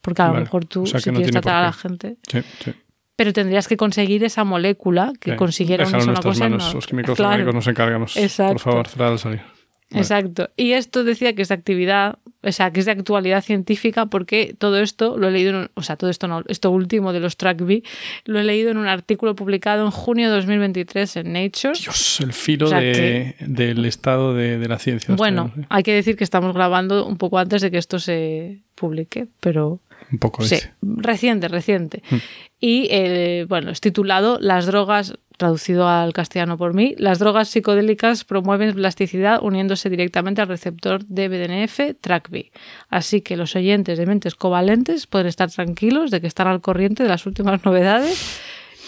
Porque 0.01 0.21
a 0.21 0.25
lo 0.27 0.31
Vale. 0.33 0.45
mejor 0.45 0.65
tú, 0.65 0.83
O 0.83 0.85
sea 0.85 0.99
si 0.99 1.09
no 1.09 1.15
quieres 1.17 1.31
tratar 1.33 1.55
a 1.55 1.61
la 1.67 1.73
gente, 1.73 2.17
Sí, 2.31 2.39
sí. 2.63 2.73
pero 3.15 3.33
tendrías 3.33 3.67
que 3.67 3.75
conseguir 3.77 4.23
esa 4.23 4.43
molécula 4.43 5.11
que 5.19 5.31
Sí. 5.31 5.37
consiguiera 5.37 5.83
Déjalo 5.85 6.03
en 6.03 6.07
nuestras 6.07 6.39
manos, 6.39 6.67
no- 6.67 6.73
los 6.73 6.87
químicos 6.87 7.15
Claro. 7.17 7.29
orgánicos 7.31 7.55
nos 7.55 7.67
encargamos. 7.67 8.17
Exacto. 8.17 8.53
Por 8.53 8.61
favor, 8.61 8.87
cerrad 8.87 9.11
al 9.13 9.19
salir. 9.19 9.41
Vale. 9.41 10.01
Exacto. 10.01 10.49
Y 10.55 10.71
esto 10.73 11.03
decía 11.03 11.33
que 11.33 11.41
es 11.41 11.47
de 11.49 11.55
actividad, 11.55 12.19
o 12.41 12.51
sea, 12.51 12.71
que 12.71 12.79
es 12.79 12.85
de 12.85 12.91
actualidad 12.93 13.43
científica 13.43 14.05
porque 14.05 14.55
todo 14.57 14.79
esto 14.79 15.17
lo 15.17 15.27
he 15.27 15.31
leído, 15.31 15.49
en 15.49 15.55
un- 15.57 15.69
o 15.73 15.81
sea, 15.81 15.97
todo 15.97 16.09
esto 16.09 16.27
no, 16.27 16.43
esto 16.47 16.71
último 16.71 17.11
de 17.11 17.19
los 17.19 17.35
TRAC-B, 17.37 17.83
lo 18.25 18.39
he 18.39 18.43
leído 18.43 18.71
en 18.71 18.77
un 18.77 18.87
artículo 18.87 19.35
publicado 19.35 19.83
en 19.85 19.91
junio 19.91 20.29
de 20.29 20.35
2023 20.37 21.17
en 21.17 21.33
Nature. 21.33 21.73
Dios, 21.79 22.21
el 22.21 22.33
filo 22.33 22.67
O 22.67 22.69
sea 22.69 22.79
de- 22.79 23.35
del 23.39 23.83
estado 23.85 24.33
de, 24.33 24.57
de 24.57 24.67
la 24.67 24.79
ciencia. 24.79 25.15
Bueno, 25.15 25.51
hay 25.69 25.83
que 25.83 25.93
decir 25.93 26.15
que 26.15 26.23
estamos 26.23 26.53
grabando 26.55 27.05
un 27.05 27.17
poco 27.17 27.37
antes 27.39 27.61
de 27.61 27.71
que 27.71 27.77
esto 27.77 27.99
se 27.99 28.59
publique, 28.75 29.27
pero 29.41 29.79
Un 30.11 30.19
poco 30.19 30.43
sí, 30.43 30.57
reciente, 30.81 31.47
reciente. 31.47 32.03
Mm. 32.09 32.15
Y 32.59 32.87
eh, 32.89 33.45
bueno, 33.47 33.71
es 33.71 33.79
titulado 33.79 34.37
Las 34.41 34.65
drogas, 34.65 35.13
traducido 35.37 35.87
al 35.87 36.13
castellano 36.13 36.57
por 36.57 36.73
mí, 36.73 36.95
las 36.97 37.19
drogas 37.19 37.49
psicodélicas 37.49 38.25
promueven 38.25 38.75
plasticidad 38.75 39.39
uniéndose 39.41 39.89
directamente 39.89 40.41
al 40.41 40.47
receptor 40.47 41.05
de 41.05 41.29
BDNF 41.29 41.95
TRAC-B. 42.01 42.51
Así 42.89 43.21
que 43.21 43.37
los 43.37 43.55
oyentes 43.55 43.97
de 43.97 44.05
mentes 44.05 44.35
covalentes 44.35 45.07
pueden 45.07 45.27
estar 45.27 45.49
tranquilos 45.49 46.11
de 46.11 46.21
que 46.21 46.27
están 46.27 46.47
al 46.47 46.61
corriente 46.61 47.03
de 47.03 47.09
las 47.09 47.25
últimas 47.25 47.63
novedades 47.65 48.41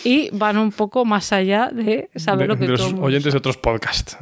y 0.03 0.30
van 0.32 0.57
un 0.57 0.72
poco 0.72 1.05
más 1.05 1.32
allá 1.32 1.69
de 1.72 2.09
saber 2.15 2.47
De, 2.47 2.47
lo 2.47 2.57
que 2.57 2.65
de 2.65 2.72
los 2.72 2.93
oyentes 2.93 3.34
de 3.34 3.38
otros 3.38 3.57
podcasts. 3.57 4.17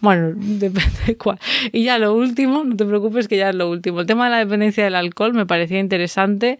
Bueno, 0.00 0.32
depende 0.36 0.90
de 1.06 1.16
cuál. 1.16 1.38
Y 1.72 1.84
ya 1.84 1.98
lo 1.98 2.14
último, 2.14 2.64
no 2.64 2.76
te 2.76 2.84
preocupes 2.84 3.28
que 3.28 3.36
ya 3.36 3.50
es 3.50 3.54
lo 3.54 3.68
último. 3.70 4.00
El 4.00 4.06
tema 4.06 4.24
de 4.24 4.30
la 4.30 4.38
dependencia 4.38 4.84
del 4.84 4.94
alcohol 4.94 5.34
me 5.34 5.46
parecía 5.46 5.78
interesante. 5.80 6.58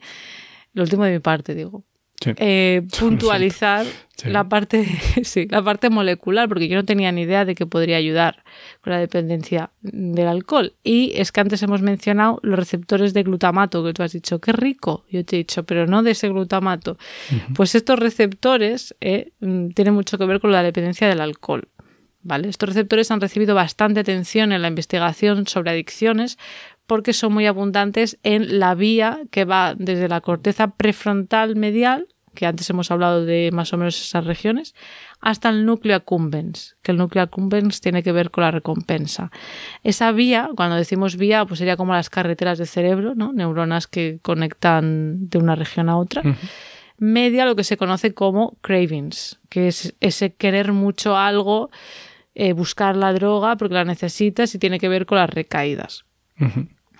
Lo 0.73 0.83
último 0.83 1.05
de 1.05 1.13
mi 1.13 1.19
parte, 1.21 1.55
digo. 1.55 1.85
Sí. 2.21 2.33
eh, 2.37 2.83
puntualizar 2.99 3.87
Sí. 4.17 4.31
la 4.31 4.49
parte, 4.49 4.85
sí, 5.23 5.47
la 5.49 5.63
parte 5.63 5.91
molecular, 5.91 6.49
porque 6.49 6.67
yo 6.67 6.75
no 6.75 6.85
tenía 6.85 7.13
ni 7.13 7.23
idea 7.23 7.45
de 7.45 7.55
que 7.55 7.67
podría 7.67 7.99
ayudar 7.99 8.43
con 8.81 8.93
la 8.93 8.99
dependencia 8.99 9.71
del 9.81 10.27
alcohol. 10.27 10.75
Y 10.83 11.13
es 11.15 11.31
que 11.31 11.41
antes 11.41 11.63
hemos 11.63 11.83
mencionado 11.83 12.41
los 12.43 12.59
receptores 12.59 13.15
de 13.15 13.23
glutamato, 13.23 13.85
que 13.85 13.93
tú 13.93 14.03
has 14.03 14.11
dicho, 14.11 14.41
qué 14.41 14.51
rico. 14.51 15.05
Yo 15.09 15.25
te 15.25 15.37
he 15.37 15.39
dicho, 15.39 15.63
pero 15.63 15.87
no 15.87 16.03
de 16.03 16.11
ese 16.11 16.29
glutamato. 16.31 16.99
Pues 17.55 17.77
estos 17.77 17.97
receptores 18.01 18.97
eh, 19.01 19.31
mm, 19.39 19.69
tienen 19.69 19.95
mucho 19.95 20.19
que 20.19 20.27
ver 20.27 20.41
con 20.41 20.51
la 20.51 20.65
dependencia 20.65 21.09
del 21.09 21.21
alcohol. 21.21 21.69
¿Vale? 22.23 22.49
Estos 22.49 22.71
receptores 22.71 23.11
han 23.11 23.21
recibido 23.21 23.55
bastante 23.55 24.01
atención 24.01 24.53
en 24.53 24.63
la 24.63 24.69
investigación 24.69 25.47
sobre 25.47 25.71
adicciones 25.71 26.37
porque 26.87 27.13
son 27.13 27.35
muy 27.35 27.47
abundantes 27.47 28.19
en 28.23 28.59
la 28.59 28.75
vía 28.75 29.21
que 29.31 29.45
va 29.45 29.75
desde 29.77 30.09
la 30.09 30.23
corteza 30.23 30.71
prefrontal 30.71 31.55
medial, 31.55 32.09
que 32.35 32.47
antes 32.47 32.69
hemos 32.71 32.91
hablado 32.91 33.27
de 33.27 33.51
más 33.53 33.73
o 33.73 33.77
menos 33.77 34.01
esas 34.01 34.25
regiones, 34.25 34.75
hasta 35.21 35.51
el 35.51 35.67
núcleo 35.67 35.97
accumbens, 35.97 36.77
que 36.83 36.93
el 36.93 36.99
núcleo 36.99 37.23
accumbens 37.23 37.83
tiene 37.83 38.03
que 38.03 38.13
ver 38.13 38.31
con 38.31 38.43
la 38.43 38.53
recompensa. 38.53 39.31
Esa 39.85 40.13
vía, 40.13 40.49
cuando 40.57 40.77
decimos 40.77 41.17
vía, 41.17 41.45
pues 41.45 41.59
sería 41.59 41.77
como 41.77 41.93
las 41.93 42.09
carreteras 42.09 42.57
del 42.57 42.69
cerebro, 42.69 43.15
¿no? 43.15 43.35
Neuronas 43.35 43.87
que 43.87 44.21
conectan 44.23 45.29
de 45.29 45.39
una 45.39 45.57
región 45.57 45.91
a 45.91 45.99
otra. 45.99 46.23
Media 46.97 47.45
lo 47.45 47.55
que 47.55 47.65
se 47.65 47.77
conoce 47.77 48.15
como 48.15 48.57
cravings, 48.63 49.41
que 49.51 49.69
es 49.69 49.95
ese 50.01 50.33
querer 50.33 50.73
mucho 50.73 51.17
algo, 51.17 51.71
eh, 52.41 52.53
buscar 52.53 52.97
la 52.97 53.13
droga 53.13 53.57
porque 53.57 53.75
la 53.75 53.85
necesitas 53.85 54.55
y 54.55 54.61
tiene 54.61 54.79
que 54.79 54.89
ver 54.89 55.07
con 55.07 55.19
las 55.19 55.29
recaídas. 55.29 56.05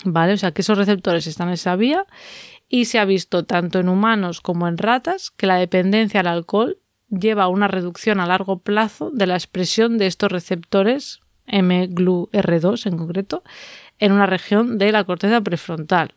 ¿Vale? 0.05 0.33
O 0.33 0.37
sea, 0.37 0.51
que 0.51 0.63
esos 0.63 0.77
receptores 0.77 1.29
están 1.29 1.47
en 1.47 1.55
esa 1.55 1.77
vía 1.77 2.07
y 2.69 2.87
se 2.87 2.99
ha 2.99 3.05
visto 3.05 3.45
tanto 3.45 3.79
en 3.79 3.89
humanos 3.89 4.41
como 4.41 4.67
en 4.67 4.77
ratas 4.77 5.31
que 5.31 5.47
la 5.47 5.55
dependencia 5.55 6.21
al 6.21 6.27
alcohol 6.27 6.79
lleva 7.09 7.45
a 7.45 7.49
una 7.49 7.69
reducción 7.69 8.19
a 8.19 8.27
largo 8.27 8.59
plazo 8.59 9.13
de 9.13 9.29
la 9.29 9.35
expresión 9.35 9.97
de 9.97 10.09
estos 10.09 10.33
receptores 10.33 11.21
mGlu-R2 11.47 12.87
en 12.87 12.99
concreto 12.99 13.45
en 14.01 14.11
una 14.11 14.27
región 14.27 14.77
de 14.77 14.91
la 14.91 15.05
corteza 15.05 15.41
prefrontal 15.41 16.17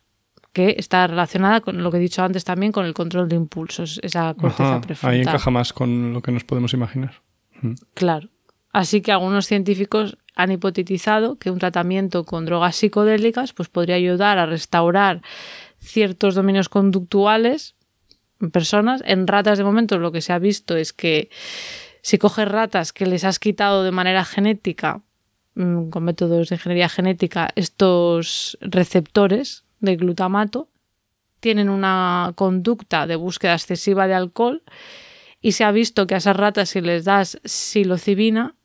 que 0.52 0.78
está 0.80 1.06
relacionada 1.06 1.62
con 1.62 1.84
lo 1.84 1.92
que 1.92 1.98
he 1.98 2.02
dicho 2.02 2.24
antes 2.24 2.44
también 2.44 2.72
con 2.72 2.88
el 2.88 2.96
control 2.96 3.30
de 3.30 3.36
impulsos, 3.36 4.00
esa 4.02 4.34
corteza 4.34 4.78
Ajá, 4.78 4.82
prefrontal. 4.82 5.16
Ahí 5.16 5.22
encaja 5.22 5.52
más 5.52 5.74
con 5.74 6.12
lo 6.12 6.24
que 6.24 6.32
nos 6.32 6.44
podemos 6.44 6.74
imaginar. 6.74 7.22
Claro. 7.94 8.30
Así 8.72 9.02
que 9.02 9.12
algunos 9.12 9.48
científicos 9.48 10.18
han 10.36 10.52
hipotetizado 10.52 11.38
que 11.38 11.52
un 11.52 11.60
tratamiento 11.60 12.24
con 12.24 12.46
drogas 12.46 12.76
psicodélicas 12.78 13.54
pues, 13.54 13.70
podría 13.70 13.96
ayudar 13.96 14.38
a 14.38 14.46
restaurar 14.46 15.22
ciertos 15.80 16.36
dominios 16.36 16.70
conductuales 16.70 17.76
en 18.40 18.52
personas. 18.52 19.04
En 19.06 19.28
ratas, 19.28 19.58
de 19.58 19.64
momento, 19.64 20.00
lo 20.00 20.12
que 20.12 20.22
se 20.22 20.34
ha 20.34 20.40
visto 20.40 20.78
es 20.78 20.94
que 20.94 21.30
si 22.02 22.18
coges 22.18 22.48
ratas 22.48 22.94
que 22.94 23.06
les 23.06 23.24
has 23.24 23.40
quitado 23.40 23.84
de 23.84 23.92
manera 23.92 24.24
genética, 24.26 25.02
mm, 25.56 25.90
con 25.90 26.04
métodos 26.04 26.50
de 26.50 26.56
ingeniería 26.56 26.90
genética, 26.90 27.50
estos 27.56 28.58
receptores 28.62 29.66
de 29.80 29.96
glutamato, 29.98 30.70
tienen 31.40 31.70
una 31.70 32.34
conducta 32.36 33.08
de 33.08 33.16
búsqueda 33.16 33.54
excesiva 33.54 34.08
de 34.08 34.14
alcohol 34.14 34.64
y 35.42 35.54
se 35.54 35.64
ha 35.64 35.72
visto 35.72 36.06
que 36.08 36.14
a 36.14 36.18
esas 36.18 36.38
ratas 36.38 36.70
si 36.70 36.82
les 36.82 37.04
das 37.04 37.40
psilocibina 37.44 38.56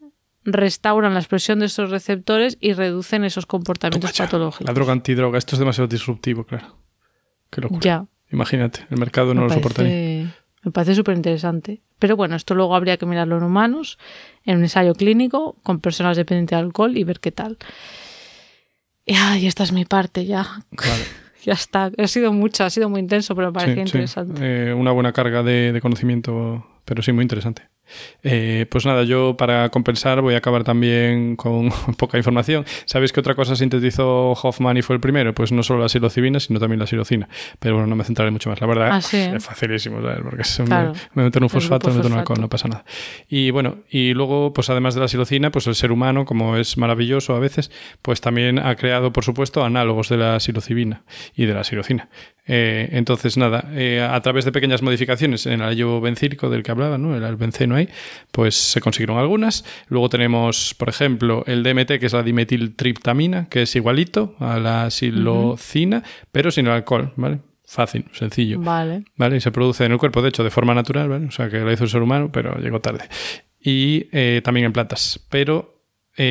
restauran 0.47 1.13
la 1.13 1.21
expresión 1.21 1.59
de 1.59 1.67
esos 1.67 1.91
receptores 1.91 2.57
y 2.61 2.73
reducen 2.73 3.25
esos 3.25 3.45
comportamientos 3.47 4.13
patológicos. 4.17 4.67
La 4.67 4.73
droga 4.73 4.93
antidroga, 4.93 5.39
esto 5.39 5.57
es 5.57 5.59
demasiado 5.59 5.89
disruptivo, 5.89 6.45
claro. 6.45 6.77
Qué 7.51 7.61
locura. 7.61 7.81
Ya. 7.83 8.07
Imagínate, 8.33 8.87
el 8.91 8.99
mercado 8.99 9.35
no 9.35 9.43
me 9.47 9.55
lo 9.55 9.61
parece, 9.61 10.27
me 10.63 10.71
parece 10.73 10.95
súper 10.95 11.17
interesante. 11.17 11.83
Pero 11.99 12.17
bueno, 12.17 12.35
esto 12.37 12.55
luego 12.55 12.75
habría 12.75 12.97
que 12.97 13.07
mirarlo 13.07 13.37
en 13.39 13.43
humanos, 13.45 13.99
en 14.45 14.57
un 14.59 14.63
ensayo 14.65 14.95
clínico, 14.95 15.57
con 15.63 15.81
personas 15.81 16.17
dependientes 16.17 16.57
de 16.57 16.65
alcohol 16.65 16.97
y 16.97 17.05
ver 17.05 17.21
qué 17.21 17.33
tal. 17.33 17.57
Y 19.05 19.15
ay, 19.15 19.47
esta 19.47 19.63
es 19.63 19.73
mi 19.73 19.85
parte 19.85 20.25
ya. 20.27 20.47
Vale. 20.71 21.05
Ya 21.47 21.53
está. 21.53 21.93
Ha 21.97 22.09
sido 22.09 22.33
mucho, 22.33 22.65
ha 22.65 22.71
sido 22.71 22.89
muy 22.89 22.99
intenso, 22.99 23.37
pero 23.37 23.49
me 23.49 23.53
parecía 23.53 23.75
Sí, 23.85 23.91
sí. 23.93 23.97
interesante. 23.99 24.41
Eh, 24.71 24.75
una 24.75 24.91
buena 24.91 25.13
carga 25.13 25.45
de, 25.45 25.71
de 25.73 25.81
conocimiento, 25.81 26.67
pero 26.85 27.05
sí, 27.05 27.13
muy 27.13 27.23
interesante. 27.23 27.63
Eh, 28.23 28.67
pues 28.71 28.85
nada, 28.87 29.05
yo 29.05 29.37
para 29.37 29.69
compensar 29.71 30.21
voy 30.21 30.35
a 30.35 30.39
acabar 30.39 30.65
también 30.65 31.37
con 31.37 31.71
poca 31.99 32.17
información. 32.19 32.65
¿Sabéis 32.85 33.13
qué 33.13 33.21
otra 33.21 33.35
cosa 33.35 33.57
sintetizó 33.57 34.33
Hoffman 34.33 34.77
y 34.77 34.83
fue 34.83 34.95
el 34.97 35.01
primero? 35.01 35.35
Pues 35.35 35.53
no 35.53 35.63
solo 35.63 35.81
la 35.83 35.89
psilocibina, 35.89 36.41
sino 36.41 36.59
también 36.61 36.81
la 36.81 36.87
psilocina. 36.87 37.29
Pero 37.59 37.75
bueno, 37.77 37.87
no 37.87 37.97
me 37.97 38.05
centraré 38.05 38.31
mucho 38.31 38.51
más. 38.51 38.61
La 38.61 38.67
verdad, 38.67 38.89
Ah, 38.93 39.01
sí. 39.01 39.17
es 39.19 39.45
facilísimo, 39.45 40.01
¿sabes? 40.03 40.21
Porque 40.23 40.43
me- 40.69 40.93
me, 41.15 41.23
meten 41.25 41.43
un 41.43 41.49
fosfato, 41.51 41.89
me 41.91 41.97
meten 41.97 42.13
un 42.13 42.19
alcohol, 42.19 42.41
no 42.41 42.49
pasa 42.49 42.69
nada. 42.69 42.85
Y 43.29 43.51
bueno, 43.51 43.79
y 43.91 44.15
luego, 44.15 44.53
pues 44.53 44.71
además 44.71 44.95
de 44.95 45.01
la 45.01 45.09
psilocina, 45.09 45.51
pues 45.51 45.67
el 45.67 45.75
ser 45.75 45.93
humano, 45.93 46.25
como 46.25 46.57
es 46.57 46.77
maravilloso 46.79 47.35
a 47.35 47.39
veces, 47.39 47.71
pues 48.03 48.21
también 48.21 48.59
ha 48.59 48.75
creado, 48.77 49.13
por 49.13 49.25
supuesto, 49.25 49.65
análogos 49.65 50.09
de 50.09 50.17
la 50.17 50.41
psilocibina 50.41 51.03
y 51.35 51.47
de 51.47 51.55
la 51.55 51.65
psilocina. 51.65 52.09
Eh, 52.47 52.89
entonces, 52.93 53.37
nada, 53.37 53.69
eh, 53.73 54.01
a 54.01 54.21
través 54.23 54.45
de 54.45 54.53
pequeñas 54.53 54.81
modificaciones 54.81 55.47
en 55.47 55.55
el 55.55 55.63
ácido 55.63 56.01
bencílico 56.01 56.49
del 56.49 56.63
que 56.63 56.71
hablaba, 56.71 56.97
¿no? 56.97 57.17
el 57.17 57.25
albenceno 57.25 57.75
ahí, 57.75 57.89
pues 58.31 58.55
se 58.55 58.81
consiguieron 58.81 59.19
algunas. 59.19 59.65
Luego 59.89 60.09
tenemos, 60.09 60.75
por 60.75 60.89
ejemplo, 60.89 61.43
el 61.47 61.63
DMT, 61.63 61.99
que 61.99 62.07
es 62.07 62.13
la 62.13 62.23
dimetiltriptamina, 62.23 63.49
que 63.49 63.63
es 63.63 63.75
igualito 63.75 64.37
a 64.39 64.59
la 64.59 64.91
silocina, 64.91 66.05
pero 66.31 66.51
sin 66.51 66.67
el 66.67 66.73
alcohol, 66.73 67.13
¿vale? 67.17 67.41
Fácil, 67.65 68.05
sencillo. 68.13 68.61
Vale. 68.61 69.05
¿vale? 69.17 69.39
Y 69.39 69.41
se 69.41 69.51
produce 69.51 69.85
en 69.85 69.93
el 69.93 69.99
cuerpo, 69.99 70.23
de 70.23 70.29
hecho, 70.29 70.45
de 70.45 70.51
forma 70.51 70.73
natural, 70.73 71.09
¿vale? 71.09 71.27
O 71.27 71.33
sea, 71.33 71.51
que 71.51 71.59
lo 71.59 71.73
hizo 71.73 71.83
el 71.83 71.91
ser 71.91 72.01
humano, 72.01 72.31
pero 72.31 72.57
llegó 72.59 72.81
tarde. 72.81 73.09
Y 73.61 74.09
eh, 74.13 74.41
también 74.45 74.67
en 74.67 74.73
plantas. 74.73 75.21
Pero 75.29 75.75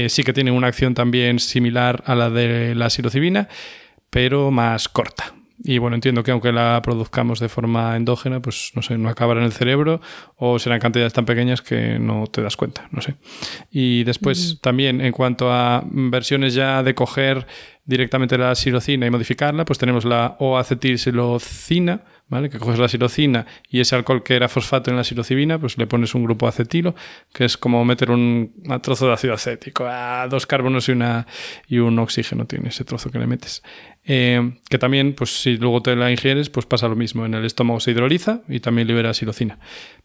sí 0.07 0.23
que 0.23 0.33
tiene 0.33 0.49
una 0.49 0.65
acción 0.65 0.95
también 0.95 1.37
similar 1.37 2.03
a 2.07 2.15
la 2.15 2.31
de 2.31 2.73
la 2.73 2.89
psilocibina, 2.89 3.49
pero 4.09 4.49
más 4.49 4.89
corta. 4.89 5.35
Y 5.63 5.77
bueno, 5.77 5.95
entiendo 5.95 6.23
que 6.23 6.31
aunque 6.31 6.51
la 6.51 6.81
produzcamos 6.83 7.39
de 7.39 7.49
forma 7.49 7.95
endógena, 7.95 8.41
pues 8.41 8.71
no 8.75 8.81
sé, 8.81 8.97
no 8.97 9.09
acabará 9.09 9.39
en 9.39 9.45
el 9.45 9.53
cerebro 9.53 10.01
o 10.35 10.59
serán 10.59 10.79
cantidades 10.79 11.13
tan 11.13 11.25
pequeñas 11.25 11.61
que 11.61 11.97
no 11.97 12.27
te 12.27 12.41
das 12.41 12.57
cuenta, 12.57 12.87
no 12.91 13.01
sé. 13.01 13.15
Y 13.71 14.03
después 14.03 14.59
también 14.61 14.99
en 14.99 15.13
cuanto 15.13 15.51
a 15.51 15.83
versiones 15.85 16.53
ya 16.53 16.83
de 16.83 16.93
coger 16.93 17.47
directamente 17.85 18.37
la 18.37 18.55
silocina 18.55 19.05
y 19.05 19.09
modificarla, 19.09 19.63
pues 19.63 19.77
tenemos 19.77 20.05
la 20.05 20.35
O-acetilsilocina, 20.39 22.01
¿vale? 22.27 22.49
Que 22.49 22.57
coges 22.57 22.79
la 22.79 22.87
silocina 22.87 23.45
y 23.69 23.79
ese 23.79 23.95
alcohol 23.95 24.23
que 24.23 24.35
era 24.35 24.49
fosfato 24.49 24.89
en 24.89 24.97
la 24.97 25.03
silocibina, 25.03 25.59
pues 25.59 25.77
le 25.77 25.85
pones 25.85 26.15
un 26.15 26.23
grupo 26.23 26.47
acetilo, 26.47 26.95
que 27.31 27.45
es 27.45 27.57
como 27.57 27.85
meter 27.85 28.09
un, 28.09 28.53
trozo 28.81 29.07
de 29.07 29.13
ácido 29.13 29.33
acético, 29.35 29.87
dos 30.29 30.47
carbonos 30.47 30.89
y, 30.89 30.93
una, 30.93 31.27
y 31.67 31.77
un 31.77 31.99
oxígeno 31.99 32.45
tiene 32.45 32.69
ese 32.69 32.83
trozo 32.83 33.11
que 33.11 33.19
le 33.19 33.27
metes. 33.27 33.61
Eh, 34.07 34.53
que 34.69 34.77
también, 34.77 35.13
pues 35.13 35.41
si 35.41 35.57
luego 35.57 35.81
te 35.81 35.95
la 35.95 36.11
ingieres, 36.11 36.49
pues 36.49 36.65
pasa 36.65 36.87
lo 36.87 36.95
mismo. 36.95 37.25
En 37.25 37.33
el 37.33 37.45
estómago 37.45 37.79
se 37.79 37.91
hidroliza 37.91 38.41
y 38.47 38.59
también 38.59 38.87
libera 38.87 39.13
silocina. 39.13 39.57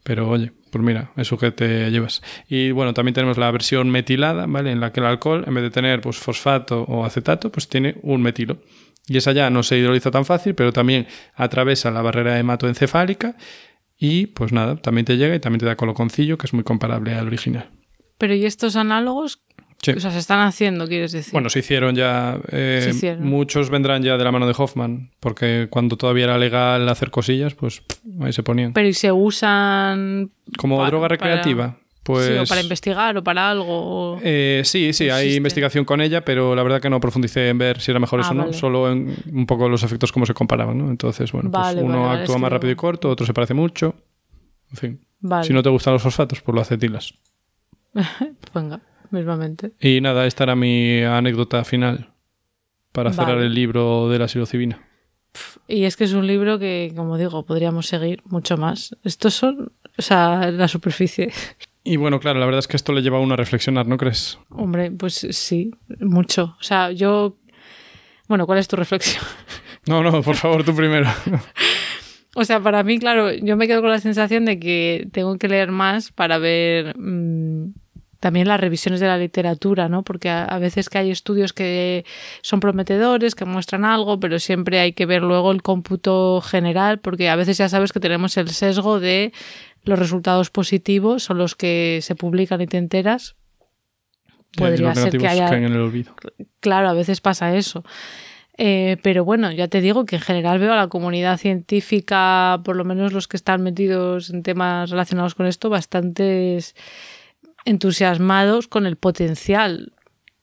Pero 0.03 0.29
oye, 0.29 0.53
pues 0.71 0.85
mira, 0.85 1.13
eso 1.17 1.37
que 1.37 1.51
te 1.51 1.91
llevas. 1.91 2.23
Y 2.49 2.71
bueno, 2.71 2.95
también 2.95 3.15
tenemos 3.15 3.39
la 3.39 3.51
versión 3.51 3.91
metilada, 3.91 4.47
¿vale? 4.47 4.73
En 4.73 4.81
la 4.81 4.93
que 4.93 5.01
el 5.01 5.07
alcohol, 5.07 5.45
en 5.47 5.55
vez 5.55 5.65
de 5.65 5.71
tener 5.71 6.01
pues 6.01 6.17
fosfato 6.17 6.83
o 6.83 7.05
acetato, 7.05 7.53
pues 7.53 7.69
tiene 7.69 7.97
un 8.03 8.23
metilo. 8.23 8.59
Y 9.07 9.17
esa 9.17 9.33
ya 9.33 9.51
no 9.51 9.63
se 9.63 9.77
hidroliza 9.77 10.11
tan 10.11 10.25
fácil, 10.25 10.55
pero 10.55 10.73
también 10.73 11.07
atraviesa 11.35 11.91
la 11.91 12.03
barrera 12.03 12.39
hematoencefálica 12.39 13.37
y 13.99 14.27
pues 14.29 14.53
nada, 14.53 14.77
también 14.77 15.05
te 15.05 15.17
llega 15.17 15.35
y 15.35 15.41
también 15.41 15.61
te 15.61 15.67
da 15.67 15.77
coloconcillo, 15.77 16.39
que 16.39 16.47
es 16.47 16.55
muy 16.55 16.65
comparable 16.65 17.15
al 17.15 17.27
original. 17.27 17.71
Pero 18.17 18.35
¿y 18.35 18.47
estos 18.47 18.77
análogos? 18.77 19.43
Sí. 19.83 19.93
O 19.93 20.01
sea, 20.01 20.11
se 20.11 20.19
están 20.19 20.41
haciendo, 20.47 20.87
quieres 20.87 21.13
decir. 21.13 21.33
Bueno, 21.33 21.49
se 21.49 21.61
hicieron 21.61 21.95
ya. 21.95 22.39
eh, 22.53 22.81
Se 22.85 22.91
hicieron. 22.91 23.25
Muchos 23.27 23.71
vendrán 23.71 24.03
ya 24.03 24.19
de 24.19 24.25
la 24.25 24.31
mano 24.31 24.47
de 24.47 24.55
Hoffman, 24.57 25.11
porque 25.21 25.69
cuando 25.71 25.97
todavía 25.97 26.25
era 26.25 26.37
legal 26.39 26.87
hacer 26.89 27.11
cosillas, 27.11 27.55
pues 27.55 27.83
ahí 28.21 28.33
se 28.35 28.43
ponían. 28.43 28.75
Pero 28.75 28.89
¿y 28.89 28.93
se 28.93 29.11
usan 29.11 30.31
Como 30.59 30.85
droga 30.85 31.09
para- 31.09 31.17
recreativa, 31.17 31.79
pues. 32.03 32.27
sí, 32.27 32.33
o 32.35 32.45
para 32.45 32.61
investigar 32.61 33.17
o 33.17 33.25
para 33.25 33.51
algo? 33.51 33.65
o- 33.69 34.21
eh, 34.23 34.61
sí, 34.67 34.93
sí, 34.93 35.05
hay 35.05 35.21
Existe. 35.23 35.37
investigación 35.39 35.85
con 35.87 36.03
ella, 36.03 36.27
pero 36.27 36.55
la 36.55 36.63
verdad 36.63 36.83
que 36.83 36.91
no 36.91 37.01
profundicé 37.01 37.49
en 37.49 37.57
ver 37.57 37.81
si 37.81 37.91
era 37.91 38.01
mejor 38.01 38.21
Ah, 38.21 38.23
eso 38.25 38.31
o 38.33 38.35
no, 38.35 38.43
vale. 38.43 38.53
solo 38.53 38.93
en 38.93 39.15
un 39.33 39.47
poco 39.47 39.67
los 39.71 39.83
efectos 39.83 40.13
cómo 40.13 40.27
se 40.27 40.35
comparaban, 40.35 40.77
¿no? 40.77 40.91
Entonces, 40.91 41.33
bueno, 41.33 41.51
pues 41.51 41.75
uno 41.77 42.03
vale, 42.03 42.21
actúa 42.21 42.37
más 42.37 42.49
que 42.51 42.55
rápido 42.55 42.73
y 42.73 42.77
corto, 42.77 43.09
otro 43.09 43.25
se 43.25 43.33
parece 43.33 43.55
mucho. 43.55 43.95
En 44.73 44.77
fin. 44.77 45.01
Si 45.43 45.53
no 45.55 45.63
te 45.63 45.71
gustan 45.71 45.95
los 45.95 46.03
fosfatos, 46.03 46.43
pues 46.43 46.55
lo 46.55 46.61
acetilas. 46.61 47.15
venga, 48.55 48.81
mismamente. 49.11 49.73
Y 49.81 50.01
nada, 50.01 50.27
esta 50.27 50.45
era 50.45 50.57
mi 50.57 51.03
anécdota 51.03 51.65
final 51.65 52.11
para 52.93 53.13
cerrar 53.13 53.37
Vale. 53.37 53.47
el 53.47 53.55
libro 53.55 54.09
de 54.09 54.19
la 54.19 54.29
psilocibina. 54.29 54.81
Y 55.69 55.85
es 55.85 55.97
que 55.97 56.05
es 56.05 56.13
un 56.13 56.27
libro 56.27 56.59
que, 56.59 56.93
como 56.97 57.17
digo, 57.17 57.45
podríamos 57.45 57.87
seguir 57.87 58.23
mucho 58.25 58.57
más. 58.57 58.97
Estos 59.05 59.35
son, 59.35 59.73
o 59.97 60.03
sea, 60.03 60.51
la 60.51 60.69
superficie. 60.69 61.33
Y 61.83 61.97
bueno, 61.97 62.21
claro, 62.21 62.39
la 62.39 62.45
verdad 62.45 62.59
es 62.59 62.69
que 62.69 62.77
esto 62.77 62.93
le 62.93 63.01
lleva 63.01 63.17
a 63.17 63.21
uno 63.21 63.33
a 63.33 63.37
reflexionar, 63.39 63.87
¿no 63.87 63.97
crees? 63.97 64.39
Hombre, 64.51 64.91
pues 64.91 65.27
sí, 65.31 65.71
mucho. 65.99 66.55
O 66.61 66.63
sea, 66.63 66.93
yo... 66.93 67.39
Bueno, 68.29 68.47
¿cuál 68.47 68.59
es 68.59 68.69
tu 68.69 68.77
reflexión? 68.77 69.25
No, 69.87 70.03
no, 70.03 70.21
por 70.21 70.37
favor, 70.37 70.63
tú 70.63 70.75
primero. 70.77 71.09
O 72.37 72.45
sea, 72.45 72.61
para 72.61 72.85
mí, 72.85 72.99
claro, 72.99 73.33
yo 73.33 73.57
me 73.57 73.67
quedo 73.67 73.81
con 73.81 73.91
la 73.91 73.99
sensación 73.99 74.45
de 74.45 74.61
que 74.61 75.09
tengo 75.11 75.37
que 75.37 75.49
leer 75.49 75.73
más 75.73 76.13
para 76.13 76.39
ver 76.39 76.97
mm, 76.97 77.73
también 78.21 78.47
las 78.47 78.61
revisiones 78.61 79.01
de 79.01 79.07
la 79.07 79.17
literatura, 79.17 79.89
¿no? 79.89 80.03
Porque 80.03 80.29
a, 80.29 80.59
veces 80.59 80.91
que 80.91 80.99
hay 80.99 81.11
estudios 81.11 81.53
que 81.55 82.05
son 82.43 82.61
prometedores, 82.61 83.35
que 83.35 83.47
muestran 83.47 83.85
algo, 83.85 84.21
pero 84.21 84.39
siempre 84.39 84.79
hay 84.79 84.93
que 84.93 85.07
ver 85.07 85.23
luego 85.23 85.51
el 85.51 85.63
cómputo 85.63 86.43
general, 86.43 87.01
porque 87.01 87.31
a 87.31 87.37
veces 87.37 87.57
ya 87.57 87.69
sabes 87.71 87.93
que 87.93 88.01
tenemos 88.01 88.37
el 88.37 88.51
sesgo 88.51 89.01
de 89.01 89.33
los 89.83 89.99
resultados 89.99 90.51
positivos 90.51 91.23
son 91.23 91.39
los 91.39 91.57
que 91.57 92.01
se 92.03 92.15
publican 92.15 92.61
y 92.61 92.67
te 92.67 92.77
enteras. 92.77 93.37
Podría 94.57 94.95
ser 94.95 95.17
que 95.17 95.27
haya. 95.27 95.49
en 95.57 95.65
el 95.65 95.77
olvido. 95.77 96.15
Claro, 96.61 96.91
a 96.91 96.93
veces 96.93 97.21
pasa 97.21 97.57
eso. 97.57 97.85
Eh, 98.59 98.99
pero 99.03 99.25
bueno, 99.25 99.51
ya 99.53 99.69
te 99.69 99.81
digo 99.81 100.05
que 100.05 100.17
en 100.17 100.23
general 100.23 100.59
veo 100.59 100.75
a 100.75 100.77
la 100.77 100.89
comunidad 100.89 101.39
científica, 101.39 102.61
por 102.63 102.77
lo 102.77 102.85
menos 102.85 103.15
los 103.15 103.27
que 103.27 103.39
están 103.39 103.63
metidos 103.63 104.29
en 104.29 104.43
temas 104.43 104.91
relacionados 104.91 105.35
con 105.35 105.47
esto, 105.47 105.71
bastantes 105.71 106.75
entusiasmados 107.65 108.69
con 108.69 108.87
el 108.87 108.97
potencial, 108.97 109.93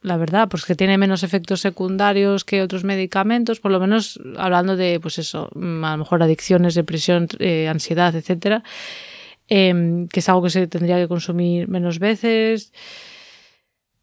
la 0.01 0.18
verdad, 0.18 0.47
pues 0.49 0.65
que 0.65 0.76
tiene 0.76 0.97
menos 0.97 1.24
efectos 1.24 1.61
secundarios 1.61 2.45
que 2.45 2.61
otros 2.61 2.84
medicamentos, 2.84 3.59
por 3.59 3.72
lo 3.72 3.80
menos 3.80 4.20
hablando 4.38 4.76
de, 4.76 4.99
pues 4.99 5.20
eso, 5.20 5.49
mm, 5.53 5.84
a 5.84 5.91
lo 5.91 5.97
mejor 5.97 6.24
adicciones, 6.24 6.76
depresión, 6.76 7.28
eh, 7.39 7.68
ansiedad, 7.68 8.15
etcétera, 8.15 8.63
em, 9.47 10.07
que 10.07 10.20
es 10.20 10.30
algo 10.30 10.43
que 10.43 10.49
se 10.49 10.68
tendría 10.68 10.97
que 10.97 11.07
consumir 11.07 11.68
menos 11.68 11.99
veces. 11.99 12.74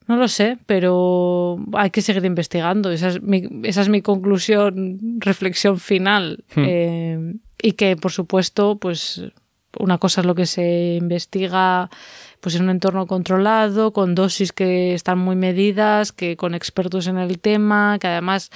No 0.07 0.17
lo 0.17 0.29
sé, 0.29 0.59
pero 0.67 1.59
hay 1.73 1.91
que 1.91 2.03
seguir 2.03 2.25
investigando. 2.25 2.91
Esa 2.91 3.09
es 3.09 3.23
mi, 3.23 3.49
esa 3.63 3.81
es 3.81 3.89
mi 3.89 4.03
conclusión, 4.03 4.99
reflexión 5.19 5.79
final. 5.79 6.45
Hmm. 6.55 6.65
Em, 6.65 7.39
y 7.63 7.73
que, 7.73 7.97
por 7.97 8.13
supuesto, 8.13 8.77
pues 8.79 9.23
una 9.79 9.99
cosa 9.99 10.21
es 10.21 10.27
lo 10.27 10.35
que 10.35 10.47
se 10.47 10.97
investiga 11.01 11.91
pues 12.45 12.57
en 12.57 12.65
un 12.65 12.69
entorno 12.69 13.07
controlado, 13.07 13.95
con 13.95 14.15
dosis 14.15 14.53
que 14.53 14.93
están 14.93 15.17
muy 15.17 15.35
medidas, 15.35 16.13
que 16.13 16.37
con 16.37 16.55
expertos 16.55 17.07
en 17.07 17.17
el 17.17 17.39
tema, 17.39 17.97
que 17.99 18.07
además 18.07 18.51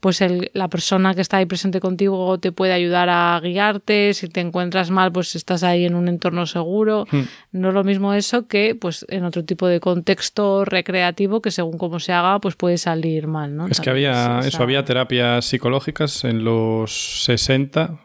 pues 0.00 0.20
el, 0.20 0.50
la 0.52 0.68
persona 0.68 1.14
que 1.14 1.22
está 1.22 1.38
ahí 1.38 1.46
presente 1.46 1.80
contigo 1.80 2.38
te 2.38 2.52
puede 2.52 2.74
ayudar 2.74 3.08
a 3.08 3.40
guiarte, 3.42 4.12
si 4.12 4.28
te 4.28 4.40
encuentras 4.40 4.90
mal, 4.90 5.10
pues 5.10 5.36
estás 5.36 5.62
ahí 5.62 5.86
en 5.86 5.94
un 5.94 6.08
entorno 6.08 6.44
seguro. 6.44 7.06
Hmm. 7.10 7.22
No 7.52 7.68
es 7.68 7.74
lo 7.74 7.82
mismo 7.82 8.12
eso 8.12 8.46
que 8.46 8.74
pues 8.74 9.06
en 9.08 9.24
otro 9.24 9.42
tipo 9.46 9.68
de 9.68 9.80
contexto 9.80 10.66
recreativo 10.66 11.40
que 11.40 11.50
según 11.50 11.78
cómo 11.78 12.00
se 12.00 12.12
haga, 12.12 12.38
pues 12.40 12.56
puede 12.56 12.76
salir 12.76 13.26
mal, 13.26 13.56
¿no? 13.56 13.68
Es 13.68 13.80
que 13.80 13.88
había 13.88 14.40
eso, 14.40 14.62
había 14.62 14.84
terapias 14.84 15.46
psicológicas 15.46 16.24
en 16.24 16.44
los 16.44 17.24
60 17.24 18.00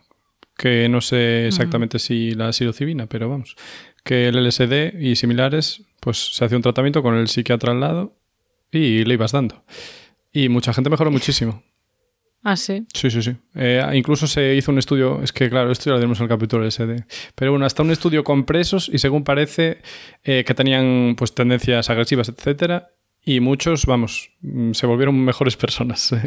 que 0.60 0.90
no 0.90 1.00
sé 1.00 1.48
exactamente 1.48 2.00
si 2.00 2.32
la 2.32 2.52
psilocibina, 2.52 3.08
pero 3.08 3.30
vamos, 3.30 3.56
que 4.10 4.28
el 4.28 4.44
LSD 4.44 5.00
y 5.00 5.16
similares, 5.16 5.84
pues 6.00 6.34
se 6.34 6.44
hacía 6.44 6.58
un 6.58 6.64
tratamiento 6.64 7.04
con 7.04 7.14
el 7.14 7.28
psiquiatra 7.28 7.74
al 7.74 7.80
lado 7.80 8.18
y 8.72 9.04
le 9.04 9.14
ibas 9.14 9.34
dando. 9.34 9.64
Y 10.34 10.50
mucha 10.50 10.74
gente 10.74 10.90
mejoró 10.90 11.12
muchísimo. 11.12 11.64
Ah, 12.42 12.56
sí. 12.56 12.88
Sí, 12.94 13.12
sí, 13.12 13.22
sí. 13.22 13.36
Eh, 13.54 13.86
incluso 13.96 14.26
se 14.26 14.56
hizo 14.56 14.72
un 14.72 14.78
estudio, 14.78 15.22
es 15.22 15.34
que 15.34 15.50
claro, 15.50 15.74
esto 15.74 15.88
ya 15.88 15.92
lo 15.92 15.98
tenemos 15.98 16.20
en 16.20 16.24
el 16.24 16.30
capítulo 16.30 16.66
LSD. 16.66 17.04
Pero 17.36 17.52
bueno, 17.52 17.66
hasta 17.66 17.84
un 17.84 17.92
estudio 17.92 18.24
con 18.24 18.46
presos 18.46 18.90
y 18.94 18.98
según 19.00 19.26
parece 19.26 19.82
eh, 20.24 20.46
que 20.48 20.54
tenían 20.54 21.16
pues 21.18 21.36
tendencias 21.36 21.90
agresivas, 21.90 22.30
etcétera, 22.30 22.92
y 23.30 23.42
muchos, 23.42 23.86
vamos, 23.86 24.32
mm, 24.42 24.72
se 24.72 24.88
volvieron 24.88 25.20
mejores 25.24 25.56
personas. 25.56 26.12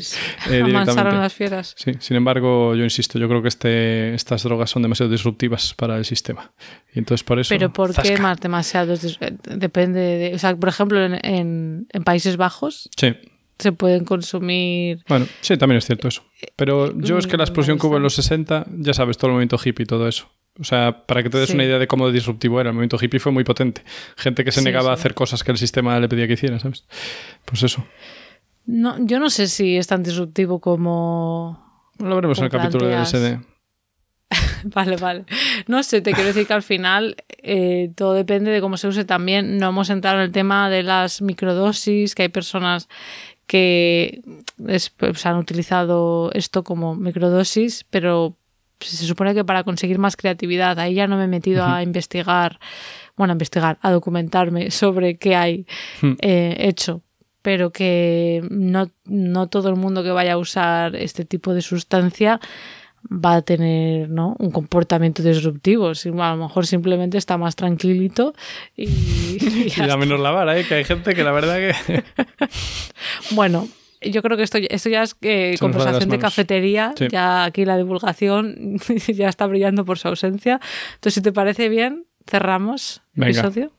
Eh, 0.50 0.62
las 0.72 1.34
fieras. 1.34 1.74
Sí, 1.76 1.92
sin 1.98 2.16
embargo, 2.16 2.74
yo 2.74 2.84
insisto, 2.84 3.18
yo 3.18 3.28
creo 3.28 3.42
que 3.42 3.48
este, 3.48 4.14
estas 4.14 4.42
drogas 4.42 4.70
son 4.70 4.82
demasiado 4.82 5.11
disruptivas 5.11 5.74
para 5.74 5.96
el 5.96 6.05
sistema. 6.05 6.53
Y 6.94 6.98
entonces 6.98 7.24
por 7.24 7.38
eso... 7.38 7.48
Pero 7.48 7.72
¿por 7.72 7.94
qué 7.94 8.18
más 8.18 8.40
demasiado? 8.40 8.94
Depende 9.44 10.00
de... 10.00 10.34
O 10.34 10.38
sea, 10.38 10.57
por 10.57 10.68
ejemplo, 10.68 11.03
en, 11.05 11.86
en, 11.90 12.05
Países 12.05 12.36
Bajos... 12.36 12.88
Sí 12.96 13.14
se 13.59 13.70
pueden 13.70 14.05
consumir. 14.05 15.05
Bueno, 15.09 15.26
sí, 15.40 15.57
también 15.57 15.78
es 15.78 15.86
cierto 15.86 16.09
eso. 16.09 16.24
Pero 16.57 16.98
yo 16.98 17.16
es 17.16 17.28
que 17.28 17.36
la 17.36 17.44
explosión 17.44 17.78
que 17.78 17.86
hubo 17.86 17.96
en 17.96 18.03
los 18.03 18.14
60, 18.14 18.66
ya 18.78 18.92
sabes, 18.92 19.16
todo 19.18 19.28
el 19.28 19.34
movimiento 19.34 19.57
hippie 19.57 19.84
y 19.84 19.86
todo 19.86 20.09
eso. 20.09 20.28
O 20.61 20.64
sea, 20.64 21.07
para 21.07 21.22
que 21.22 21.30
te 21.30 21.38
des 21.38 21.50
una 21.50 21.64
idea 21.64 21.78
de 21.78 21.86
cómo 21.86 22.11
disruptivo 22.11 22.61
era, 22.61 22.70
el 22.70 22.74
movimiento 22.74 22.98
hippie 23.00 23.20
fue 23.20 23.32
muy 23.32 23.42
potente. 23.42 23.82
Gente 24.16 24.44
que 24.44 24.53
se 24.53 24.62
negaba 24.62 24.90
a 24.90 24.94
hacer 24.94 25.14
cosas 25.14 25.42
que 25.44 25.50
el 25.50 25.59
sistema 25.59 25.98
le 25.98 26.09
pedía 26.09 26.26
que 26.26 26.34
hiciera, 26.34 26.59
¿sabes? 26.59 26.84
Pues 27.46 27.62
eso. 27.62 27.86
No, 28.66 28.96
yo 29.05 29.18
no 29.18 29.30
sé 29.30 29.48
si 29.48 29.76
es 29.76 29.86
tan 29.86 30.03
disruptivo 30.03 30.61
como. 30.61 31.88
Lo 31.98 32.14
veremos 32.14 32.38
en 32.38 32.44
el 32.44 32.50
capítulo 32.50 32.86
del 32.86 33.07
SD. 33.07 33.40
vale, 34.64 34.96
vale. 34.96 35.24
No 35.66 35.82
sé, 35.82 36.00
te 36.03 36.12
quiero 36.12 36.28
decir 36.28 36.46
que 36.46 36.53
al 36.53 36.62
final 36.62 37.16
eh, 37.42 37.90
todo 37.94 38.12
depende 38.12 38.50
de 38.50 38.61
cómo 38.61 38.76
se 38.76 38.88
use 38.88 39.05
también. 39.05 39.59
No 39.59 39.70
hemos 39.70 39.88
entrado 39.88 40.18
en 40.18 40.24
el 40.24 40.32
tema 40.32 40.68
de 40.68 40.82
las 40.82 41.22
microdosis, 41.22 42.14
que 42.14 42.22
hay 42.22 42.28
personas 42.28 42.88
que 43.46 44.22
pues, 44.57 45.26
han 45.26 45.36
utilizado 45.36 46.30
esto 46.32 46.62
como 46.62 46.94
microdosis, 46.94 47.84
pero 47.90 48.36
se 48.85 49.07
supone 49.07 49.35
que 49.35 49.45
para 49.45 49.64
conseguir 49.64 49.99
más 49.99 50.16
creatividad, 50.16 50.78
ahí 50.78 50.95
ya 50.95 51.07
no 51.07 51.16
me 51.16 51.24
he 51.24 51.28
metido 51.28 51.64
a 51.64 51.83
investigar, 51.83 52.59
bueno, 53.16 53.33
a 53.33 53.35
investigar, 53.35 53.78
a 53.83 53.91
documentarme 53.91 54.70
sobre 54.70 55.16
qué 55.16 55.37
hay 55.37 55.66
hmm. 56.01 56.12
eh, 56.20 56.57
hecho, 56.61 57.03
pero 57.43 57.70
que 57.70 58.43
no, 58.51 58.91
no 59.05 59.49
todo 59.49 59.68
el 59.68 59.76
mundo 59.76 60.03
que 60.03 60.11
vaya 60.11 60.35
a 60.35 60.39
usar 60.39 60.97
este 60.97 61.24
tipo 61.24 61.55
de 61.55 61.62
sustancia 61.62 62.41
va 63.11 63.37
a 63.37 63.43
tener 63.43 64.09
¿no? 64.09 64.37
un 64.39 64.51
comportamiento 64.51 65.22
disruptivo. 65.22 65.89
A 65.89 66.30
lo 66.30 66.37
mejor 66.37 66.66
simplemente 66.66 67.18
está 67.18 67.37
más 67.37 67.57
tranquilito 67.57 68.35
y. 68.76 68.89
Y, 69.33 69.72
y 69.72 69.97
menos 69.97 70.20
la 70.20 70.30
vara, 70.30 70.59
¿eh? 70.59 70.64
que 70.66 70.74
hay 70.74 70.85
gente 70.85 71.14
que 71.14 71.24
la 71.24 71.33
verdad 71.33 71.57
que. 71.57 72.05
bueno, 73.30 73.66
yo 74.11 74.22
creo 74.22 74.36
que 74.36 74.42
esto, 74.42 74.59
esto 74.59 74.88
ya 74.88 75.03
es 75.03 75.16
eh, 75.22 75.57
conversación 75.59 76.09
de, 76.09 76.18
cafetería. 76.18 76.94
Ya 77.11 77.44
aquí 77.44 77.64
la 77.64 77.76
divulgación 77.76 78.78
ya 79.09 79.28
está 79.28 79.46
brillando 79.46 79.84
por 79.84 79.98
su 79.98 80.09
ausencia. 80.09 80.61
Entonces, 80.94 81.14
si 81.14 81.22
te 81.22 81.32
parece 81.32 81.68
bien, 81.68 82.07
cerramos 82.26 83.03
el 83.16 83.24
episodio. 83.24 83.72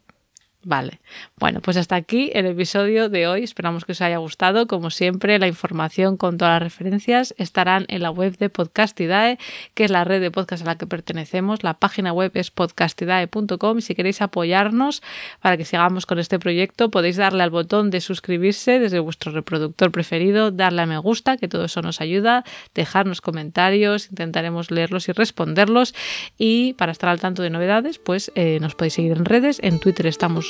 Vale. 0.65 1.01
Bueno, 1.37 1.59
pues 1.59 1.75
hasta 1.75 1.95
aquí 1.95 2.31
el 2.33 2.45
episodio 2.45 3.09
de 3.09 3.27
hoy. 3.27 3.43
Esperamos 3.43 3.83
que 3.83 3.91
os 3.91 4.01
haya 4.01 4.17
gustado. 4.17 4.65
Como 4.65 4.91
siempre, 4.91 5.37
la 5.37 5.47
información 5.47 6.15
con 6.15 6.37
todas 6.37 6.53
las 6.53 6.63
referencias 6.63 7.35
estarán 7.37 7.85
en 7.89 8.01
la 8.01 8.11
web 8.11 8.37
de 8.37 8.49
Podcastidae, 8.49 9.37
que 9.73 9.83
es 9.83 9.91
la 9.91 10.05
red 10.05 10.21
de 10.21 10.31
podcast 10.31 10.63
a 10.63 10.67
la 10.67 10.77
que 10.77 10.87
pertenecemos. 10.87 11.63
La 11.63 11.73
página 11.73 12.13
web 12.13 12.31
es 12.35 12.49
podcastidae.com. 12.49 13.81
Si 13.81 13.93
queréis 13.93 14.21
apoyarnos 14.21 15.03
para 15.41 15.57
que 15.57 15.65
sigamos 15.65 16.05
con 16.05 16.17
este 16.17 16.39
proyecto, 16.39 16.89
podéis 16.89 17.17
darle 17.17 17.43
al 17.43 17.49
botón 17.49 17.89
de 17.89 17.99
suscribirse 17.99 18.79
desde 18.79 18.99
vuestro 18.99 19.33
reproductor 19.33 19.91
preferido, 19.91 20.51
darle 20.51 20.83
a 20.83 20.85
me 20.85 20.97
gusta, 20.97 21.35
que 21.35 21.49
todo 21.49 21.65
eso 21.65 21.81
nos 21.81 21.99
ayuda, 21.99 22.45
dejarnos 22.73 23.19
comentarios, 23.19 24.09
intentaremos 24.09 24.71
leerlos 24.71 25.09
y 25.09 25.11
responderlos. 25.11 25.93
Y 26.37 26.73
para 26.73 26.93
estar 26.93 27.09
al 27.09 27.19
tanto 27.19 27.41
de 27.41 27.49
novedades, 27.49 27.99
pues 27.99 28.31
eh, 28.35 28.59
nos 28.61 28.75
podéis 28.75 28.93
seguir 28.93 29.11
en 29.11 29.25
redes. 29.25 29.59
En 29.61 29.79
Twitter 29.79 30.05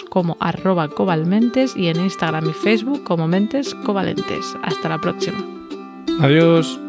como 0.09 0.37
arroba 0.39 0.87
cobalmentes 0.87 1.75
y 1.75 1.87
en 1.87 1.99
Instagram 1.99 2.49
y 2.49 2.53
Facebook 2.53 3.03
como 3.03 3.27
mentes 3.27 3.73
covalentes. 3.85 4.55
Hasta 4.63 4.89
la 4.89 4.99
próxima. 4.99 5.43
Adiós. 6.19 6.79